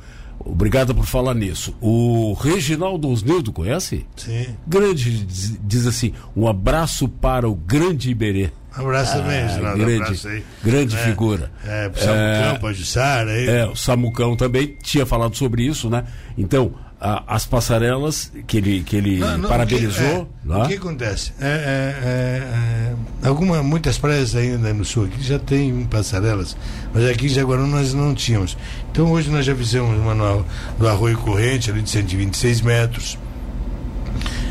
Obrigada 0.43 0.93
por 0.93 1.05
falar 1.05 1.35
nisso. 1.35 1.75
O 1.79 2.33
Reginaldo 2.33 3.07
Osnildo, 3.09 3.51
conhece? 3.51 4.05
Sim. 4.15 4.47
Grande, 4.65 5.25
diz, 5.25 5.59
diz, 5.61 5.85
assim: 5.85 6.13
um 6.35 6.47
abraço 6.47 7.07
para 7.07 7.47
o 7.47 7.53
grande 7.53 8.09
Iberê. 8.09 8.49
Um 8.77 8.81
abraço 8.81 9.11
ah, 9.11 9.21
também, 9.21 9.41
Reginaldo. 9.43 9.77
Grande, 9.77 9.99
um 9.99 10.03
abraço 10.03 10.27
aí. 10.27 10.43
grande 10.63 10.95
é, 10.95 10.99
figura. 10.99 11.51
É, 11.63 11.89
pro 11.89 12.01
Samucão, 12.01 12.55
é, 12.55 12.57
para 12.57 12.73
Jussara. 12.73 13.31
Aí. 13.31 13.49
É, 13.49 13.65
o 13.67 13.75
Samucão 13.75 14.35
também 14.35 14.77
tinha 14.81 15.05
falado 15.05 15.35
sobre 15.35 15.63
isso, 15.63 15.89
né? 15.89 16.05
Então, 16.37 16.73
a, 17.01 17.23
as 17.35 17.47
passarelas 17.47 18.31
que 18.45 18.57
ele, 18.57 18.83
que 18.83 18.95
ele 18.95 19.17
não, 19.17 19.39
não, 19.39 19.49
parabenizou. 19.49 20.29
O 20.45 20.47
que, 20.47 20.53
é, 20.53 20.57
o 20.57 20.67
que 20.67 20.73
acontece? 20.75 21.33
É, 21.41 21.47
é, 21.47 22.93
é, 23.23 23.27
alguma, 23.27 23.63
muitas 23.63 23.97
praias 23.97 24.35
ainda 24.35 24.71
no 24.71 24.85
sul 24.85 25.05
aqui 25.05 25.23
já 25.23 25.39
tem 25.39 25.83
passarelas, 25.85 26.55
mas 26.93 27.09
aqui 27.09 27.25
em 27.25 27.29
Jaguarão 27.29 27.65
nós 27.65 27.91
não 27.93 28.13
tínhamos. 28.13 28.55
Então 28.91 29.11
hoje 29.11 29.31
nós 29.31 29.43
já 29.43 29.55
fizemos 29.55 29.97
uma 29.97 30.13
no, 30.13 30.45
no 30.77 30.87
Arroio 30.87 31.17
Corrente, 31.17 31.71
ali 31.71 31.81
de 31.81 31.89
126 31.89 32.61
metros. 32.61 33.17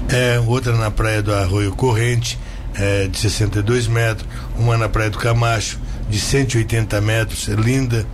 É, 0.09 0.41
outra 0.41 0.77
na 0.77 0.91
praia 0.91 1.23
do 1.23 1.33
Arroio 1.33 1.71
Corrente, 1.71 2.37
é, 2.75 3.07
de 3.07 3.17
62 3.17 3.87
metros. 3.87 4.29
Uma 4.59 4.77
na 4.77 4.89
praia 4.89 5.09
do 5.09 5.19
Camacho, 5.19 5.79
de 6.09 6.19
180 6.19 7.01
metros, 7.01 7.49
é 7.49 7.55
linda 7.55 8.05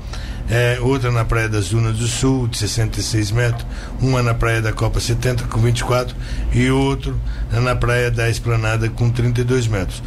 é, 0.51 0.79
outra 0.81 1.11
na 1.11 1.25
Praia 1.25 1.49
das 1.49 1.69
Dunas 1.69 1.97
do 1.97 2.07
Sul, 2.07 2.49
de 2.49 2.57
66 2.59 3.31
metros, 3.31 3.67
uma 4.01 4.23
na 4.23 4.35
Praia 4.35 4.63
da 4.63 4.73
Copa 4.73 5.01
70 5.01 5.45
com 5.45 5.61
24 5.61 6.15
e 6.53 6.71
outro 6.71 7.19
na 7.51 7.75
Praia 7.75 8.11
da 8.11 8.29
Esplanada 8.29 8.89
com 8.89 9.11
32 9.11 9.67
metros. 9.67 10.03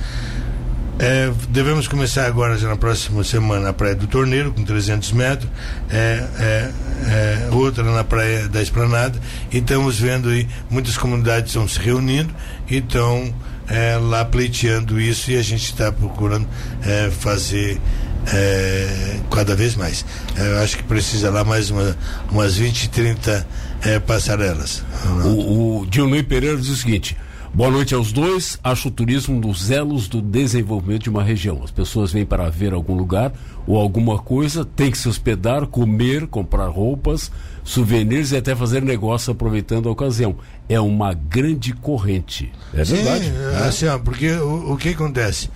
É, 1.01 1.31
devemos 1.47 1.87
começar 1.87 2.25
agora, 2.25 2.57
já 2.57 2.67
na 2.67 2.75
próxima 2.75 3.23
semana, 3.23 3.69
a 3.69 3.73
Praia 3.73 3.95
do 3.95 4.05
Torneiro, 4.05 4.51
com 4.51 4.65
300 4.65 5.13
metros, 5.13 5.49
é, 5.89 6.27
é, 6.37 6.71
é, 7.07 7.49
outra 7.53 7.85
na 7.85 8.03
Praia 8.03 8.49
da 8.49 8.61
Esplanada, 8.61 9.17
e 9.49 9.59
estamos 9.59 9.97
vendo 9.97 10.27
aí, 10.27 10.45
muitas 10.69 10.97
comunidades 10.97 11.51
estão 11.51 11.65
se 11.69 11.79
reunindo 11.79 12.35
e 12.69 12.79
estão 12.79 13.33
é, 13.69 13.97
lá 13.97 14.25
pleiteando 14.25 14.99
isso, 14.99 15.31
e 15.31 15.37
a 15.37 15.41
gente 15.41 15.63
está 15.63 15.89
procurando 15.89 16.45
é, 16.83 17.09
fazer 17.09 17.79
é, 18.27 19.19
cada 19.31 19.55
vez 19.55 19.75
mais. 19.75 20.05
É, 20.35 20.41
eu 20.53 20.59
acho 20.59 20.77
que 20.77 20.83
precisa 20.83 21.29
lá 21.29 21.43
mais 21.43 21.69
uma, 21.69 21.95
umas 22.31 22.55
20, 22.55 22.89
30 22.89 23.47
é, 23.83 23.99
passarelas. 23.99 24.83
O, 25.25 25.81
o 25.81 25.85
Dionei 25.85 26.23
Pereira 26.23 26.57
diz 26.57 26.69
o 26.69 26.75
seguinte. 26.75 27.15
Boa 27.51 27.71
noite 27.71 27.95
aos 27.95 28.11
dois. 28.11 28.59
Acho 28.63 28.89
o 28.89 28.91
turismo 28.91 29.35
um 29.35 29.39
dos 29.39 29.71
elos 29.71 30.07
do 30.07 30.21
desenvolvimento 30.21 31.03
de 31.03 31.09
uma 31.09 31.23
região. 31.23 31.61
As 31.63 31.71
pessoas 31.71 32.13
vêm 32.13 32.23
para 32.23 32.47
ver 32.49 32.73
algum 32.73 32.93
lugar 32.93 33.33
ou 33.65 33.75
alguma 33.75 34.19
coisa, 34.19 34.63
tem 34.63 34.91
que 34.91 34.97
se 34.97 35.09
hospedar, 35.09 35.65
comer, 35.65 36.27
comprar 36.27 36.67
roupas, 36.67 37.31
souvenirs 37.63 38.31
e 38.31 38.37
até 38.37 38.55
fazer 38.55 38.83
negócio 38.83 39.31
aproveitando 39.31 39.89
a 39.89 39.91
ocasião. 39.91 40.35
É 40.69 40.79
uma 40.79 41.13
grande 41.13 41.73
corrente. 41.73 42.51
É 42.73 42.85
Sim, 42.85 42.95
verdade. 42.97 43.33
É, 43.35 43.67
assim, 43.67 43.87
ó, 43.87 43.97
porque 43.97 44.31
o, 44.31 44.73
o 44.73 44.77
que 44.77 44.89
acontece? 44.89 45.49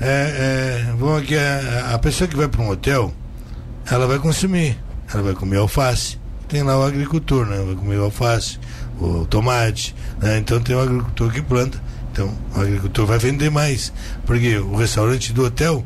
É, 0.00 0.86
é, 0.88 0.94
vamos 0.96 1.22
aqui, 1.22 1.36
a, 1.36 1.94
a 1.94 1.98
pessoa 1.98 2.28
que 2.28 2.36
vai 2.36 2.48
para 2.48 2.62
um 2.62 2.70
hotel, 2.70 3.12
ela 3.90 4.06
vai 4.06 4.18
consumir, 4.18 4.78
ela 5.12 5.22
vai 5.22 5.34
comer 5.34 5.58
alface. 5.58 6.16
Tem 6.48 6.62
lá 6.62 6.78
o 6.78 6.82
agricultor, 6.82 7.46
né? 7.46 7.62
Vai 7.64 7.74
comer 7.74 7.98
alface, 7.98 8.58
o 9.00 9.26
tomate, 9.26 9.94
né? 10.20 10.38
Então 10.38 10.60
tem 10.60 10.76
o 10.76 10.80
agricultor 10.80 11.32
que 11.32 11.42
planta. 11.42 11.80
Então 12.12 12.32
o 12.54 12.60
agricultor 12.60 13.06
vai 13.06 13.18
vender 13.18 13.50
mais. 13.50 13.92
Porque 14.26 14.56
o 14.58 14.76
restaurante 14.76 15.32
do 15.32 15.44
hotel, 15.44 15.84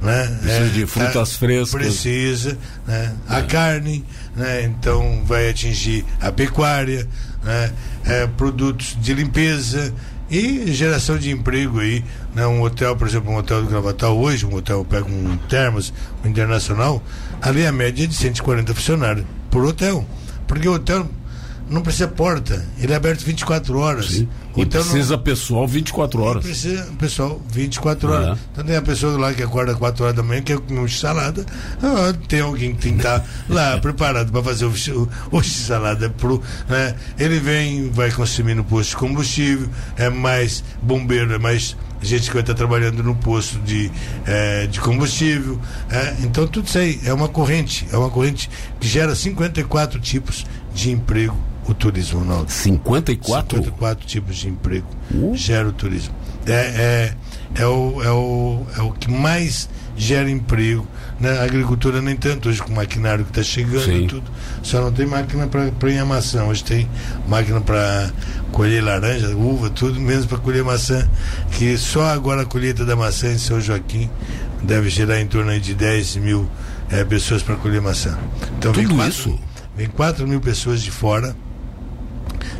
né? 0.00 0.26
Precisa 0.40 0.64
é, 0.64 0.68
de 0.68 0.86
frutas 0.86 1.34
é, 1.34 1.38
frescas. 1.38 1.70
Precisa, 1.70 2.58
né? 2.86 3.14
A 3.28 3.38
é. 3.38 3.42
carne, 3.42 4.04
né? 4.34 4.62
Então 4.64 5.22
vai 5.24 5.50
atingir 5.50 6.04
a 6.20 6.32
pecuária, 6.32 7.08
né? 7.42 7.72
É, 8.04 8.26
produtos 8.26 8.96
de 9.00 9.14
limpeza, 9.14 9.92
e 10.30 10.72
geração 10.72 11.18
de 11.18 11.30
emprego 11.30 11.80
aí, 11.80 12.04
né? 12.34 12.46
Um 12.46 12.62
hotel, 12.62 12.96
por 12.96 13.06
exemplo, 13.06 13.30
um 13.30 13.36
hotel 13.36 13.62
do 13.62 13.68
Gravatal 13.68 14.16
hoje, 14.18 14.46
um 14.46 14.54
hotel 14.54 14.84
pega 14.84 15.06
um 15.06 15.36
Termos, 15.48 15.92
um 16.24 16.28
internacional, 16.28 17.02
ali 17.42 17.66
a 17.66 17.72
média 17.72 18.04
é 18.04 18.06
de 18.06 18.14
140 18.14 18.74
funcionários 18.74 19.26
por 19.50 19.64
hotel. 19.64 20.06
Porque 20.46 20.68
o 20.68 20.74
hotel 20.74 21.08
não 21.68 21.82
precisa 21.82 22.08
porta, 22.08 22.64
ele 22.78 22.92
é 22.92 22.96
aberto 22.96 23.24
24 23.24 23.78
horas. 23.78 24.06
Sim. 24.06 24.28
E 24.56 24.62
então, 24.62 24.82
precisa 24.82 25.16
não... 25.16 25.22
pessoal 25.22 25.66
24 25.66 26.22
horas. 26.22 26.44
Precisa 26.44 26.86
pessoal 26.98 27.40
24 27.50 28.10
horas. 28.10 28.28
É. 28.28 28.40
Então 28.52 28.64
tem 28.64 28.76
a 28.76 28.82
pessoa 28.82 29.18
lá 29.18 29.32
que 29.32 29.42
acorda 29.42 29.74
4 29.74 30.04
horas 30.04 30.16
da 30.16 30.22
manhã, 30.22 30.42
que 30.42 30.52
é 30.52 30.56
comer 30.56 30.80
um 30.80 30.88
salada. 30.88 31.44
Ah, 31.82 32.14
tem 32.28 32.40
alguém 32.40 32.74
que 32.74 32.82
tem 32.82 32.92
que 32.92 32.98
estar 32.98 33.24
lá 33.48 33.78
preparado 33.80 34.30
para 34.30 34.42
fazer 34.42 34.66
o, 34.66 34.72
o, 35.32 35.38
o 35.38 35.42
salada 35.42 36.10
pro, 36.10 36.40
né? 36.68 36.94
Ele 37.18 37.40
vem, 37.40 37.90
vai 37.90 38.10
consumir 38.12 38.54
no 38.54 38.62
posto 38.62 38.90
de 38.90 38.96
combustível, 38.96 39.68
é 39.96 40.08
mais 40.08 40.62
bombeiro, 40.82 41.34
é 41.34 41.38
mais 41.38 41.76
gente 42.00 42.26
que 42.26 42.34
vai 42.34 42.42
estar 42.42 42.54
trabalhando 42.54 43.02
no 43.02 43.14
posto 43.14 43.58
de, 43.60 43.90
é, 44.26 44.66
de 44.66 44.78
combustível. 44.80 45.58
É, 45.90 46.14
então 46.20 46.46
tudo 46.46 46.66
isso 46.66 46.78
aí 46.78 47.00
é 47.04 47.12
uma 47.12 47.28
corrente, 47.28 47.88
é 47.90 47.96
uma 47.96 48.10
corrente 48.10 48.50
que 48.78 48.86
gera 48.86 49.14
54 49.14 49.98
tipos 49.98 50.44
de 50.74 50.90
emprego 50.90 51.53
o 51.66 51.74
turismo, 51.74 52.20
Ronaldo. 52.20 52.50
54? 52.50 53.58
54 53.58 54.06
tipos 54.06 54.36
de 54.36 54.48
emprego 54.48 54.86
uh. 55.12 55.32
gera 55.34 55.68
o 55.68 55.72
turismo. 55.72 56.14
É, 56.46 56.52
é, 56.52 57.14
é, 57.62 57.66
o, 57.66 58.02
é, 58.02 58.10
o, 58.10 58.66
é 58.76 58.82
o 58.82 58.92
que 58.92 59.10
mais 59.10 59.68
gera 59.96 60.30
emprego. 60.30 60.86
Na 61.18 61.42
agricultura 61.42 62.02
nem 62.02 62.16
tanto, 62.16 62.48
hoje 62.48 62.62
com 62.62 62.72
o 62.72 62.76
maquinário 62.76 63.24
que 63.24 63.30
está 63.30 63.42
chegando 63.42 63.92
e 63.92 64.06
tudo. 64.06 64.30
Só 64.62 64.80
não 64.80 64.92
tem 64.92 65.06
máquina 65.06 65.46
para 65.46 65.90
ir 65.90 66.04
maçã. 66.04 66.44
Hoje 66.44 66.64
tem 66.64 66.88
máquina 67.28 67.60
para 67.60 68.10
colher 68.52 68.82
laranja, 68.82 69.34
uva, 69.36 69.70
tudo, 69.70 70.00
menos 70.00 70.26
para 70.26 70.38
colher 70.38 70.64
maçã. 70.64 71.08
Que 71.52 71.78
só 71.78 72.04
agora 72.06 72.42
a 72.42 72.44
colheita 72.44 72.84
da 72.84 72.96
maçã 72.96 73.32
em 73.32 73.38
São 73.38 73.60
Joaquim 73.60 74.10
deve 74.62 74.88
gerar 74.90 75.20
em 75.20 75.26
torno 75.26 75.58
de 75.58 75.74
10 75.74 76.16
mil 76.16 76.48
é, 76.90 77.04
pessoas 77.04 77.42
para 77.42 77.56
colher 77.56 77.80
maçã. 77.80 78.18
Então 78.58 78.72
tudo 78.72 78.88
vem 78.88 78.96
quatro, 78.96 79.08
isso? 79.08 79.38
Vem 79.76 79.88
4 79.88 80.26
mil 80.26 80.40
pessoas 80.40 80.82
de 80.82 80.90
fora, 80.90 81.34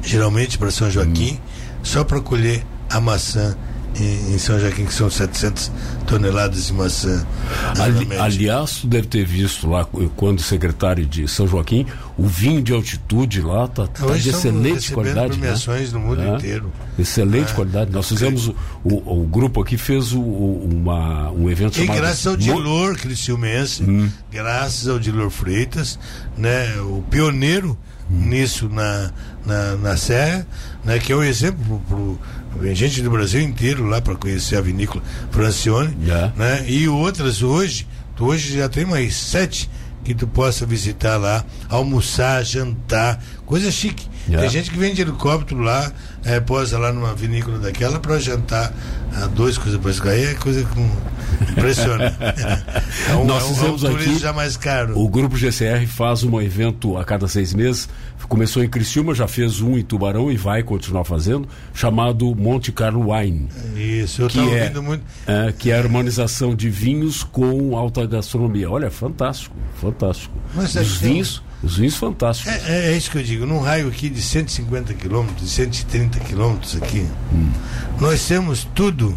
geralmente 0.04 0.58
para 0.58 0.70
São 0.70 0.90
Joaquim, 0.90 1.34
hum. 1.34 1.38
só 1.82 2.04
para 2.04 2.20
colher 2.20 2.64
a 2.90 3.00
maçã 3.00 3.56
em, 4.00 4.34
em, 4.34 4.38
São 4.38 4.58
Joaquim, 4.58 4.84
que 4.84 4.94
são 4.94 5.08
700 5.08 5.70
toneladas 6.06 6.66
de 6.66 6.72
maçã. 6.72 7.24
Ali, 7.78 8.08
aliás, 8.18 8.80
tu 8.80 8.86
deve 8.86 9.06
ter 9.06 9.24
visto 9.24 9.68
lá, 9.68 9.84
quando 10.16 10.42
secretário 10.42 11.06
de 11.06 11.28
São 11.28 11.46
Joaquim, 11.46 11.86
o 12.16 12.26
vinho 12.26 12.62
de 12.62 12.72
altitude 12.72 13.40
lá 13.40 13.64
está 13.66 13.86
tá, 13.86 14.06
tá 14.06 14.14
de 14.14 14.30
excelente 14.30 14.92
qualidade. 14.92 15.34
Né? 15.34 15.38
premiações 15.38 15.92
né? 15.92 15.98
no 15.98 16.06
mundo 16.06 16.22
é, 16.22 16.34
inteiro. 16.34 16.72
Excelente 16.98 17.52
é, 17.52 17.54
qualidade. 17.54 17.92
Nós 17.92 18.08
fizemos, 18.08 18.48
o, 18.48 18.54
o, 18.84 19.22
o, 19.22 19.26
grupo 19.26 19.62
aqui 19.62 19.76
fez 19.76 20.12
o, 20.12 20.20
uma, 20.20 21.30
um 21.30 21.48
evento 21.48 21.78
e 21.78 21.86
chamado... 21.86 21.96
graças 21.96 22.26
ao 22.26 22.36
Dilor 22.36 22.96
Criciumense, 22.96 23.82
hum. 23.82 24.10
graças 24.30 24.88
ao 24.88 24.98
Dilor 24.98 25.30
Freitas, 25.30 25.98
né, 26.36 26.76
o 26.80 27.02
pioneiro. 27.10 27.78
Nisso 28.10 28.68
na, 28.68 29.10
na, 29.44 29.76
na 29.76 29.96
Serra, 29.96 30.46
né, 30.84 30.98
que 30.98 31.12
é 31.12 31.16
um 31.16 31.22
exemplo 31.22 31.80
para 31.88 31.96
Vem 32.58 32.74
gente 32.74 33.02
do 33.02 33.10
Brasil 33.10 33.40
inteiro 33.40 33.84
lá 33.84 34.00
para 34.00 34.14
conhecer 34.14 34.56
a 34.56 34.60
vinícola 34.60 35.02
Francione. 35.30 35.96
Yeah. 36.02 36.32
Né? 36.36 36.64
E 36.68 36.88
outras 36.88 37.42
hoje, 37.42 37.86
hoje 38.18 38.56
já 38.56 38.68
tem 38.68 38.84
mais 38.84 39.16
sete 39.16 39.68
que 40.04 40.14
tu 40.14 40.26
possa 40.26 40.64
visitar 40.64 41.16
lá, 41.16 41.44
almoçar, 41.68 42.44
jantar, 42.44 43.22
coisa 43.44 43.70
chique. 43.70 44.06
Yeah. 44.28 44.42
Tem 44.42 44.50
gente 44.50 44.70
que 44.70 44.78
vem 44.78 44.94
de 44.94 45.02
helicóptero 45.02 45.60
lá, 45.60 45.90
é, 46.24 46.40
posa 46.40 46.78
lá 46.78 46.92
numa 46.92 47.14
vinícola 47.14 47.58
daquela 47.58 47.98
para 48.00 48.18
jantar 48.18 48.72
a 49.14 49.26
dois 49.26 49.58
coisas 49.58 49.80
para 49.80 50.10
aí 50.10 50.24
é 50.24 50.34
coisa 50.34 50.64
com 50.64 50.90
impressionante. 51.50 52.16
é 53.08 53.14
um, 53.14 53.24
Nós 53.24 53.46
fizemos 53.46 53.84
é 53.84 53.88
um, 53.88 53.90
é 53.90 53.94
um 53.94 53.96
aqui, 53.96 54.18
já 54.18 54.32
mais 54.32 54.56
caro. 54.56 54.98
O 54.98 55.08
grupo 55.08 55.36
GCR 55.36 55.86
faz 55.86 56.22
um 56.22 56.40
evento 56.40 56.96
a 56.96 57.04
cada 57.04 57.28
seis 57.28 57.54
meses 57.54 57.88
Começou 58.28 58.64
em 58.64 58.68
Criciúma, 58.68 59.14
já 59.14 59.28
fez 59.28 59.60
um 59.60 59.76
em 59.76 59.82
Tubarão 59.82 60.30
e 60.30 60.36
vai 60.36 60.62
continuar 60.62 61.04
fazendo, 61.04 61.46
chamado 61.74 62.34
Monte 62.34 62.72
Carlo 62.72 63.12
Wine. 63.12 63.48
Isso, 63.76 64.22
eu 64.22 64.28
que 64.28 64.38
é, 64.38 64.70
muito. 64.80 65.04
É, 65.26 65.52
que 65.52 65.70
é 65.70 65.76
a 65.76 65.78
harmonização 65.78 66.54
de 66.54 66.70
vinhos 66.70 67.22
com 67.22 67.76
alta 67.76 68.06
gastronomia. 68.06 68.70
Olha, 68.70 68.90
fantástico, 68.90 69.54
fantástico. 69.80 70.34
Mas 70.54 70.74
os 70.74 70.96
vinhos, 70.96 71.42
os 71.64 71.78
vinhos 71.78 71.96
fantásticos. 71.96 72.52
É, 72.52 72.92
é, 72.92 72.96
isso 72.96 73.10
que 73.10 73.18
eu 73.18 73.22
digo, 73.22 73.46
num 73.46 73.60
raio 73.60 73.88
aqui 73.88 74.08
de 74.10 74.20
150 74.20 74.92
quilômetros, 74.94 75.40
de 75.40 75.48
130 75.48 76.20
quilômetros 76.20 76.76
aqui, 76.76 77.06
hum. 77.32 77.50
nós 78.00 78.26
temos 78.26 78.68
tudo 78.74 79.16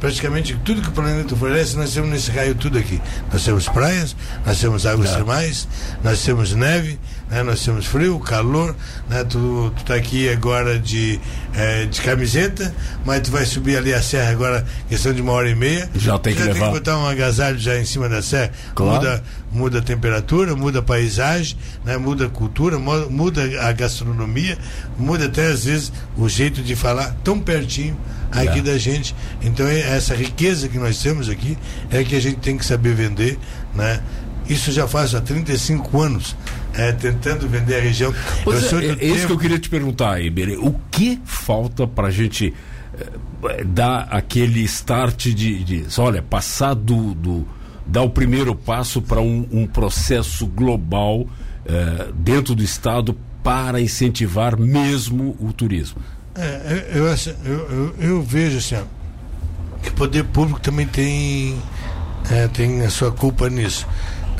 praticamente 0.00 0.56
tudo 0.64 0.82
que 0.82 0.88
o 0.88 0.92
planeta 0.92 1.34
oferece, 1.34 1.76
nós 1.76 1.92
temos 1.92 2.10
nesse 2.10 2.30
raio 2.30 2.54
tudo 2.54 2.78
aqui. 2.78 3.00
Nós 3.32 3.44
temos 3.44 3.68
praias, 3.68 4.16
nós 4.46 4.60
temos 4.60 4.86
águas 4.86 5.12
termais, 5.12 5.68
nós 6.02 6.22
temos 6.22 6.52
neve, 6.54 6.98
né? 7.30 7.42
nós 7.42 7.64
temos 7.64 7.86
frio, 7.86 8.18
calor, 8.18 8.74
né? 9.08 9.24
tu, 9.24 9.72
tu 9.76 9.84
tá 9.84 9.94
aqui 9.94 10.28
agora 10.28 10.78
de, 10.78 11.20
é, 11.54 11.86
de 11.86 12.00
camiseta, 12.00 12.74
mas 13.04 13.22
tu 13.22 13.30
vai 13.30 13.44
subir 13.44 13.76
ali 13.76 13.92
a 13.92 14.02
serra 14.02 14.30
agora, 14.30 14.66
questão 14.88 15.12
de 15.12 15.20
uma 15.20 15.32
hora 15.32 15.50
e 15.50 15.54
meia. 15.54 15.88
Já 15.94 16.18
tem 16.18 16.34
que 16.34 16.40
já 16.40 16.46
levar. 16.46 16.58
tem 16.58 16.68
que 16.68 16.78
botar 16.78 16.98
um 16.98 17.06
agasalho 17.06 17.58
já 17.58 17.78
em 17.78 17.84
cima 17.84 18.08
da 18.08 18.22
serra. 18.22 18.52
Claro. 18.74 18.94
Muda, 18.94 19.24
muda 19.52 19.78
a 19.78 19.82
temperatura, 19.82 20.54
muda 20.54 20.78
a 20.78 20.82
paisagem, 20.82 21.56
né? 21.84 21.96
muda 21.96 22.26
a 22.26 22.28
cultura, 22.28 22.78
muda 22.78 23.42
a 23.62 23.72
gastronomia, 23.72 24.56
muda 24.98 25.26
até 25.26 25.46
às 25.46 25.64
vezes 25.64 25.92
o 26.16 26.28
jeito 26.28 26.62
de 26.62 26.76
falar 26.76 27.16
tão 27.24 27.40
pertinho 27.40 27.96
aqui 28.30 28.58
é. 28.58 28.62
da 28.62 28.78
gente. 28.78 29.14
Então 29.42 29.66
é 29.66 29.80
essa 29.96 30.14
riqueza 30.14 30.68
que 30.68 30.78
nós 30.78 31.00
temos 31.02 31.28
aqui 31.28 31.56
é 31.90 32.02
que 32.04 32.16
a 32.16 32.20
gente 32.20 32.38
tem 32.38 32.56
que 32.56 32.64
saber 32.64 32.94
vender, 32.94 33.38
né? 33.74 34.00
Isso 34.48 34.72
já 34.72 34.88
faz 34.88 35.14
há 35.14 35.20
35 35.20 36.00
anos, 36.00 36.34
é, 36.72 36.90
tentando 36.92 37.46
vender 37.46 37.76
a 37.76 37.80
região. 37.80 38.14
Pois 38.44 38.72
é, 38.72 38.76
é 38.76 38.80
tempo... 38.94 39.04
isso 39.04 39.26
que 39.26 39.32
eu 39.32 39.38
queria 39.38 39.58
te 39.58 39.68
perguntar, 39.68 40.22
Iberê. 40.22 40.56
O 40.56 40.74
que 40.90 41.20
falta 41.24 41.86
para 41.86 42.08
a 42.08 42.10
gente 42.10 42.54
é, 43.44 43.64
dar 43.64 44.08
aquele 44.10 44.60
start 44.62 45.28
de, 45.28 45.62
de 45.62 45.86
olha, 45.98 46.22
passar 46.22 46.74
do, 46.74 47.14
do 47.14 47.46
dar 47.86 48.02
o 48.02 48.10
primeiro 48.10 48.54
passo 48.54 49.02
para 49.02 49.20
um, 49.20 49.46
um, 49.50 49.66
processo 49.66 50.46
global 50.46 51.26
é, 51.66 52.08
dentro 52.14 52.54
do 52.54 52.62
Estado 52.62 53.16
para 53.42 53.80
incentivar 53.80 54.58
mesmo 54.58 55.36
o 55.38 55.52
turismo? 55.52 56.00
É, 56.38 56.92
eu, 56.94 57.04
eu, 57.04 57.70
eu, 57.70 57.94
eu, 57.98 58.22
vejo 58.22 58.58
assim, 58.58 58.76
que 59.82 59.88
o 59.88 59.92
poder 59.94 60.22
público 60.22 60.60
também 60.60 60.86
tem, 60.86 61.60
é, 62.30 62.46
tem 62.46 62.82
a 62.82 62.90
sua 62.90 63.10
culpa 63.10 63.50
nisso. 63.50 63.84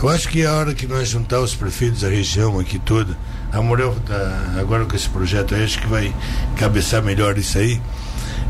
Eu 0.01 0.09
acho 0.09 0.29
que 0.29 0.47
a 0.47 0.55
hora 0.55 0.75
que 0.75 0.87
nós 0.87 1.09
juntar 1.09 1.41
os 1.41 1.57
prefeitos 1.57 2.03
da 2.03 2.09
região 2.09 2.61
aqui 2.61 2.79
toda, 2.79 3.19
a 3.53 3.61
Morel 3.61 3.97
tá, 4.07 4.55
agora 4.61 4.85
com 4.85 4.95
esse 4.95 5.09
projeto 5.09 5.57
aí, 5.57 5.65
acho 5.65 5.81
que 5.81 5.89
vai 5.89 6.15
cabeçar 6.57 7.03
melhor 7.03 7.37
isso 7.37 7.59
aí, 7.59 7.83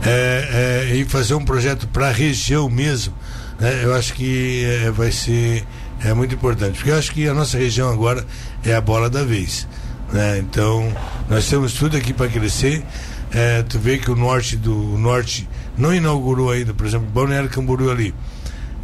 é, 0.04 0.88
é, 0.90 0.96
e 0.96 1.06
fazer 1.06 1.32
um 1.32 1.42
projeto 1.42 1.88
para 1.88 2.08
a 2.08 2.12
região 2.12 2.68
mesmo, 2.68 3.14
né, 3.58 3.80
eu 3.82 3.94
acho 3.94 4.12
que 4.12 4.62
é, 4.84 4.90
vai 4.90 5.10
ser 5.10 5.66
é 6.04 6.12
muito 6.12 6.34
importante, 6.34 6.76
porque 6.76 6.90
eu 6.90 6.98
acho 6.98 7.12
que 7.12 7.26
a 7.26 7.32
nossa 7.32 7.56
região 7.56 7.90
agora 7.90 8.26
é 8.62 8.74
a 8.74 8.80
bola 8.80 9.08
da 9.08 9.24
vez. 9.24 9.66
Né? 10.12 10.38
Então, 10.38 10.92
nós 11.28 11.48
temos 11.48 11.72
tudo 11.72 11.96
aqui 11.96 12.12
para 12.12 12.28
crescer 12.28 12.84
é, 13.32 13.62
tu 13.62 13.78
vê 13.78 13.98
que 13.98 14.10
o 14.10 14.16
norte 14.16 14.56
do 14.56 14.94
o 14.94 14.98
norte 14.98 15.48
não 15.76 15.94
inaugurou 15.94 16.50
ainda, 16.50 16.72
por 16.72 16.86
exemplo, 16.86 17.08
Balneário 17.08 17.48
Camboriú 17.48 17.90
ali, 17.90 18.14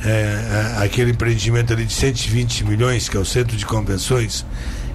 é, 0.05 0.09
é, 0.78 0.84
aquele 0.84 1.12
empreendimento 1.12 1.72
ali 1.72 1.84
de 1.84 1.92
120 1.92 2.64
milhões, 2.64 3.09
que 3.09 3.16
é 3.16 3.20
o 3.20 3.24
centro 3.24 3.57
de 3.57 3.64
convenções, 3.64 4.45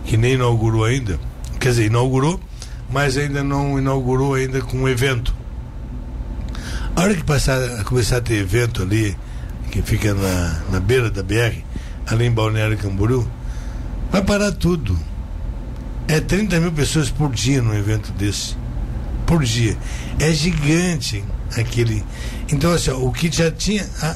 que 0.06 0.16
nem 0.16 0.34
inaugurou 0.34 0.84
ainda, 0.84 1.20
quer 1.60 1.70
dizer, 1.70 1.86
inaugurou, 1.86 2.40
mas 2.92 3.18
ainda 3.18 3.44
não 3.44 3.78
inaugurou 3.80 4.36
ainda 4.36 4.62
com 4.62 4.78
um 4.78 4.88
evento. 4.88 5.34
A 6.96 7.02
hora 7.02 7.16
que 7.16 7.24
passar, 7.24 7.84
começar 7.86 8.18
a 8.18 8.22
ter 8.22 8.36
evento 8.36 8.84
ali, 8.84 9.18
que 9.72 9.82
fica 9.82 10.14
na, 10.14 10.62
na 10.72 10.80
beira 10.80 11.10
da 11.10 11.24
BR, 11.24 11.64
ali 12.08 12.26
em 12.26 12.32
Balneário 12.32 12.78
Camboriú, 12.78 13.28
vai 14.12 14.24
parar 14.24 14.52
tudo. 14.52 14.98
É 16.08 16.20
30 16.20 16.60
mil 16.60 16.72
pessoas 16.72 17.10
por 17.10 17.32
dia 17.32 17.62
num 17.62 17.74
evento 17.74 18.12
desse 18.14 18.56
por 19.30 19.44
dia. 19.44 19.78
É 20.20 20.34
gigante 20.34 21.24
aquele. 21.56 22.04
Então, 22.52 22.72
assim, 22.72 22.90
o 22.90 23.12
que 23.12 23.32
já 23.32 23.52
tinha. 23.52 23.88
A, 24.02 24.16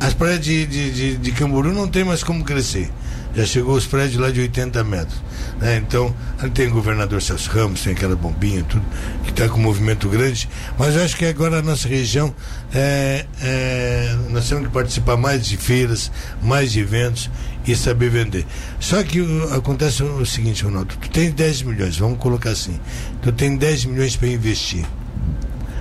as 0.00 0.12
praias 0.12 0.40
de, 0.40 0.66
de, 0.66 0.90
de, 0.92 1.16
de 1.16 1.32
Camboriú 1.32 1.72
não 1.72 1.88
tem 1.88 2.04
mais 2.04 2.22
como 2.22 2.44
crescer. 2.44 2.90
Já 3.34 3.46
chegou 3.46 3.74
os 3.74 3.86
prédios 3.86 4.20
lá 4.20 4.30
de 4.30 4.40
80 4.40 4.84
metros. 4.84 5.20
Né? 5.58 5.76
Então, 5.78 6.14
tem 6.52 6.68
o 6.68 6.72
governador 6.72 7.22
Celso 7.22 7.50
Ramos, 7.50 7.80
tem 7.82 7.94
aquela 7.94 8.14
bombinha, 8.14 8.62
tudo, 8.64 8.84
que 9.24 9.30
está 9.30 9.48
com 9.48 9.58
um 9.58 9.62
movimento 9.62 10.08
grande. 10.08 10.48
Mas 10.78 10.94
eu 10.94 11.02
acho 11.02 11.16
que 11.16 11.24
agora 11.24 11.58
a 11.58 11.62
nossa 11.62 11.88
região, 11.88 12.32
é, 12.72 13.24
é, 13.40 14.16
nós 14.30 14.48
temos 14.48 14.66
que 14.66 14.72
participar 14.72 15.16
mais 15.16 15.46
de 15.46 15.56
feiras, 15.56 16.12
mais 16.42 16.70
de 16.70 16.80
eventos 16.80 17.30
e 17.66 17.74
saber 17.74 18.10
vender. 18.10 18.46
Só 18.78 19.02
que 19.02 19.20
uh, 19.20 19.54
acontece 19.54 20.02
o 20.02 20.24
seguinte, 20.26 20.64
Ronaldo, 20.64 20.94
tu 21.00 21.10
tem 21.10 21.30
10 21.30 21.62
milhões, 21.62 21.96
vamos 21.96 22.18
colocar 22.18 22.50
assim, 22.50 22.78
tu 23.22 23.32
tem 23.32 23.56
10 23.56 23.86
milhões 23.86 24.16
para 24.16 24.28
investir. 24.28 24.84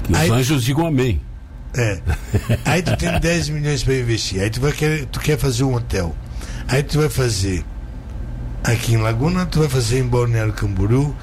Que 0.03 0.11
os 0.13 0.29
anjos 0.31 0.63
digam 0.63 0.87
amém. 0.87 1.21
É. 1.75 1.99
Aí 2.65 2.81
tu 2.81 2.95
tem 2.97 3.09
10 3.19 3.49
milhões 3.49 3.83
para 3.83 3.95
investir. 3.95 4.41
Aí 4.41 4.49
tu 4.49 4.61
vai 4.61 4.71
querer, 4.71 5.05
tu 5.07 5.19
quer 5.19 5.37
fazer 5.37 5.63
um 5.63 5.73
hotel. 5.73 6.15
Aí 6.67 6.83
tu 6.83 6.99
vai 6.99 7.09
fazer 7.09 7.63
aqui 8.63 8.93
em 8.93 8.97
Laguna, 8.97 9.45
tu 9.45 9.59
vai 9.59 9.69
fazer 9.69 9.99
em 9.99 10.07
Balneário 10.07 10.53
Camboriú, 10.53 11.15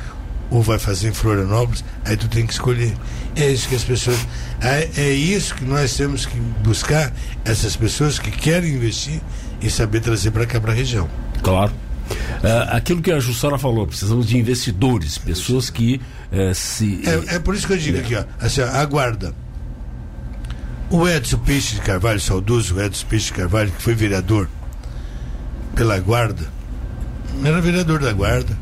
ou 0.51 0.63
vai 0.63 0.79
fazer 0.79 1.09
em 1.09 1.13
Florianópolis, 1.13 1.85
aí 2.05 2.17
tu 2.17 2.29
tem 2.29 2.47
que 2.47 2.53
escolher. 2.53 2.95
É 3.37 3.49
isso 3.49 3.69
que 3.69 3.77
as 3.77 3.85
pessoas. 3.85 4.19
É, 4.61 4.89
é 4.97 5.11
isso 5.11 5.55
que 5.55 5.65
nós 5.65 5.97
temos 5.97 6.27
que 6.27 6.39
buscar, 6.63 7.13
essas 7.45 7.77
pessoas 7.77 8.19
que 8.19 8.31
querem 8.31 8.75
investir 8.75 9.21
e 9.61 9.71
saber 9.71 10.01
trazer 10.01 10.31
para 10.31 10.47
cá 10.47 10.61
para 10.61 10.73
a 10.73 10.75
região. 10.75 11.09
Claro. 11.43 11.73
Uh, 12.11 12.75
aquilo 12.75 13.01
que 13.01 13.13
a 13.13 13.21
Jussara 13.21 13.59
falou, 13.59 13.87
precisamos 13.87 14.27
de 14.27 14.37
investidores, 14.37 15.19
pessoas 15.19 15.71
que 15.71 16.01
uh, 16.33 16.55
se. 16.55 17.03
É, 17.07 17.37
é, 17.37 17.39
por 17.39 17.55
isso 17.55 17.67
que 17.67 17.75
eu 17.75 17.79
digo 17.79 17.99
aqui, 17.99 18.17
ó, 18.17 18.25
assim, 18.41 18.63
ó, 18.63 18.67
aguarda. 18.67 19.35
O 20.91 21.07
Edson 21.07 21.39
Peixe 21.39 21.77
de 21.77 21.83
Carvalho, 21.83 22.19
saudoso 22.19 22.81
Edson 22.81 23.07
Peixe 23.07 23.27
de 23.27 23.33
Carvalho, 23.35 23.71
que 23.71 23.81
foi 23.81 23.95
vereador 23.95 24.49
pela 25.77 25.99
Guarda, 26.01 26.49
era 27.45 27.61
vereador 27.61 28.01
da 28.01 28.13
Guarda, 28.13 28.59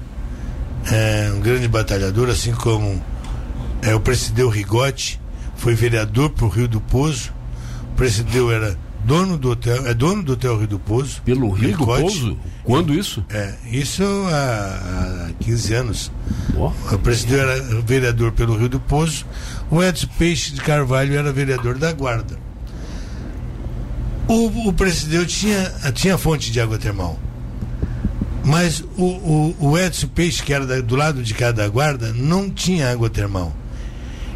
é, 0.91 1.33
um 1.35 1.41
grande 1.41 1.67
batalhador, 1.69 2.29
assim 2.29 2.53
como 2.53 3.03
é, 3.83 3.95
o 3.95 4.01
Presideu 4.01 4.49
Rigotti, 4.49 5.21
foi 5.57 5.75
vereador 5.75 6.31
para 6.31 6.45
o 6.45 6.49
Rio 6.49 6.69
do 6.69 6.81
Poço. 6.81 7.33
O 7.93 7.97
Presideu 7.97 8.51
era 8.53 8.77
dono 9.09 9.39
do 9.39 9.53
hotel, 9.53 9.87
é 9.87 9.95
dono 9.95 10.23
do 10.23 10.35
hotel 10.35 10.59
Rio 10.59 10.69
do 10.69 10.79
Poço. 10.79 11.23
Pelo 11.23 11.51
Rio 11.51 11.71
Rigotti. 11.71 12.03
do 12.03 12.03
Poço? 12.03 12.39
Quando 12.63 12.93
isso? 12.93 13.25
É, 13.31 13.55
isso 13.73 14.05
há, 14.31 15.31
há 15.31 15.33
15 15.43 15.75
anos. 15.75 16.13
Oh. 16.55 16.71
O 16.95 16.99
Presideu 16.99 17.41
era 17.41 17.81
vereador 17.81 18.33
pelo 18.33 18.55
Rio 18.55 18.69
do 18.69 18.79
Poço. 18.79 19.25
O 19.71 19.83
Edson 19.83 20.09
Peixe 20.19 20.53
de 20.53 20.61
Carvalho 20.61 21.17
era 21.17 21.33
vereador 21.33 21.79
da 21.79 21.91
Guarda. 21.91 22.39
O, 24.29 24.69
o 24.69 24.73
Presideu 24.75 25.25
tinha, 25.25 25.73
tinha 25.95 26.19
fonte 26.19 26.53
de 26.53 26.61
água 26.61 26.77
termal. 26.77 27.19
Mas 28.45 28.85
o, 28.99 29.05
o, 29.05 29.57
o 29.59 29.79
Edson 29.79 30.09
Peixe, 30.09 30.43
que 30.43 30.53
era 30.53 30.67
da, 30.67 30.83
do 30.83 30.97
lado 30.97 31.23
de 31.23 31.33
cada 31.33 31.67
guarda, 31.69 32.13
não 32.13 32.51
tinha 32.51 32.91
água 32.93 33.09
termal. 33.09 33.55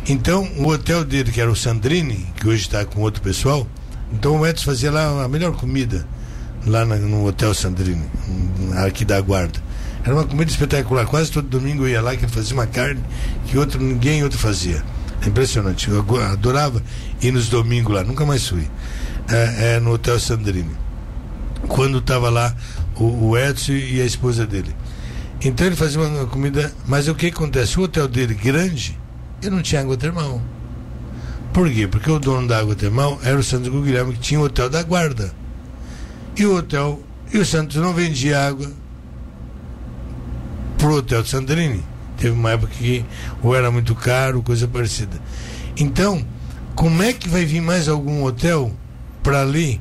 Então, 0.09 0.51
o 0.57 0.68
hotel 0.68 1.05
dele, 1.05 1.31
que 1.31 1.41
era 1.41 1.51
o 1.51 1.57
Sandrini, 1.57 2.27
que 2.37 2.49
hoje 2.49 2.62
está 2.62 2.85
com 2.85 3.03
outro 3.03 3.23
pessoal, 3.23 3.66
então 4.13 4.41
o 4.41 4.47
Edson 4.47 4.65
fazia 4.65 4.91
lá 4.91 5.25
a 5.25 5.29
melhor 5.29 5.53
comida, 5.53 6.07
lá 6.67 6.85
no 6.85 7.27
Hotel 7.27 7.55
Sandrini, 7.55 8.05
aqui 8.85 9.05
da 9.05 9.21
guarda. 9.21 9.61
Era 10.05 10.15
uma 10.15 10.25
comida 10.25 10.51
espetacular. 10.51 11.07
Quase 11.07 11.31
todo 11.31 11.49
domingo 11.49 11.85
eu 11.85 11.89
ia 11.89 12.03
lá 12.03 12.17
que 12.17 12.25
ele 12.25 12.33
fazia 12.33 12.55
uma 12.55 12.67
carne 12.67 13.01
que 13.47 13.57
outro, 13.57 13.81
ninguém 13.81 14.23
outro 14.23 14.39
fazia. 14.39 14.83
É 15.25 15.29
impressionante. 15.29 15.89
Eu 15.89 16.05
adorava 16.33 16.83
ir 17.21 17.33
nos 17.33 17.49
domingos 17.49 17.95
lá, 17.95 18.03
nunca 18.03 18.27
mais 18.27 18.47
fui. 18.47 18.69
É, 19.29 19.77
é 19.77 19.81
no 19.81 19.93
Hotel 19.93 20.19
Sandrini. 20.19 20.77
Quando 21.69 21.99
estava 21.99 22.29
lá 22.29 22.55
o, 22.97 23.31
o 23.31 23.39
Edson 23.39 23.73
e 23.73 24.01
a 24.01 24.05
esposa 24.05 24.45
dele. 24.45 24.75
Então 25.45 25.67
ele 25.67 25.77
fazia 25.77 26.01
uma 26.01 26.27
comida. 26.27 26.73
Mas 26.87 27.07
o 27.07 27.15
que 27.15 27.29
acontece? 27.29 27.79
O 27.79 27.85
hotel 27.85 28.09
dele 28.09 28.35
grande, 28.35 28.99
ele 29.41 29.55
não 29.55 29.63
tinha 29.63 29.81
água 29.81 29.97
termal. 29.97 30.43
Por 31.53 31.71
quê? 31.71 31.87
Porque 31.87 32.11
o 32.11 32.19
dono 32.19 32.49
da 32.49 32.59
água 32.59 32.75
termal 32.75 33.19
era 33.23 33.39
o 33.39 33.43
Santos 33.43 33.69
Guilherme, 33.69 34.15
que 34.15 34.21
tinha 34.21 34.41
o 34.41 34.45
hotel 34.45 34.71
da 34.71 34.83
guarda. 34.83 35.33
E 36.37 36.47
o 36.47 36.57
hotel. 36.57 37.01
E 37.33 37.39
o 37.39 37.45
Santos 37.45 37.77
não 37.77 37.93
vendia 37.93 38.47
água 38.47 38.71
pro 40.79 40.97
hotel 40.97 41.23
de 41.23 41.29
Sandrini. 41.29 41.85
Teve 42.17 42.31
uma 42.31 42.51
época 42.53 42.73
que 42.79 43.05
ou 43.43 43.55
era 43.55 43.71
muito 43.71 43.95
caro, 43.95 44.43
coisa 44.43 44.67
parecida. 44.67 45.21
Então, 45.77 46.25
como 46.75 47.03
é 47.03 47.13
que 47.13 47.29
vai 47.29 47.45
vir 47.45 47.61
mais 47.61 47.89
algum 47.89 48.25
hotel 48.25 48.73
para 49.23 49.43
ali? 49.43 49.81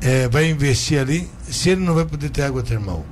É, 0.00 0.28
vai 0.28 0.50
investir 0.50 0.98
ali 0.98 1.30
se 1.48 1.70
ele 1.70 1.84
não 1.84 1.94
vai 1.94 2.04
poder 2.04 2.28
ter 2.30 2.42
água 2.42 2.62
termal? 2.62 3.04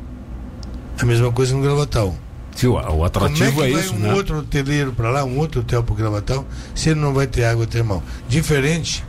A 1.00 1.04
mesma 1.04 1.30
coisa 1.30 1.54
no 1.54 1.62
Gravatal. 1.62 2.16
Sim, 2.54 2.68
o 2.68 3.04
atrativo 3.04 3.52
Como 3.52 3.64
é, 3.64 3.68
que 3.68 3.72
é 3.72 3.76
vai 3.76 3.84
isso, 3.84 3.94
um 3.94 3.98
né? 3.98 4.12
outro 4.12 4.38
hoteleiro 4.38 4.92
para 4.92 5.10
lá, 5.10 5.24
um 5.24 5.38
outro 5.38 5.60
hotel 5.60 5.82
para 5.82 5.92
o 5.92 5.96
Gravatal, 5.96 6.46
se 6.74 6.90
ele 6.90 7.00
não 7.00 7.14
vai 7.14 7.26
ter 7.26 7.44
água 7.44 7.66
termal? 7.66 8.02
Diferente 8.28 9.04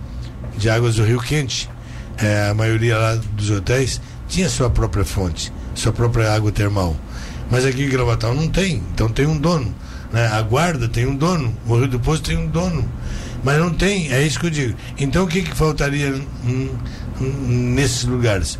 de 0.57 0.69
águas 0.69 0.95
do 0.95 1.03
Rio 1.03 1.19
Quente, 1.19 1.69
é, 2.17 2.49
a 2.49 2.53
maioria 2.53 2.97
lá 2.97 3.15
dos 3.33 3.49
hotéis 3.49 3.99
tinha 4.27 4.47
sua 4.47 4.69
própria 4.69 5.03
fonte, 5.03 5.51
sua 5.75 5.91
própria 5.91 6.33
água 6.33 6.51
termal. 6.51 6.95
Mas 7.49 7.65
aqui 7.65 7.83
em 7.83 7.89
Gravatal 7.89 8.33
não 8.33 8.47
tem, 8.47 8.81
então 8.93 9.09
tem 9.09 9.25
um 9.25 9.37
dono. 9.37 9.73
Né? 10.13 10.25
A 10.27 10.41
guarda 10.41 10.87
tem 10.87 11.05
um 11.05 11.15
dono, 11.15 11.53
o 11.67 11.75
Rio 11.75 11.87
do 11.87 11.99
Poço 11.99 12.21
tem 12.21 12.37
um 12.37 12.47
dono. 12.47 12.87
Mas 13.43 13.57
não 13.57 13.71
tem, 13.71 14.11
é 14.13 14.21
isso 14.21 14.39
que 14.39 14.45
eu 14.45 14.51
digo. 14.51 14.77
Então 14.97 15.25
o 15.25 15.27
que, 15.27 15.41
que 15.41 15.55
faltaria 15.55 16.13
nesses 17.19 18.03
lugares? 18.03 18.57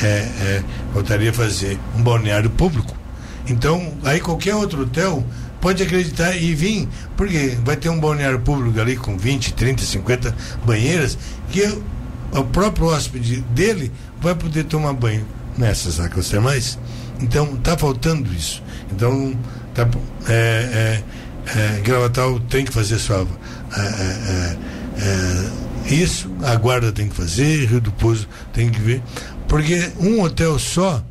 É, 0.00 0.06
é, 0.06 0.64
faltaria 0.94 1.32
fazer 1.34 1.78
um 1.94 2.02
balneário 2.02 2.48
público 2.48 3.01
então, 3.48 3.92
aí 4.04 4.20
qualquer 4.20 4.54
outro 4.54 4.82
hotel 4.82 5.24
pode 5.60 5.82
acreditar 5.82 6.36
e 6.36 6.54
vir, 6.54 6.88
porque 7.16 7.56
vai 7.64 7.76
ter 7.76 7.88
um 7.88 8.00
balneário 8.00 8.40
público 8.40 8.80
ali 8.80 8.96
com 8.96 9.16
20, 9.16 9.54
30, 9.54 9.82
50 9.82 10.36
banheiras, 10.64 11.16
que 11.50 11.62
o 12.32 12.44
próprio 12.44 12.86
hóspede 12.86 13.40
dele 13.50 13.92
vai 14.20 14.34
poder 14.34 14.64
tomar 14.64 14.92
banho 14.92 15.26
nessas 15.56 16.00
águas 16.00 16.28
termais. 16.28 16.78
Então, 17.20 17.54
está 17.54 17.76
faltando 17.76 18.32
isso. 18.32 18.62
Então, 18.90 19.36
tá, 19.74 19.88
é, 20.28 21.02
é, 21.54 21.58
é, 21.58 21.80
Gravatal 21.80 22.40
tem 22.40 22.64
que 22.64 22.72
fazer 22.72 22.98
sua. 22.98 23.26
É, 23.76 23.80
é, 23.80 24.56
é, 24.98 25.94
isso, 25.94 26.30
a 26.42 26.54
guarda 26.56 26.92
tem 26.92 27.08
que 27.08 27.14
fazer, 27.14 27.66
Rio 27.66 27.80
do 27.80 27.92
Poço 27.92 28.28
tem 28.52 28.70
que 28.70 28.80
ver. 28.80 29.02
Porque 29.48 29.90
um 30.00 30.22
hotel 30.22 30.58
só 30.58 31.02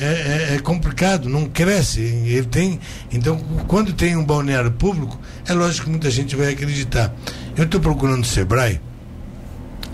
é, 0.00 0.04
é, 0.52 0.54
é, 0.54 0.58
complicado, 0.58 1.28
não 1.28 1.46
cresce. 1.46 2.00
Ele 2.00 2.46
tem, 2.46 2.80
então, 3.12 3.38
quando 3.68 3.92
tem 3.92 4.16
um 4.16 4.24
balneário 4.24 4.70
público, 4.70 5.20
é 5.46 5.52
lógico 5.52 5.84
que 5.84 5.90
muita 5.90 6.10
gente 6.10 6.34
vai 6.34 6.52
acreditar. 6.52 7.14
Eu 7.56 7.64
estou 7.64 7.80
procurando 7.80 8.22
o 8.22 8.26
Sebrae, 8.26 8.80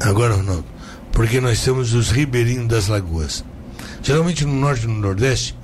agora, 0.01 0.35
Ronaldo, 0.35 0.65
porque 1.13 1.41
nós 1.41 1.63
temos 1.63 1.93
os 1.93 2.11
ribeirinhos 2.11 2.69
das 2.69 2.87
lagoas. 2.87 3.45
Geralmente 4.03 4.45
no 4.45 4.55
norte 4.55 4.85
e 4.85 4.87
no 4.87 4.95
nordeste, 4.95 5.57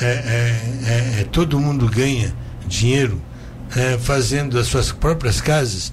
é, 0.00 0.06
é, 0.06 1.20
é 1.20 1.24
todo 1.30 1.58
mundo 1.58 1.88
ganha 1.88 2.34
dinheiro 2.66 3.20
fazendo 4.00 4.56
as 4.56 4.68
suas 4.68 4.92
próprias 4.92 5.40
casas 5.40 5.92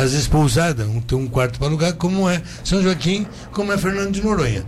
vezes 0.00 0.26
pousada, 0.26 0.86
um, 0.86 1.00
tem 1.00 1.18
um 1.18 1.28
quarto 1.28 1.58
para 1.58 1.68
alugar, 1.68 1.94
como 1.94 2.28
é 2.28 2.42
São 2.64 2.82
Joaquim, 2.82 3.26
como 3.52 3.72
é 3.72 3.78
Fernando 3.78 4.12
de 4.12 4.22
Noronha. 4.22 4.64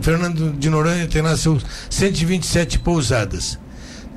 Fernando 0.00 0.52
de 0.58 0.70
Noronha 0.70 1.06
tem 1.06 1.20
lá 1.20 1.36
seus 1.36 1.62
127 1.90 2.78
pousadas. 2.78 3.58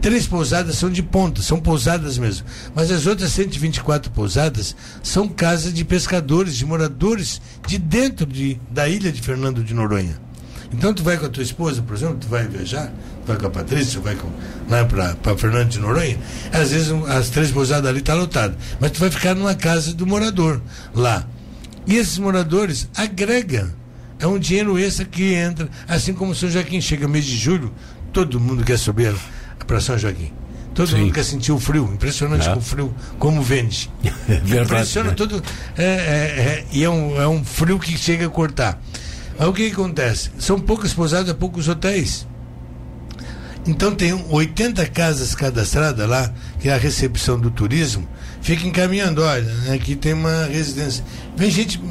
Três 0.02 0.28
pousadas 0.28 0.78
são 0.78 0.90
de 0.90 1.02
ponta, 1.02 1.42
são 1.42 1.60
pousadas 1.60 2.18
mesmo. 2.18 2.46
Mas 2.76 2.92
as 2.92 3.08
outras 3.08 3.32
124 3.32 4.12
pousadas 4.12 4.76
são 5.02 5.28
casas 5.28 5.74
de 5.74 5.84
pescadores, 5.84 6.56
de 6.56 6.66
moradores 6.66 7.42
de 7.66 7.78
dentro 7.78 8.26
de, 8.26 8.60
da 8.70 8.88
ilha 8.88 9.12
de 9.12 9.22
Fernando 9.22 9.64
de 9.64 9.74
Noronha. 9.74 10.20
Então 10.72 10.94
tu 10.94 11.04
vai 11.04 11.18
com 11.18 11.26
a 11.26 11.30
tua 11.30 11.44
esposa, 11.44 11.82
por 11.82 11.96
exemplo, 11.96 12.18
tu 12.20 12.28
vai 12.28 12.48
viajar, 12.48 12.94
vai 13.26 13.38
com 13.38 13.48
a 13.48 13.50
Patrícia, 13.50 14.00
vai 14.00 14.16
com, 14.16 14.28
lá 14.70 14.84
né, 14.84 15.16
para 15.22 15.38
Fernando 15.38 15.70
de 15.70 15.80
Noronha, 15.80 16.18
às 16.52 16.72
vezes 16.72 16.92
as 17.08 17.30
três 17.30 17.52
pousadas 17.52 17.90
ali 17.90 18.02
tá 18.02 18.14
lotado, 18.14 18.56
mas 18.80 18.92
tu 18.92 19.00
vai 19.00 19.10
ficar 19.10 19.36
numa 19.36 19.56
casa 19.56 19.94
do 19.94 20.06
morador 20.06 20.62
lá. 20.94 21.26
E 21.88 21.96
esses 21.96 22.18
moradores 22.18 22.90
agregam. 22.96 23.70
É 24.18 24.26
um 24.26 24.40
dinheiro 24.40 24.80
extra 24.80 25.06
que 25.06 25.34
entra, 25.34 25.70
assim 25.88 26.14
como 26.14 26.34
São 26.34 26.50
Joaquim 26.50 26.80
chega 26.80 27.08
mês 27.08 27.26
de 27.26 27.36
julho, 27.36 27.74
todo 28.14 28.40
mundo 28.40 28.64
quer 28.64 28.80
subir 28.80 29.14
para 29.68 29.80
São 29.82 29.98
Joaquim. 29.98 30.32
Todo 30.74 30.90
Sim. 30.90 30.98
mundo 30.98 31.14
quer 31.14 31.24
sentir 31.24 31.54
o 31.54 31.60
frio. 31.60 31.90
Impressionante 31.94 32.48
é. 32.48 32.54
o 32.54 32.60
frio, 32.60 32.94
como 33.18 33.42
vende. 33.42 33.90
É 34.28 34.40
verdade, 34.40 34.64
Impressiona 34.64 35.10
né? 35.10 35.16
todo. 35.16 35.44
É, 35.78 35.84
é, 35.84 35.86
é, 35.86 36.66
e 36.72 36.84
é 36.84 36.90
um, 36.90 37.22
é 37.22 37.28
um 37.28 37.44
frio 37.46 37.80
que 37.80 37.98
chega 37.98 38.26
a 38.26 38.30
cortar. 38.30 38.82
Aí 39.38 39.48
o 39.48 39.54
que, 39.54 39.68
que 39.68 39.74
acontece? 39.74 40.32
São 40.40 40.60
poucas 40.60 40.94
pousadas, 40.94 41.32
poucos 41.34 41.68
hotéis. 41.68 42.28
Então 43.68 43.96
tem 43.96 44.14
80 44.30 44.86
casas 44.88 45.34
cadastradas 45.34 46.08
lá, 46.08 46.32
que 46.60 46.70
é 46.70 46.74
a 46.74 46.78
recepção 46.78 47.40
do 47.40 47.50
turismo, 47.50 48.08
fica 48.42 48.68
encaminhando, 48.68 49.24
olha, 49.24 49.42
né, 49.42 49.74
aqui 49.74 49.96
tem 49.96 50.14
uma 50.14 50.46
residência. 50.46 51.04
Vem 51.36 51.50
gente 51.50 51.82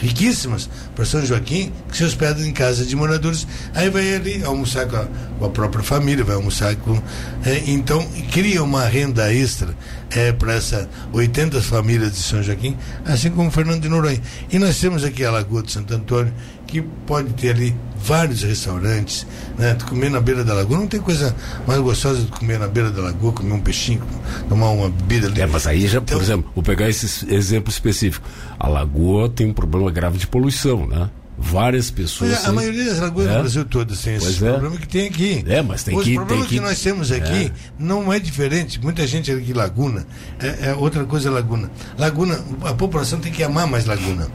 riquíssimas 0.00 0.68
para 0.94 1.04
São 1.04 1.24
Joaquim 1.24 1.72
que 1.90 1.96
se 1.96 2.04
hospedam 2.04 2.44
em 2.44 2.52
casa 2.52 2.84
de 2.84 2.96
moradores, 2.96 3.46
aí 3.74 3.90
vai 3.90 4.14
ali 4.14 4.42
almoçar 4.42 4.86
com 4.86 4.96
a, 4.96 5.06
com 5.38 5.44
a 5.44 5.50
própria 5.50 5.82
família, 5.82 6.24
vai 6.24 6.36
almoçar 6.36 6.74
com. 6.76 7.00
É, 7.44 7.62
então 7.66 8.06
cria 8.32 8.62
uma 8.62 8.84
renda 8.84 9.32
extra 9.32 9.74
é, 10.10 10.32
para 10.32 10.54
essas 10.54 10.88
80 11.12 11.60
famílias 11.62 12.12
de 12.12 12.18
São 12.18 12.42
Joaquim, 12.42 12.76
assim 13.04 13.30
como 13.30 13.50
Fernando 13.50 13.82
de 13.82 13.88
Noronha. 13.88 14.20
E 14.50 14.58
nós 14.58 14.78
temos 14.78 15.04
aqui 15.04 15.24
a 15.24 15.30
Lagoa 15.30 15.62
de 15.62 15.72
Santo 15.72 15.94
Antônio, 15.94 16.32
que 16.70 16.82
pode 17.06 17.32
ter 17.34 17.50
ali 17.50 17.74
vários 18.02 18.42
restaurantes, 18.42 19.26
né? 19.58 19.76
comer 19.88 20.10
na 20.10 20.20
beira 20.20 20.42
da 20.42 20.54
lagoa, 20.54 20.78
não 20.78 20.86
tem 20.86 21.00
coisa 21.00 21.34
mais 21.66 21.80
gostosa 21.80 22.22
do 22.22 22.32
que 22.32 22.38
comer 22.38 22.58
na 22.58 22.66
beira 22.66 22.90
da 22.90 23.02
lagoa, 23.02 23.32
comer 23.32 23.52
um 23.52 23.60
peixinho, 23.60 24.02
tomar 24.48 24.70
uma 24.70 24.88
bebida 24.88 25.26
ali. 25.26 25.40
É, 25.40 25.46
mas 25.46 25.66
aí 25.66 25.86
já, 25.86 25.98
então, 25.98 26.16
por 26.16 26.24
exemplo, 26.24 26.50
vou 26.54 26.64
pegar 26.64 26.88
esse 26.88 27.32
exemplo 27.32 27.70
específico. 27.70 28.26
A 28.58 28.68
lagoa 28.68 29.28
tem 29.28 29.48
um 29.48 29.52
problema 29.52 29.90
grave 29.90 30.18
de 30.18 30.26
poluição, 30.26 30.86
né? 30.86 31.10
várias 31.40 31.90
pessoas. 31.90 32.44
É, 32.44 32.48
a 32.48 32.52
maioria 32.52 32.84
das 32.84 32.98
lagoas 33.00 33.26
é? 33.26 33.32
do 33.32 33.38
Brasil 33.40 33.64
todas 33.64 34.00
tem 34.02 34.16
esse 34.16 34.44
é. 34.44 34.50
problema 34.50 34.76
que 34.76 34.86
tem 34.86 35.06
aqui. 35.08 35.42
É, 35.48 35.62
mas 35.62 35.82
tem 35.82 35.96
Os 35.96 36.04
que. 36.04 36.12
O 36.12 36.16
problema 36.16 36.42
que... 36.44 36.54
que 36.54 36.60
nós 36.60 36.80
temos 36.80 37.10
aqui 37.10 37.46
é. 37.46 37.52
não 37.78 38.12
é 38.12 38.20
diferente. 38.20 38.80
Muita 38.80 39.06
gente 39.06 39.32
aqui, 39.32 39.52
Laguna, 39.52 40.06
é, 40.38 40.68
é 40.68 40.74
outra 40.74 41.04
coisa, 41.04 41.30
Laguna. 41.30 41.70
Laguna, 41.98 42.38
a 42.62 42.74
população 42.74 43.18
tem 43.18 43.32
que 43.32 43.42
amar 43.42 43.66
mais 43.66 43.86
Laguna. 43.86 44.28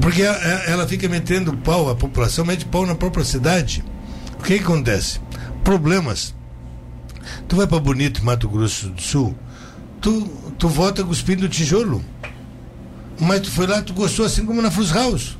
Porque 0.00 0.22
ela 0.22 0.86
fica 0.86 1.08
metendo 1.08 1.56
pau, 1.56 1.90
a 1.90 1.96
população 1.96 2.44
mete 2.44 2.64
pau 2.64 2.86
na 2.86 2.94
própria 2.94 3.24
cidade. 3.24 3.84
O 4.38 4.42
que, 4.42 4.58
que 4.58 4.64
acontece? 4.64 5.20
Problemas. 5.64 6.34
Tu 7.48 7.56
vai 7.56 7.66
para 7.66 7.80
Bonito, 7.80 8.24
Mato 8.24 8.48
Grosso 8.48 8.88
do 8.90 9.02
Sul, 9.02 9.36
tu, 10.00 10.22
tu 10.58 10.68
volta 10.68 11.02
cuspindo 11.02 11.48
tijolo. 11.48 12.04
Mas 13.18 13.40
tu 13.40 13.50
foi 13.50 13.66
lá, 13.66 13.82
tu 13.82 13.94
gostou 13.94 14.26
assim 14.26 14.44
como 14.44 14.60
na 14.60 14.70
Fus 14.70 14.90
House. 14.90 15.36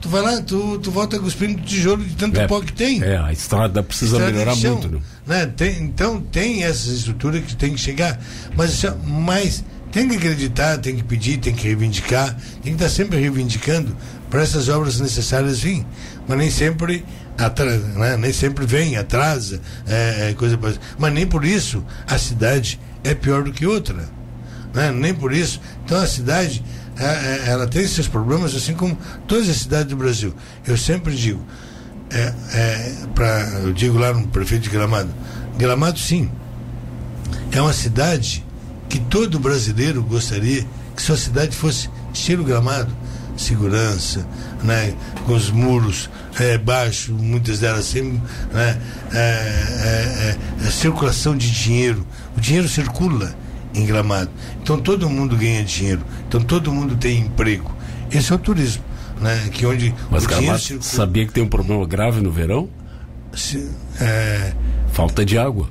Tu 0.00 0.08
vai 0.08 0.22
lá, 0.22 0.40
tu, 0.40 0.78
tu 0.78 0.90
volta 0.90 1.18
cuspindo 1.18 1.60
tijolo 1.62 2.04
de 2.04 2.14
tanto 2.14 2.38
É, 2.40 2.46
pó 2.46 2.60
que 2.60 2.72
tem. 2.72 3.02
É, 3.02 3.18
a 3.18 3.32
estrada 3.32 3.82
precisa 3.82 4.16
Estrada 4.16 4.32
melhorar 4.32 4.54
chão, 4.54 4.74
muito, 4.74 4.90
né? 4.90 5.00
né? 5.26 5.46
Tem, 5.46 5.82
então 5.82 6.20
tem 6.20 6.62
essa 6.62 6.88
estrutura 6.90 7.40
que 7.40 7.56
tem 7.56 7.74
que 7.74 7.80
chegar. 7.80 8.18
Mas, 8.56 8.84
assim, 8.84 8.96
mas 9.04 9.64
tem 9.90 10.08
que 10.08 10.16
acreditar, 10.16 10.78
tem 10.78 10.96
que 10.96 11.02
pedir, 11.02 11.38
tem 11.38 11.54
que 11.54 11.64
reivindicar, 11.64 12.36
tem 12.62 12.76
que 12.76 12.82
estar 12.82 12.88
sempre 12.88 13.18
reivindicando 13.18 13.96
para 14.30 14.42
essas 14.42 14.68
obras 14.68 15.00
necessárias 15.00 15.60
vir. 15.60 15.86
Mas 16.26 16.38
nem 16.38 16.50
sempre 16.50 17.04
atrasa, 17.36 17.86
né? 17.98 18.16
nem 18.16 18.32
sempre 18.32 18.66
vem, 18.66 18.96
atrasa, 18.96 19.60
é, 19.86 20.30
é 20.30 20.34
coisa 20.34 20.58
Mas 20.98 21.12
nem 21.12 21.26
por 21.26 21.44
isso 21.44 21.84
a 22.06 22.18
cidade 22.18 22.78
é 23.02 23.14
pior 23.14 23.42
do 23.44 23.52
que 23.52 23.66
outra. 23.66 24.08
Né? 24.74 24.92
Nem 24.92 25.14
por 25.14 25.32
isso. 25.32 25.60
Então 25.84 25.98
a 25.98 26.06
cidade 26.06 26.62
é, 26.98 27.04
é, 27.04 27.50
ela 27.50 27.66
tem 27.66 27.86
seus 27.86 28.08
problemas, 28.08 28.54
assim 28.54 28.74
como 28.74 28.98
todas 29.26 29.48
as 29.48 29.56
cidades 29.56 29.86
do 29.86 29.96
Brasil. 29.96 30.34
Eu 30.66 30.76
sempre 30.76 31.14
digo, 31.14 31.42
é, 32.10 32.34
é, 32.52 32.94
pra, 33.14 33.40
eu 33.62 33.72
digo 33.72 33.96
lá 33.96 34.12
no 34.12 34.26
prefeito 34.28 34.64
de 34.64 34.70
Gramado, 34.70 35.10
Gramado 35.56 35.98
sim, 35.98 36.30
é 37.52 37.60
uma 37.60 37.72
cidade 37.72 38.44
que 38.88 38.98
todo 38.98 39.38
brasileiro 39.38 40.02
gostaria 40.02 40.64
que 40.96 41.02
sua 41.02 41.16
cidade 41.16 41.54
fosse 41.56 41.88
estilo 42.12 42.42
Gramado, 42.44 42.90
segurança, 43.36 44.26
né, 44.64 44.94
com 45.24 45.32
os 45.34 45.50
muros 45.50 46.10
é, 46.40 46.58
baixos, 46.58 47.08
muitas 47.10 47.60
delas 47.60 47.80
assim, 47.80 48.20
né, 48.52 48.80
é, 49.12 49.18
é, 49.18 50.36
é, 50.62 50.66
é 50.66 50.70
circulação 50.70 51.36
de 51.36 51.50
dinheiro, 51.50 52.04
o 52.36 52.40
dinheiro 52.40 52.68
circula 52.68 53.32
em 53.74 53.84
Gramado, 53.86 54.30
então 54.62 54.78
todo 54.80 55.08
mundo 55.08 55.36
ganha 55.36 55.62
dinheiro, 55.62 56.02
então 56.26 56.40
todo 56.40 56.72
mundo 56.72 56.96
tem 56.96 57.20
emprego, 57.20 57.72
esse 58.10 58.32
é 58.32 58.34
o 58.34 58.38
turismo, 58.38 58.82
né, 59.20 59.48
que 59.52 59.64
onde 59.64 59.94
Mas 60.10 60.24
o 60.24 60.26
dinheiro 60.26 60.44
Gramado 60.46 60.62
circula, 60.62 60.82
sabia 60.90 61.26
que 61.26 61.32
tem 61.32 61.44
um 61.44 61.48
problema 61.48 61.86
grave 61.86 62.20
no 62.20 62.32
verão? 62.32 62.68
se- 63.34 63.70
é, 64.00 64.52
Falta 64.92 65.24
de 65.24 65.38
água. 65.38 65.68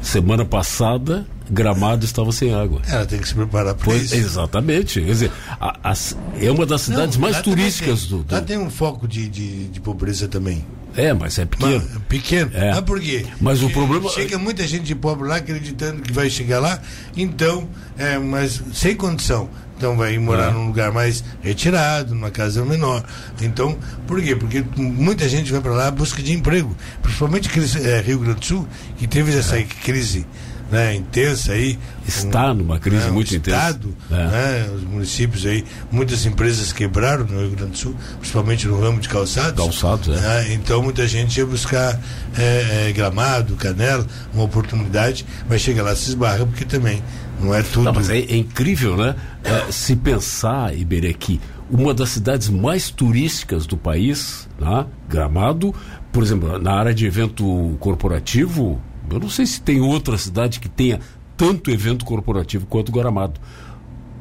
Semana 0.00 0.44
passada, 0.44 1.26
Gramado 1.50 2.04
estava 2.04 2.30
sem 2.32 2.52
água. 2.54 2.80
ela 2.88 3.06
tem 3.06 3.18
que 3.18 3.28
se 3.28 3.34
preparar 3.34 3.74
para 3.74 3.94
isso. 3.94 4.14
exatamente. 4.14 5.00
Quer 5.00 5.06
dizer, 5.12 5.32
a- 5.60 5.78
as- 5.82 6.16
é 6.40 6.50
uma 6.50 6.66
das 6.66 6.82
cidades 6.82 7.16
Não, 7.16 7.22
mais 7.22 7.40
turísticas 7.40 8.00
tem, 8.02 8.08
do, 8.10 8.22
do- 8.24 8.34
Lá 8.34 8.40
tem 8.40 8.58
um 8.58 8.70
foco 8.70 9.06
de, 9.08 9.28
de, 9.28 9.68
de 9.68 9.80
pobreza 9.80 10.28
também. 10.28 10.64
É, 10.96 11.12
mas 11.12 11.38
é 11.38 11.44
pequeno. 11.44 11.84
Mas, 11.92 12.02
pequeno. 12.08 12.50
É. 12.54 12.70
Mas 12.72 12.80
por 12.80 13.00
quê? 13.00 13.24
Mas 13.40 13.62
o 13.62 13.70
problema- 13.70 14.10
Chega 14.10 14.36
muita 14.38 14.66
gente 14.66 14.84
de 14.84 14.94
pobre 14.94 15.28
lá 15.28 15.36
acreditando 15.36 16.02
que 16.02 16.12
vai 16.12 16.28
chegar 16.28 16.58
lá, 16.60 16.80
então, 17.16 17.68
é, 17.96 18.18
mas 18.18 18.60
sem 18.72 18.94
condição. 18.96 19.48
Então 19.76 19.96
vai 19.96 20.18
morar 20.18 20.48
É. 20.48 20.50
num 20.52 20.66
lugar 20.66 20.90
mais 20.90 21.22
retirado, 21.40 22.12
numa 22.12 22.32
casa 22.32 22.64
menor. 22.64 23.04
Então, 23.40 23.78
por 24.08 24.20
quê? 24.20 24.34
Porque 24.34 24.64
muita 24.76 25.28
gente 25.28 25.52
vai 25.52 25.60
para 25.60 25.70
lá 25.70 25.86
à 25.86 25.90
busca 25.92 26.20
de 26.20 26.32
emprego. 26.32 26.76
Principalmente 27.00 27.48
é, 27.84 28.00
Rio 28.00 28.18
Grande 28.18 28.40
do 28.40 28.44
Sul, 28.44 28.68
que 28.96 29.06
teve 29.06 29.32
essa 29.38 29.56
crise 29.62 30.26
né, 30.70 30.94
intensa 30.94 31.52
aí. 31.52 31.78
Está 32.06 32.52
numa 32.54 32.78
crise 32.78 33.06
né, 33.06 33.10
muito 33.10 33.34
intensa. 33.34 33.56
estado, 33.56 33.94
É. 34.10 34.14
né, 34.14 34.70
os 34.74 34.82
municípios 34.82 35.44
aí, 35.46 35.64
muitas 35.90 36.24
empresas 36.26 36.72
quebraram 36.72 37.24
no 37.24 37.40
Rio 37.40 37.50
Grande 37.50 37.72
do 37.72 37.78
Sul, 37.78 37.94
principalmente 38.18 38.66
no 38.66 38.80
ramo 38.80 39.00
de 39.00 39.08
calçados. 39.08 39.62
Calçados, 39.62 40.08
é. 40.08 40.20
né, 40.20 40.54
então 40.54 40.82
muita 40.82 41.06
gente 41.06 41.38
ia 41.38 41.46
buscar 41.46 41.98
é, 42.36 42.88
é, 42.88 42.92
gramado, 42.92 43.54
canela, 43.56 44.06
uma 44.32 44.44
oportunidade, 44.44 45.24
mas 45.48 45.60
chega 45.60 45.82
lá 45.82 45.94
se 45.94 46.10
esbarra 46.10 46.46
porque 46.46 46.64
também 46.64 47.02
não 47.40 47.54
é 47.54 47.62
tudo. 47.62 47.84
Não, 47.84 47.92
mas 47.92 48.10
é, 48.10 48.18
é 48.18 48.36
incrível, 48.36 48.96
né? 48.96 49.14
É, 49.44 49.70
se 49.70 49.94
pensar, 49.94 50.76
Iberê, 50.76 51.14
que 51.14 51.40
uma 51.70 51.92
das 51.94 52.10
cidades 52.10 52.48
mais 52.48 52.90
turísticas 52.90 53.66
do 53.66 53.76
país, 53.76 54.48
né? 54.58 54.86
Gramado, 55.08 55.74
por 56.12 56.22
exemplo, 56.22 56.58
na 56.58 56.72
área 56.72 56.94
de 56.94 57.06
evento 57.06 57.76
corporativo, 57.78 58.80
eu 59.10 59.20
não 59.20 59.28
sei 59.30 59.46
se 59.46 59.60
tem 59.60 59.80
outra 59.80 60.16
cidade 60.18 60.60
que 60.60 60.68
tenha 60.68 61.00
tanto 61.36 61.70
evento 61.70 62.04
corporativo 62.04 62.66
quanto 62.66 62.90
Gramado. 62.92 63.40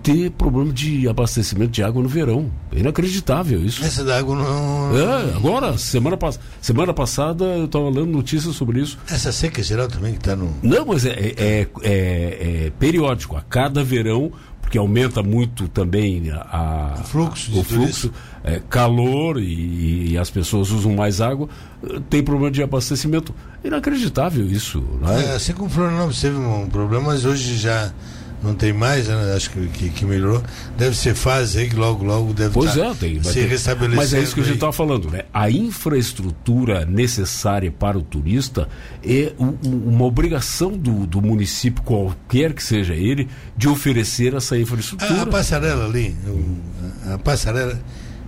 Ter 0.03 0.29
problema 0.31 0.71
de 0.71 1.05
abastecimento 1.09 1.71
de 1.71 1.83
água 1.83 2.01
no 2.01 2.07
verão. 2.07 2.49
É 2.71 2.79
inacreditável 2.79 3.59
isso. 3.65 3.83
Essa 3.83 4.05
da 4.05 4.17
água 4.17 4.35
não. 4.38 4.97
É, 4.97 5.35
agora, 5.35 5.77
semana, 5.77 6.15
pass 6.15 6.39
semana 6.61 6.93
passada 6.93 7.43
eu 7.43 7.65
estava 7.65 7.89
lendo 7.89 8.05
notícias 8.05 8.55
sobre 8.55 8.79
isso. 8.79 8.97
Essa 9.09 9.33
seca 9.33 9.61
geral 9.61 9.88
também 9.89 10.13
que 10.13 10.19
está 10.19 10.33
no. 10.35 10.53
Não, 10.63 10.85
mas 10.85 11.03
é, 11.05 11.09
é- 11.11 11.35
é- 11.35 11.67
é 12.67 12.71
periódico. 12.79 13.35
A 13.35 13.41
cada 13.41 13.83
verão, 13.83 14.31
porque 14.68 14.78
aumenta 14.78 15.24
muito 15.24 15.70
também 15.70 16.30
a, 16.30 16.95
O 16.99 17.03
fluxo 17.05 17.57
o 17.57 17.63
fluxo, 17.63 18.11
é, 18.43 18.61
calor 18.70 19.39
e, 19.41 20.11
e 20.11 20.18
as 20.18 20.30
pessoas 20.30 20.72
usam 20.72 20.93
mais 20.93 21.22
água, 21.22 21.47
tem 22.09 22.22
problema 22.22 22.51
de 22.51 22.61
abastecimento. 22.61 23.34
Inacreditável 23.63 24.45
isso, 24.45 24.84
não 25.01 25.09
É, 25.09 25.24
é? 25.24 25.36
assim 25.36 25.53
como 25.53 25.70
Florianópolis 25.70 26.20
teve 26.20 26.36
um 26.36 26.68
problema, 26.68 27.05
mas 27.07 27.24
hoje 27.24 27.55
já 27.57 27.93
não 28.43 28.53
tem 28.53 28.71
mais, 28.71 29.07
né? 29.07 29.33
acho 29.35 29.49
que, 29.49 29.67
que, 29.67 29.89
que 29.89 30.05
melhorou. 30.05 30.43
Deve 30.77 30.95
ser 30.95 31.15
fase 31.15 31.59
aí 31.59 31.69
que 31.69 31.75
logo, 31.75 32.03
logo 32.05 32.33
deve 32.33 32.53
Pois 32.53 32.75
tá 32.75 32.85
é, 32.88 32.93
tem. 32.93 33.23
se 33.23 33.33
ter- 33.33 33.47
restabelecendo. 33.47 33.95
Mas 33.95 34.13
é 34.13 34.19
isso 34.21 34.33
que 34.35 34.41
a 34.41 34.43
gente 34.43 34.53
estava 34.55 34.71
falando, 34.73 35.09
né? 35.09 35.23
A 35.33 35.49
infraestrutura 35.49 36.85
necessária 36.85 37.71
para 37.71 37.97
o 37.97 38.01
turista 38.01 38.67
é 39.03 39.33
uma 39.39 40.05
obrigação 40.05 40.71
do, 40.77 41.05
do 41.07 41.21
município, 41.21 41.81
qualquer 41.83 42.53
que 42.53 42.63
seja 42.63 42.93
ele, 42.93 43.27
de 43.55 43.67
oferecer 43.67 44.33
essa 44.35 44.57
infraestrutura. 44.57 45.19
A, 45.19 45.23
a 45.23 45.25
passarela 45.27 45.85
ali, 45.85 46.15
o- 46.27 47.13
a 47.13 47.17
passarela 47.17 47.79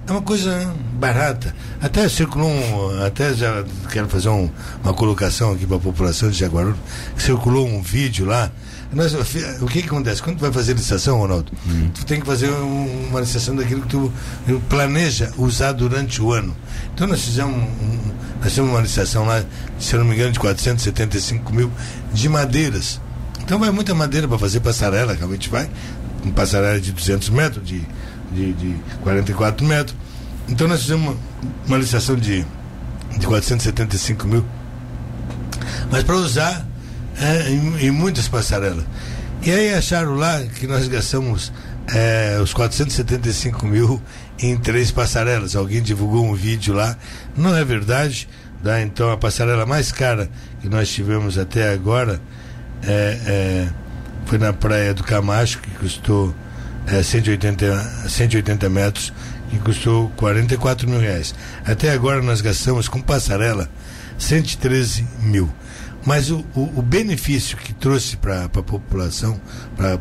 é 0.07 0.11
uma 0.11 0.21
coisa 0.23 0.73
barata. 0.93 1.55
Até 1.79 2.09
circulou 2.09 2.49
um, 2.49 3.03
até 3.05 3.33
já 3.35 3.63
quero 3.91 4.07
fazer 4.09 4.29
um- 4.29 4.49
uma 4.83 4.93
colocação 4.93 5.51
aqui 5.53 5.67
para 5.67 5.77
a 5.77 5.79
população 5.79 6.29
de 6.31 6.37
Jaguarão, 6.39 6.73
circulou 7.15 7.67
um 7.67 7.81
vídeo 7.81 8.25
lá. 8.25 8.51
Nós, 8.91 9.13
o 9.13 9.67
que, 9.67 9.83
que 9.83 9.87
acontece? 9.87 10.21
Quando 10.21 10.37
tu 10.37 10.41
vai 10.41 10.51
fazer 10.51 10.73
licitação, 10.73 11.19
Ronaldo, 11.19 11.51
tu 11.93 12.05
tem 12.07 12.19
que 12.19 12.25
fazer 12.25 12.49
um- 12.49 13.07
uma 13.09 13.19
licitação 13.19 13.55
daquilo 13.55 13.81
que 13.83 13.87
tu 13.89 14.11
planeja 14.67 15.31
usar 15.37 15.73
durante 15.73 16.19
o 16.21 16.31
ano. 16.33 16.55
Então 16.95 17.05
nós 17.05 17.21
fizemos, 17.23 17.55
um- 17.55 18.11
nós 18.41 18.49
fizemos 18.49 18.71
uma 18.71 18.81
licitação 18.81 19.25
lá, 19.25 19.43
se 19.79 19.93
eu 19.93 19.99
não 19.99 20.07
me 20.07 20.15
engano, 20.15 20.31
de 20.31 20.39
475 20.39 21.53
mil 21.53 21.71
de 22.11 22.27
madeiras. 22.27 22.99
Então 23.41 23.59
vai 23.59 23.69
muita 23.69 23.93
madeira 23.93 24.27
para 24.27 24.39
fazer 24.39 24.59
passarela, 24.59 25.13
realmente 25.13 25.49
vai. 25.49 25.69
Um 26.25 26.31
passarela 26.31 26.79
de 26.79 26.91
200 26.91 27.29
metros, 27.29 27.63
de, 27.67 27.81
de, 28.31 28.53
de 28.53 28.75
44 29.03 29.65
metros. 29.67 29.95
Então 30.47 30.67
nós 30.67 30.81
fizemos 30.81 31.09
uma, 31.09 31.17
uma 31.67 31.77
licitação 31.77 32.15
de, 32.15 32.43
de 33.19 33.27
475 33.27 34.27
mil. 34.27 34.43
Mas 35.91 36.03
para 36.03 36.15
usar 36.15 36.65
é, 37.19 37.49
em, 37.49 37.87
em 37.87 37.91
muitas 37.91 38.27
passarelas. 38.27 38.85
E 39.41 39.51
aí 39.51 39.73
acharam 39.73 40.15
lá 40.15 40.41
que 40.43 40.67
nós 40.67 40.87
gastamos 40.87 41.51
é, 41.93 42.39
os 42.41 42.53
475 42.53 43.65
mil 43.65 44.01
em 44.37 44.57
três 44.57 44.91
passarelas. 44.91 45.55
Alguém 45.55 45.81
divulgou 45.81 46.25
um 46.25 46.33
vídeo 46.33 46.73
lá. 46.73 46.97
Não 47.37 47.55
é 47.55 47.63
verdade. 47.63 48.27
Tá? 48.63 48.81
Então 48.81 49.09
a 49.09 49.17
passarela 49.17 49.65
mais 49.65 49.91
cara 49.91 50.29
que 50.61 50.67
nós 50.67 50.89
tivemos 50.89 51.37
até 51.37 51.71
agora 51.71 52.19
é, 52.83 53.19
é, 53.25 53.69
foi 54.25 54.37
na 54.37 54.51
praia 54.51 54.93
do 54.93 55.03
Camacho, 55.03 55.59
que 55.59 55.71
custou 55.71 56.35
é, 56.87 57.01
180, 57.01 58.09
180 58.09 58.69
metros, 58.69 59.13
que 59.49 59.57
custou 59.59 60.09
44 60.17 60.89
mil 60.89 60.99
reais. 60.99 61.33
Até 61.65 61.91
agora 61.91 62.21
nós 62.21 62.41
gastamos 62.41 62.87
com 62.87 63.01
passarela 63.01 63.69
113 64.17 65.07
mil. 65.21 65.49
Mas 66.09 66.31
o, 66.31 66.43
o, 66.55 66.79
o 66.79 66.81
benefício 66.81 67.55
que 67.55 67.71
trouxe 67.71 68.17
para 68.17 68.45
a 68.45 68.49
população, 68.49 69.39
para 69.77 69.99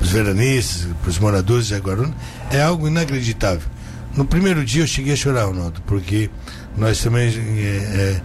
os 0.00 0.08
veranistas, 0.10 0.86
para 1.02 1.10
os 1.10 1.18
moradores 1.18 1.64
de 1.64 1.70
Jaguaruna, 1.70 2.14
é 2.52 2.62
algo 2.62 2.86
inacreditável. 2.86 3.68
No 4.16 4.24
primeiro 4.24 4.64
dia 4.64 4.84
eu 4.84 4.86
cheguei 4.86 5.14
a 5.14 5.16
chorar, 5.16 5.46
Ronaldo, 5.46 5.82
porque 5.88 6.30
nós 6.76 7.02
também 7.02 7.26
é, 7.28 8.20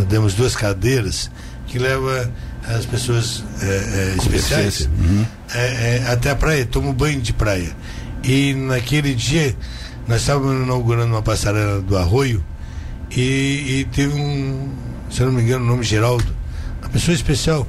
é, 0.00 0.04
demos 0.04 0.32
duas 0.32 0.56
cadeiras 0.56 1.30
que 1.66 1.78
leva 1.78 2.32
as 2.66 2.86
pessoas 2.86 3.44
é, 3.60 3.66
é, 3.66 4.14
especiais 4.16 4.88
é, 5.54 5.58
é, 5.58 6.10
até 6.10 6.30
a 6.30 6.34
praia, 6.34 6.64
tomam 6.64 6.94
banho 6.94 7.20
de 7.20 7.34
praia. 7.34 7.76
E 8.24 8.54
naquele 8.54 9.14
dia 9.14 9.54
nós 10.08 10.22
estávamos 10.22 10.64
inaugurando 10.64 11.12
uma 11.12 11.20
passarela 11.20 11.82
do 11.82 11.94
Arroio 11.94 12.42
e, 13.14 13.80
e 13.80 13.88
teve 13.92 14.14
um, 14.14 14.72
se 15.10 15.20
eu 15.20 15.26
não 15.26 15.32
me 15.32 15.42
engano, 15.42 15.64
o 15.64 15.68
nome 15.68 15.82
Geraldo, 15.82 16.26
uma 16.80 16.88
pessoa 16.88 17.14
especial, 17.14 17.66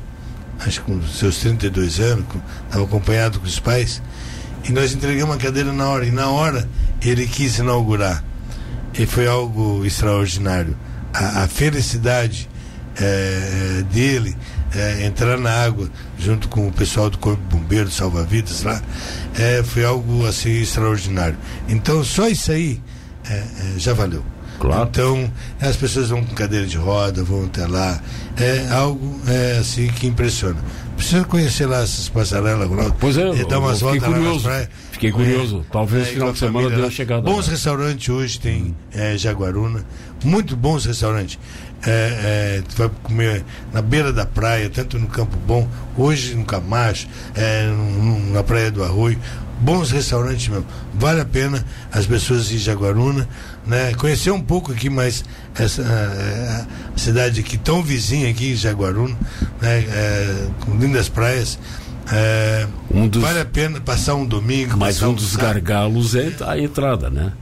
acho 0.60 0.82
que 0.82 0.92
com 0.92 1.02
seus 1.08 1.38
32 1.40 2.00
anos, 2.00 2.26
estava 2.66 2.84
acompanhado 2.84 3.40
com 3.40 3.46
os 3.46 3.60
pais, 3.60 4.02
e 4.68 4.72
nós 4.72 4.94
entregamos 4.94 5.36
a 5.36 5.40
cadeira 5.40 5.72
na 5.72 5.88
hora, 5.88 6.06
e 6.06 6.12
na 6.12 6.30
hora 6.30 6.68
ele 7.02 7.28
quis 7.28 7.58
inaugurar. 7.58 8.24
E 8.94 9.06
foi 9.06 9.28
algo 9.28 9.86
extraordinário. 9.86 10.76
A, 11.14 11.44
a 11.44 11.48
felicidade 11.48 12.50
é, 13.00 13.84
dele, 13.92 14.36
é, 14.76 15.06
entrar 15.06 15.38
na 15.38 15.52
água 15.52 15.90
junto 16.18 16.50
com 16.50 16.68
o 16.68 16.72
pessoal 16.72 17.10
do 17.10 17.18
Corpo 17.18 17.42
Bombeiro, 17.44 17.92
Salva-Vidas 17.92 18.64
lá, 18.64 18.82
é, 19.36 19.64
foi 19.64 19.86
algo 19.86 20.26
assim 20.26 20.50
extraordinário. 20.50 21.38
Então 21.70 22.04
só 22.04 22.28
isso 22.28 22.52
aí 22.52 22.82
já 23.78 23.94
valeu. 23.94 24.24
Claro. 24.60 24.88
Então, 24.90 25.32
as 25.62 25.76
pessoas 25.76 26.10
vão 26.10 26.24
com 26.24 26.34
cadeira 26.34 26.66
de 26.66 26.78
roda, 26.78 27.24
vão 27.24 27.46
até 27.46 27.66
lá. 27.68 28.02
É 28.38 28.68
algo 28.72 29.20
é, 29.28 29.58
assim 29.60 29.88
que 29.88 30.08
impressiona. 30.08 30.58
Precisa 30.96 31.24
conhecer 31.26 31.68
lá 31.68 31.82
essas 31.84 32.10
passarelas, 32.10 32.68
Ronaldo. 32.68 32.96
Pois 33.00 33.16
é, 33.18 33.30
e 33.36 33.46
dar 33.46 33.60
umas 33.60 33.80
fiquei 33.80 34.00
voltas 34.00 34.16
curioso. 34.16 34.48
lá. 34.50 34.68
Fiquei 34.92 35.12
curioso. 35.12 35.66
Talvez 35.72 36.08
é, 36.08 36.12
final 36.12 36.32
de 36.34 36.40
semana 36.40 36.70
dê 36.70 36.76
lá. 36.78 36.82
uma 36.86 36.92
chegada. 36.92 37.22
Bons 37.22 37.46
lá. 37.46 37.52
restaurantes 37.52 38.10
hoje 38.10 38.40
tem 38.40 38.76
é, 38.92 39.16
Jaguaruna, 39.16 39.86
muito 40.24 40.56
bons 40.56 40.86
restaurantes. 40.86 41.38
É, 41.86 42.58
é, 42.58 42.64
tu 42.68 42.76
vai 42.76 42.90
comer 43.04 43.46
na 43.72 43.84
beira 43.84 44.12
da 44.12 44.26
praia, 44.26 44.68
tanto 44.72 44.98
no 44.98 45.06
Campo 45.06 45.38
Bom, 45.46 45.68
hoje 45.96 46.34
no 46.34 46.44
Camacho, 46.44 47.08
é, 47.36 47.68
no- 47.68 48.34
na 48.34 48.42
Praia 48.42 48.72
do 48.72 48.84
Arroio. 48.84 49.20
Bons 49.60 49.90
restaurantes 49.92 50.48
mesmo. 50.48 50.66
Vale 50.96 51.22
a 51.22 51.26
pena 51.26 51.64
as 51.92 52.06
pessoas 52.08 52.52
ir 52.52 52.58
Jaguaruna, 52.58 53.28
né? 53.68 53.94
Conhecer 53.96 54.32
um 54.32 54.42
pouco 54.42 54.72
aqui 54.72 54.90
mais 54.90 55.24
essa 55.56 55.82
a 56.96 56.98
cidade 56.98 57.40
aqui 57.42 57.58
tão 57.58 57.82
vizinha 57.84 58.30
aqui, 58.30 58.56
Jaguaruna, 58.56 59.16
né? 59.62 59.80
É, 59.80 60.48
com 60.62 60.76
lindas 60.78 61.10
praias. 61.10 61.60
É, 62.12 62.66
Um 62.92 63.08
dos- 63.08 63.22
Vale 63.22 63.42
a 63.42 63.46
pena 63.46 63.82
passar 63.82 64.16
um 64.16 64.26
domingo. 64.26 64.78
Mas 64.78 64.96
passar 64.96 65.10
um 65.10 65.14
dos 65.14 65.32
sábado. 65.32 65.46
gargalos 65.48 66.16
é 66.16 66.32
a 66.46 66.58
entrada, 66.58 67.10
né? 67.10 67.34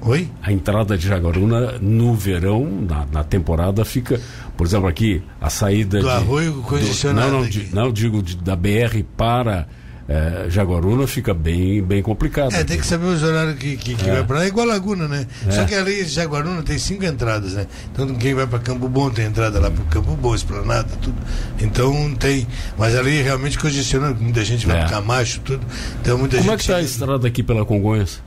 Oi? 0.00 0.28
A 0.42 0.52
entrada 0.52 0.96
de 0.98 1.06
Jaguaruna 1.08 1.72
no 1.80 2.14
verão, 2.14 2.64
na, 2.88 3.06
na 3.12 3.24
temporada, 3.24 3.84
fica, 3.84 4.20
por 4.56 4.66
exemplo, 4.66 4.86
aqui, 4.88 5.22
a 5.40 5.50
saída 5.50 5.98
Do 6.00 6.04
de, 6.06 6.10
arroio 6.10 6.62
congestionado 6.62 7.30
não, 7.32 7.38
não, 7.40 7.44
aqui. 7.46 7.60
de- 7.60 7.74
não, 7.74 7.92
digo 7.92 8.22
de- 8.22 8.36
da 8.36 8.54
BR 8.56 9.02
para 9.16 9.66
eh, 10.08 10.46
Jaguaruna 10.48 11.06
fica 11.06 11.34
bem, 11.34 11.82
bem 11.82 12.02
complicado. 12.02 12.54
É, 12.54 12.64
tem 12.64 12.78
que 12.78 12.86
saber 12.86 13.04
os 13.06 13.22
horários 13.22 13.56
que, 13.58 13.76
que, 13.76 13.94
que 13.94 14.08
É. 14.08 14.14
vai 14.14 14.24
pra 14.24 14.38
lá. 14.38 14.44
É 14.44 14.48
igual 14.48 14.66
a 14.68 14.72
Laguna, 14.72 15.06
né? 15.06 15.26
É. 15.46 15.50
Só 15.52 15.64
que 15.64 15.74
ali 15.74 16.00
em 16.02 16.04
Jaguaruna 16.06 16.62
tem 16.62 16.78
cinco 16.78 17.04
entradas, 17.04 17.52
né? 17.52 17.66
Então 17.92 18.06
quem 18.14 18.32
vai 18.34 18.46
pra 18.46 18.58
Campo 18.58 18.88
Bom 18.88 19.10
tem 19.10 19.26
entrada 19.26 19.60
lá 19.60 19.70
pro 19.70 19.84
Campo 19.84 20.16
Bom, 20.16 20.34
Esplanada, 20.34 20.88
tudo. 21.02 21.16
Então 21.60 22.14
tem. 22.14 22.46
Mas 22.78 22.96
ali 22.96 23.20
realmente 23.22 23.58
congestionando, 23.58 24.20
muita 24.20 24.44
gente 24.44 24.66
vai 24.66 24.78
É. 24.78 24.80
pro 24.84 24.90
Camacho, 24.90 25.40
tudo. 25.44 25.66
Então 26.00 26.16
muita 26.16 26.38
Como 26.38 26.50
gente. 26.50 26.54
é 26.54 26.56
que 26.56 26.62
está 26.62 26.76
a 26.76 26.82
estrada 26.82 27.26
aqui 27.28 27.42
pela 27.42 27.64
Congonhas? 27.66 28.22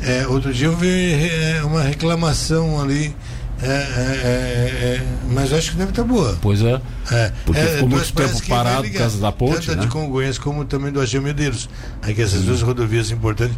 É, 0.00 0.26
outro 0.26 0.52
dia 0.52 0.66
eu 0.66 0.76
vi 0.76 1.12
é, 1.12 1.62
uma 1.62 1.82
reclamação 1.82 2.80
ali. 2.80 3.14
É, 3.62 3.66
é, 3.66 3.70
é, 3.70 4.94
é, 4.96 5.06
mas 5.30 5.52
acho 5.52 5.70
que 5.70 5.76
deve 5.76 5.90
estar 5.90 6.04
boa. 6.04 6.36
Pois 6.42 6.62
é. 6.62 6.80
É, 7.10 7.32
Porque 7.44 7.60
ficou 7.60 7.88
muito 7.88 8.12
tempo 8.12 8.46
parado 8.48 8.88
por 8.88 8.98
causa 8.98 9.18
da 9.20 9.30
ponte, 9.30 9.66
Tanto 9.66 9.76
né? 9.76 9.82
de 9.82 9.88
Congonhas 9.88 10.38
como 10.38 10.64
também 10.64 10.90
do 10.92 11.00
Ageu 11.00 11.22
Medeiros. 11.22 11.68
Aqui 12.02 12.22
essas 12.22 12.42
duas 12.42 12.60
rodovias 12.60 13.10
importantes 13.10 13.56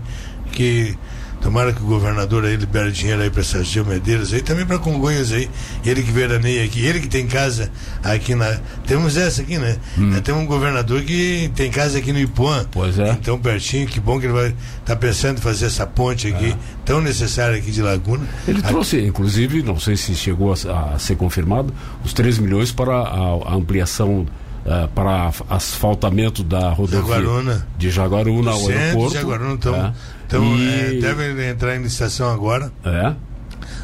que 0.53 0.97
tomara 1.45 1.75
que 1.75 1.83
o 1.83 1.85
governador 1.85 2.47
aí 2.47 2.57
libere 2.57 2.91
dinheiro 2.91 3.21
aí 3.21 3.29
para 3.29 3.43
Ageu 3.43 3.85
Medeiros 3.85 4.33
aí, 4.33 4.41
também 4.41 4.65
para 4.65 4.79
Congonhas 4.79 5.31
aí, 5.31 5.49
ele 5.85 6.03
que 6.03 6.11
veraneia 6.11 6.65
aqui, 6.65 6.85
ele 6.85 7.01
que 7.01 7.07
tem 7.07 7.27
casa 7.27 7.71
aqui 8.03 8.35
na. 8.35 8.59
Temos 8.87 9.15
essa 9.19 9.43
aqui, 9.43 9.59
né? 9.59 9.77
É, 10.17 10.21
tem 10.23 10.35
um 10.35 10.47
governador 10.47 11.03
que 11.03 11.51
tem 11.55 11.71
casa 11.71 11.99
aqui 11.99 12.15
no 12.15 12.19
Ipuã. 12.19 12.63
Hum. 12.63 12.67
Pois 12.73 12.99
é. 12.99 13.11
Então 13.11 13.39
pertinho, 13.39 13.87
que 13.87 14.01
bom 14.01 14.19
que 14.19 14.25
ele 14.25 14.33
vai 14.33 14.47
estar 14.47 14.57
tá 14.87 14.97
pensando 14.97 15.37
em 15.37 15.41
fazer 15.43 15.67
essa 15.67 15.87
ponte 15.87 16.29
aqui, 16.29 16.57
tão 16.83 17.03
necessária 17.03 17.59
aqui 17.59 17.71
de 17.71 17.83
Laguna. 17.83 18.27
Ele 18.49 18.61
Aqui- 18.61 18.69
trouxe, 18.69 19.01
inclusive, 19.03 19.63
não 19.63 19.79
sei 19.79 19.97
se 19.99 20.15
chegou 20.15 20.55
a, 20.55 20.95
a 20.95 20.99
ser 20.99 21.15
confirmado, 21.17 21.75
os 22.03 22.15
3 22.15 22.39
milhões 22.39 22.73
para 22.73 22.95
a, 22.95 23.53
a 23.53 23.55
ampliação, 23.55 24.27
eh, 24.65 24.89
para 24.95 25.31
asfaltamento 25.51 26.43
da 26.43 26.71
rodovia 26.71 27.01
Jaguaruna. 27.01 27.67
de 27.77 27.91
Jaguaruna 27.91 28.51
ao 28.51 28.67
aeroporto. 28.67 29.15
Jaguaruna 29.15 29.55
estão, 29.57 29.75
É. 29.75 29.93
estão, 30.25 30.45
E- 30.59 30.99
é, 30.99 31.01
devem 31.01 31.49
entrar 31.49 31.77
em 31.77 31.83
licitação 31.83 32.31
agora. 32.33 32.71
É, 32.85 33.15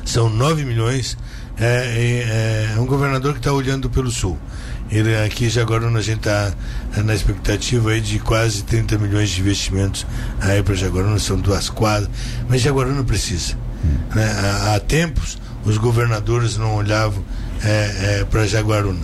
São 0.05 0.29
9 0.29 0.65
milhões. 0.65 1.17
É, 1.59 2.73
é, 2.73 2.75
é 2.77 2.81
um 2.81 2.87
governador 2.87 3.33
que 3.35 3.39
está 3.39 3.53
olhando 3.53 3.89
pelo 3.91 4.11
sul. 4.11 4.39
Ele 4.91 5.15
aqui 5.19 5.45
em 5.47 5.49
Jaguaruna 5.51 5.99
a 6.01 6.03
gente 6.03 6.19
está 6.19 6.53
na 7.05 7.15
expectativa 7.15 7.91
aí 7.91 8.01
de 8.01 8.19
quase 8.19 8.65
30 8.65 8.99
milhões 8.99 9.31
de 9.31 9.41
investimentos 9.41 10.05
aí 10.41 10.63
para 10.65 10.75
Jaguaruna, 10.75 11.19
são 11.21 11.37
duas 11.39 11.69
quadras, 11.71 12.11
mas 12.49 12.61
Jaguaruna 12.61 13.05
precisa. 13.05 13.55
Né? 14.15 14.25
Há, 14.25 14.75
há 14.75 14.81
tempos 14.81 15.39
os 15.65 15.79
governadores 15.79 16.57
não 16.57 16.75
olhavam 16.75 17.23
é, 17.63 18.25
para 18.29 18.47
Jaguaruna. 18.47 18.99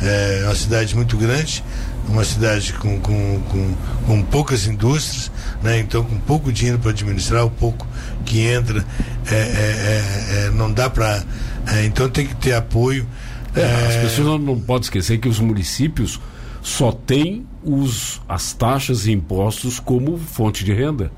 É 0.00 0.42
uma 0.44 0.54
cidade 0.56 0.96
muito 0.96 1.16
grande, 1.16 1.62
uma 2.08 2.24
cidade 2.24 2.72
com, 2.74 2.98
com, 3.00 3.40
com, 3.50 3.74
com 4.06 4.22
poucas 4.22 4.66
indústrias, 4.66 5.30
né? 5.62 5.78
então 5.78 6.02
com 6.02 6.18
pouco 6.18 6.52
dinheiro 6.52 6.78
para 6.78 6.90
administrar, 6.90 7.44
o 7.44 7.50
pouco 7.50 7.86
que 8.24 8.40
entra 8.40 8.84
é, 9.30 9.34
é, 9.34 9.36
é, 9.36 10.46
é, 10.46 10.50
não 10.50 10.72
dá 10.72 10.88
para. 10.90 11.22
então 11.84 12.08
tem 12.08 12.26
que 12.26 12.34
ter 12.36 12.54
apoio. 12.54 13.06
É, 13.54 13.62
as 13.62 13.94
É, 13.94 14.02
pessoas 14.02 14.26
não, 14.26 14.38
não 14.38 14.60
podem 14.60 14.82
esquecer 14.84 15.18
que 15.18 15.28
os 15.28 15.38
municípios 15.40 16.20
só 16.62 16.92
têm 16.92 17.46
os, 17.62 18.20
as 18.28 18.52
taxas 18.52 19.06
e 19.06 19.12
impostos 19.12 19.78
como 19.80 20.18
fonte 20.18 20.64
de 20.64 20.72
renda. 20.72 21.10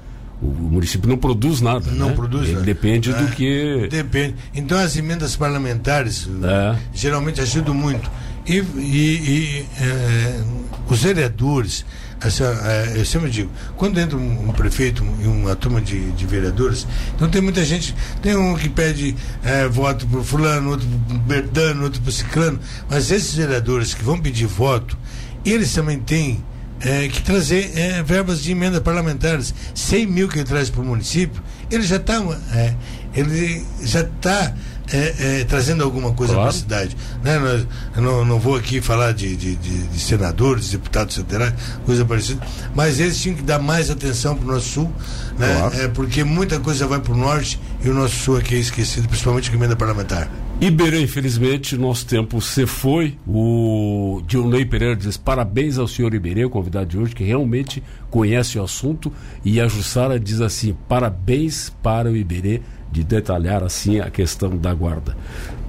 O, 0.42 0.46
município 0.46 1.06
não 1.08 1.18
produz 1.18 1.60
nada. 1.60 1.90
Não 1.90 2.08
né? 2.08 2.14
produz 2.14 2.44
Ele 2.44 2.52
nada. 2.54 2.64
depende 2.64 3.12
do 3.12 3.24
É. 3.24 3.30
que. 3.30 3.88
Depende. 3.90 4.36
Então 4.54 4.78
as 4.78 4.96
emendas 4.96 5.36
parlamentares 5.36 6.28
É. 6.42 6.76
geralmente 6.94 7.40
ajudam 7.42 7.74
muito. 7.74 8.10
E, 8.46 8.58
e- 8.58 8.60
e, 8.80 9.66
é, 9.80 10.40
os 10.88 11.02
vereadores, 11.02 11.84
essa, 12.20 12.44
é, 12.44 12.94
eu 13.00 13.04
sempre 13.04 13.30
digo, 13.30 13.50
quando 13.76 13.98
entra 14.00 14.16
um, 14.16 14.48
um 14.48 14.52
prefeito 14.52 15.04
e 15.22 15.26
uma 15.26 15.54
turma 15.54 15.80
de, 15.80 16.10
de 16.12 16.26
vereadores, 16.26 16.86
então 17.14 17.28
tem 17.28 17.40
muita 17.40 17.64
gente, 17.64 17.94
tem 18.22 18.34
um 18.36 18.54
que 18.56 18.68
pede 18.68 19.14
é, 19.44 19.68
voto 19.68 20.06
para 20.06 20.22
fulano, 20.22 20.70
outro 20.70 20.86
para 21.08 21.18
Bertano, 21.18 21.84
outro 21.84 22.00
para 22.02 22.12
Ciclano, 22.12 22.58
mas 22.88 23.10
esses 23.10 23.34
vereadores 23.34 23.94
que 23.94 24.02
vão 24.02 24.18
pedir 24.20 24.46
voto, 24.46 24.98
eles 25.44 25.72
também 25.72 25.98
têm 25.98 26.42
é, 26.80 27.08
que 27.08 27.22
trazer 27.22 27.72
é, 27.76 28.02
verbas 28.02 28.42
de 28.42 28.52
emendas 28.52 28.80
parlamentares. 28.80 29.54
100 29.74 30.06
mil 30.06 30.28
que 30.28 30.38
ele 30.38 30.46
traz 30.46 30.70
para 30.70 30.80
o 30.80 30.84
município, 30.84 31.42
ele 31.70 31.82
já 31.82 31.96
está 31.96 32.16
é, 32.52 32.74
ele 33.14 33.64
já 33.82 34.00
está 34.00 34.54
é, 34.92 35.40
é, 35.40 35.44
trazendo 35.44 35.82
alguma 35.84 36.12
coisa 36.12 36.32
Claro. 36.34 36.48
para 36.48 36.56
a 36.56 36.60
cidade. 36.60 36.96
Né? 37.22 37.38
Nós- 37.38 37.66
não, 37.96 38.24
não 38.24 38.38
vou 38.38 38.56
aqui 38.56 38.80
falar 38.80 39.12
de, 39.12 39.36
de, 39.36 39.56
de- 39.56 39.86
de 39.88 39.98
senadores, 40.00 40.70
deputados 40.70 41.16
federais, 41.16 41.54
coisa 41.86 42.04
parecida, 42.04 42.40
mas 42.74 42.98
eles 43.00 43.20
tinham 43.20 43.36
que 43.36 43.42
dar 43.42 43.58
mais 43.58 43.90
atenção 43.90 44.36
para 44.36 44.44
o 44.48 44.52
nosso 44.54 44.68
sul, 44.68 44.92
né? 45.38 45.56
Claro. 45.58 45.76
é, 45.80 45.88
porque 45.88 46.24
muita 46.24 46.58
coisa 46.60 46.86
vai 46.86 47.00
para 47.00 47.12
o 47.12 47.16
norte 47.16 47.58
e 47.84 47.88
o 47.88 47.94
nosso 47.94 48.16
sul 48.16 48.36
aqui 48.36 48.54
é 48.54 48.58
esquecido, 48.58 49.08
principalmente 49.08 49.50
com 49.50 49.56
emenda 49.56 49.76
parlamentar. 49.76 50.30
Iberê, 50.60 51.00
infelizmente, 51.00 51.74
nosso 51.78 52.04
tempo 52.04 52.38
se 52.42 52.66
foi. 52.66 53.16
O 53.26 54.20
Dionei 54.26 54.66
Pereira 54.66 54.94
diz 54.94 55.16
parabéns 55.16 55.78
ao 55.78 55.88
senhor 55.88 56.12
Iberê, 56.12 56.44
o 56.44 56.50
convidado 56.50 56.84
de 56.86 56.98
hoje, 56.98 57.14
que 57.14 57.24
realmente 57.24 57.82
conhece 58.10 58.58
o 58.58 58.62
assunto. 58.62 59.10
E 59.42 59.58
a 59.58 59.66
Jussara 59.68 60.20
diz 60.20 60.40
assim: 60.42 60.76
parabéns 60.86 61.72
para 61.82 62.10
o 62.10 62.16
Iberê 62.16 62.60
de 62.92 63.04
detalhar 63.04 63.62
assim 63.62 64.00
a 64.00 64.10
questão 64.10 64.56
da 64.56 64.72
guarda. 64.74 65.16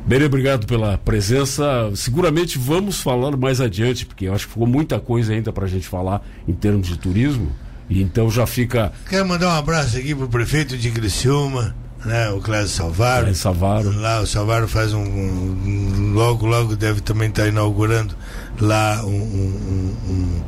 Iberê, 0.05 0.25
obrigado 0.25 0.65
pela 0.65 0.97
presença. 0.97 1.63
Seguramente 1.95 2.57
vamos 2.57 2.99
falar 2.99 3.37
mais 3.37 3.61
adiante, 3.61 4.05
porque 4.05 4.25
eu 4.27 4.33
acho 4.33 4.47
que 4.47 4.53
ficou 4.53 4.67
muita 4.67 4.99
coisa 4.99 5.31
ainda 5.33 5.53
para 5.53 5.65
a 5.65 5.67
gente 5.69 5.87
falar 5.87 6.21
em 6.47 6.53
termos 6.53 6.87
de 6.87 6.97
turismo. 6.97 7.51
E 7.89 8.01
então 8.01 8.29
já 8.31 8.47
fica 8.47 8.91
Quero 9.09 9.27
mandar 9.27 9.49
um 9.49 9.57
abraço 9.59 9.97
aqui 9.97 10.15
pro 10.15 10.27
prefeito 10.27 10.77
de 10.77 10.89
Criciúma, 10.89 11.75
né, 12.05 12.29
o 12.31 12.39
Clésio 12.39 12.69
Salvaro. 12.69 13.29
em 13.29 13.33
Savaro. 13.33 13.91
Lá 13.99 14.21
o 14.21 14.25
Salvaro 14.25 14.67
faz 14.67 14.93
um, 14.93 15.03
um- 15.03 16.11
logo 16.13 16.45
logo 16.47 16.75
deve 16.75 17.01
também 17.01 17.29
estar 17.29 17.47
inaugurando 17.47 18.15
lá 18.59 19.03
um, 19.05 19.91
um- 20.09 20.41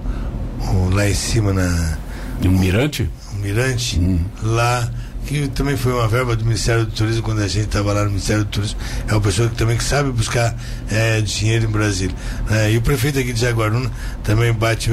lá 0.94 1.08
em 1.10 1.14
cima 1.14 1.54
na 1.54 1.98
Um 2.44 2.50
mirante? 2.58 3.10
um 3.36 3.40
mirante 3.40 4.00
lá 4.42 4.90
que 5.34 5.48
também 5.48 5.76
foi 5.76 5.92
uma 5.94 6.08
verba 6.08 6.36
do 6.36 6.46
Ministério 6.46 6.86
do 6.86 6.92
Turismo 6.92 7.24
quando 7.24 7.42
a 7.42 7.48
gente 7.48 7.66
estava 7.66 7.92
lá 7.92 8.04
no 8.04 8.12
Ministério 8.12 8.44
do 8.44 8.50
Turismo 8.52 8.78
é 9.08 9.14
uma 9.14 9.22
pessoa 9.22 9.50
que 9.50 9.56
também 9.56 9.76
que 9.76 9.84
sabe 9.84 10.12
buscar 10.12 10.56
é, 10.92 11.22
dinheiro 11.22 11.66
em 11.66 11.70
Brasília 11.70 12.16
né? 12.48 12.72
e 12.72 12.78
o 12.78 12.82
prefeito 12.82 13.18
aqui 13.18 13.34
de 13.34 13.40
Jaguaruna 13.42 13.92
também 14.24 14.54
bate 14.54 14.92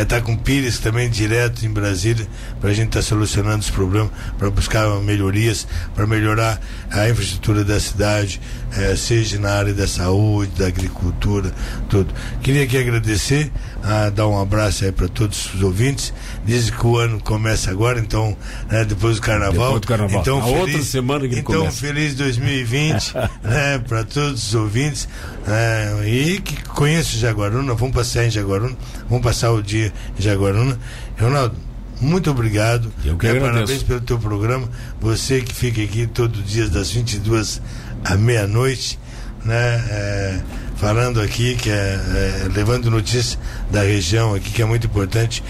está 0.00 0.20
com 0.20 0.36
Pires 0.36 0.78
também 0.78 1.10
direto 1.10 1.64
em 1.66 1.70
Brasília 1.70 2.26
para 2.60 2.70
a 2.70 2.72
gente 2.72 2.88
estar 2.88 3.02
solucionando 3.02 3.58
os 3.58 3.70
problemas 3.70 4.10
para 4.38 4.50
buscar 4.50 4.88
melhorias 5.00 5.66
para 5.94 6.06
melhorar 6.06 6.60
a 6.90 7.08
infraestrutura 7.08 7.62
da 7.64 7.78
cidade 7.78 8.40
é, 8.76 8.96
seja 8.96 9.38
na 9.38 9.50
área 9.52 9.74
da 9.74 9.86
saúde 9.86 10.52
da 10.58 10.66
agricultura 10.66 11.52
tudo 11.88 12.12
queria 12.42 12.64
aqui 12.64 12.78
agradecer 12.78 13.50
a 13.82 14.08
dar 14.10 14.26
um 14.28 14.40
abraço 14.40 14.84
aí 14.84 14.92
para 14.92 15.08
todos 15.08 15.52
os 15.54 15.62
ouvintes 15.62 16.12
dizem 16.44 16.72
que 16.72 16.86
o 16.86 16.96
ano 16.96 17.20
começa 17.20 17.70
agora 17.70 17.98
então 17.98 18.36
né, 18.70 18.84
depois 18.84 19.16
do 19.16 19.22
carnaval 19.22 19.42
carnaval. 19.42 19.80
do 19.80 19.86
carnaval. 19.86 20.20
Então, 20.20 20.38
A 20.38 20.42
feliz, 20.44 20.58
outra 20.60 20.82
semana 20.82 21.28
que 21.28 21.38
Então, 21.38 21.58
começa. 21.60 21.76
feliz 21.80 22.14
2020 22.14 23.14
né, 23.42 23.78
para 23.86 24.04
todos 24.04 24.48
os 24.48 24.54
ouvintes. 24.54 25.08
Né, 25.46 26.08
e 26.08 26.40
que 26.40 26.62
conheçam 26.64 27.18
Jaguaruna, 27.18 27.74
vamos 27.74 27.94
passear 27.94 28.26
em 28.26 28.30
Jaguaruna, 28.30 28.76
vamos 29.08 29.24
passar 29.24 29.50
o 29.52 29.62
dia 29.62 29.92
em 30.18 30.22
Jaguaruna. 30.22 30.78
Ronaldo, 31.18 31.56
muito 32.00 32.30
obrigado. 32.30 32.92
Eu 33.04 33.16
que 33.16 33.26
agradeço. 33.26 33.52
Parabéns 33.52 33.82
pelo 33.84 34.00
teu 34.00 34.18
programa. 34.18 34.68
Você 35.00 35.40
que 35.40 35.54
fica 35.54 35.80
aqui 35.82 36.06
todos 36.06 36.40
os 36.40 36.50
dias 36.50 36.68
das 36.68 36.90
22 36.90 37.62
à 38.04 38.16
meia-noite, 38.16 38.98
né? 39.44 39.54
é, 39.54 40.40
falando 40.76 41.20
aqui, 41.20 41.54
que 41.54 41.70
é, 41.70 41.74
é, 41.74 42.48
levando 42.52 42.90
notícias 42.90 43.38
da 43.70 43.82
região 43.82 44.34
aqui, 44.34 44.50
que 44.50 44.62
é 44.62 44.64
muito 44.64 44.86
importante. 44.88 45.44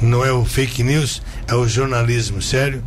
Não 0.00 0.24
é 0.24 0.32
o 0.32 0.44
fake 0.44 0.82
news, 0.82 1.20
é 1.46 1.54
o 1.54 1.68
jornalismo 1.68 2.40
sério, 2.40 2.82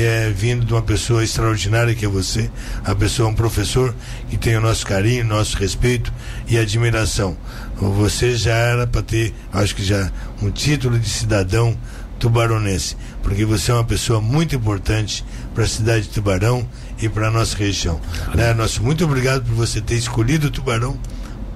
é 0.00 0.30
vindo 0.30 0.64
de 0.64 0.72
uma 0.72 0.82
pessoa 0.82 1.22
extraordinária 1.22 1.94
que 1.94 2.04
é 2.04 2.08
você, 2.08 2.50
a 2.84 2.94
pessoa, 2.94 3.28
um 3.28 3.34
professor 3.34 3.94
que 4.28 4.36
tem 4.36 4.56
o 4.56 4.60
nosso 4.60 4.84
carinho, 4.86 5.24
nosso 5.24 5.56
respeito 5.56 6.12
e 6.48 6.58
admiração. 6.58 7.36
Você 7.76 8.36
já 8.36 8.54
era 8.54 8.86
para 8.86 9.02
ter, 9.02 9.32
acho 9.52 9.74
que 9.74 9.84
já, 9.84 10.10
um 10.42 10.50
título 10.50 10.98
de 10.98 11.08
cidadão 11.08 11.76
tubaronense, 12.18 12.96
porque 13.22 13.44
você 13.44 13.70
é 13.70 13.74
uma 13.74 13.84
pessoa 13.84 14.20
muito 14.20 14.54
importante 14.54 15.24
para 15.54 15.64
a 15.64 15.68
cidade 15.68 16.02
de 16.02 16.08
Tubarão 16.10 16.66
e 17.00 17.08
para 17.08 17.28
a 17.28 17.30
nossa 17.30 17.56
região. 17.56 18.00
Né? 18.34 18.54
Nosso 18.54 18.82
muito 18.82 19.04
obrigado 19.04 19.44
por 19.44 19.54
você 19.54 19.80
ter 19.80 19.96
escolhido 19.96 20.50
Tubarão 20.50 20.98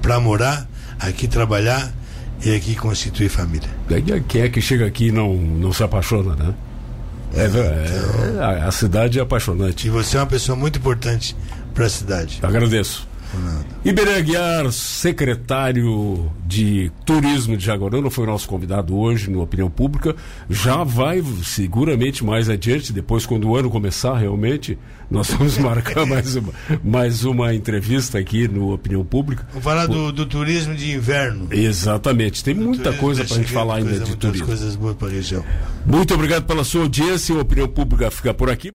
para 0.02 0.20
morar, 0.20 0.68
aqui 1.00 1.26
trabalhar 1.26 1.92
e 2.44 2.54
aqui 2.54 2.74
constituir 2.74 3.28
família. 3.28 3.68
Daí 3.88 4.02
Quem 4.28 4.42
é 4.42 4.48
que 4.48 4.60
chega 4.60 4.86
aqui 4.86 5.06
e 5.06 5.12
não, 5.12 5.34
não 5.34 5.72
se 5.72 5.82
apaixona, 5.82 6.36
né? 6.36 6.54
É, 7.34 7.44
é- 7.44 8.42
a, 8.42 8.68
a 8.68 8.72
cidade 8.72 9.18
é 9.18 9.22
apaixonante. 9.22 9.86
E 9.86 9.90
você 9.90 10.16
é 10.16 10.20
uma 10.20 10.26
pessoa 10.26 10.56
muito 10.56 10.78
importante 10.78 11.36
para 11.74 11.86
a 11.86 11.88
cidade. 11.88 12.38
Agradeço. 12.42 13.06
Aguiar, 14.16 14.72
secretário 14.72 16.30
de 16.46 16.90
Turismo 17.04 17.56
de 17.56 17.64
Jaguaruna, 17.64 18.10
foi 18.10 18.24
o 18.24 18.26
nosso 18.26 18.48
convidado 18.48 18.96
hoje 18.96 19.30
no 19.30 19.42
Opinião 19.42 19.70
Pública. 19.70 20.16
Já 20.48 20.82
vai 20.82 21.22
seguramente 21.44 22.24
mais 22.24 22.48
adiante, 22.48 22.92
depois, 22.92 23.24
quando 23.26 23.48
o 23.48 23.56
ano 23.56 23.70
começar, 23.70 24.16
realmente, 24.16 24.76
nós 25.10 25.30
vamos 25.30 25.56
marcar 25.58 26.04
mais 26.06 26.34
uma, 26.36 26.52
mais 26.82 27.24
uma 27.24 27.54
entrevista 27.54 28.18
aqui 28.18 28.48
no 28.48 28.72
Opinião 28.72 29.04
Pública. 29.04 29.46
Vamos 29.50 29.64
falar 29.64 29.86
do, 29.86 30.10
do 30.10 30.26
turismo 30.26 30.74
de 30.74 30.92
inverno. 30.92 31.48
Exatamente, 31.50 32.42
tem 32.42 32.54
muita 32.54 32.84
Turismo 32.84 33.00
coisa 33.00 33.24
para 33.24 33.34
a 33.34 33.38
gente 33.38 33.52
falar 33.52 33.74
ainda 33.76 33.90
coisa- 33.90 34.04
de 34.04 34.16
turismo. 34.16 34.46
coisas 34.46 34.74
boas 34.76 34.96
para 34.96 35.08
a 35.08 35.10
região. 35.10 35.44
Muito 35.86 36.12
obrigado 36.14 36.44
pela 36.44 36.64
sua 36.64 36.82
audiência. 36.82 37.34
A 37.36 37.40
Opinião 37.40 37.68
Pública 37.68 38.10
fica 38.10 38.34
por 38.34 38.50
aqui. 38.50 38.66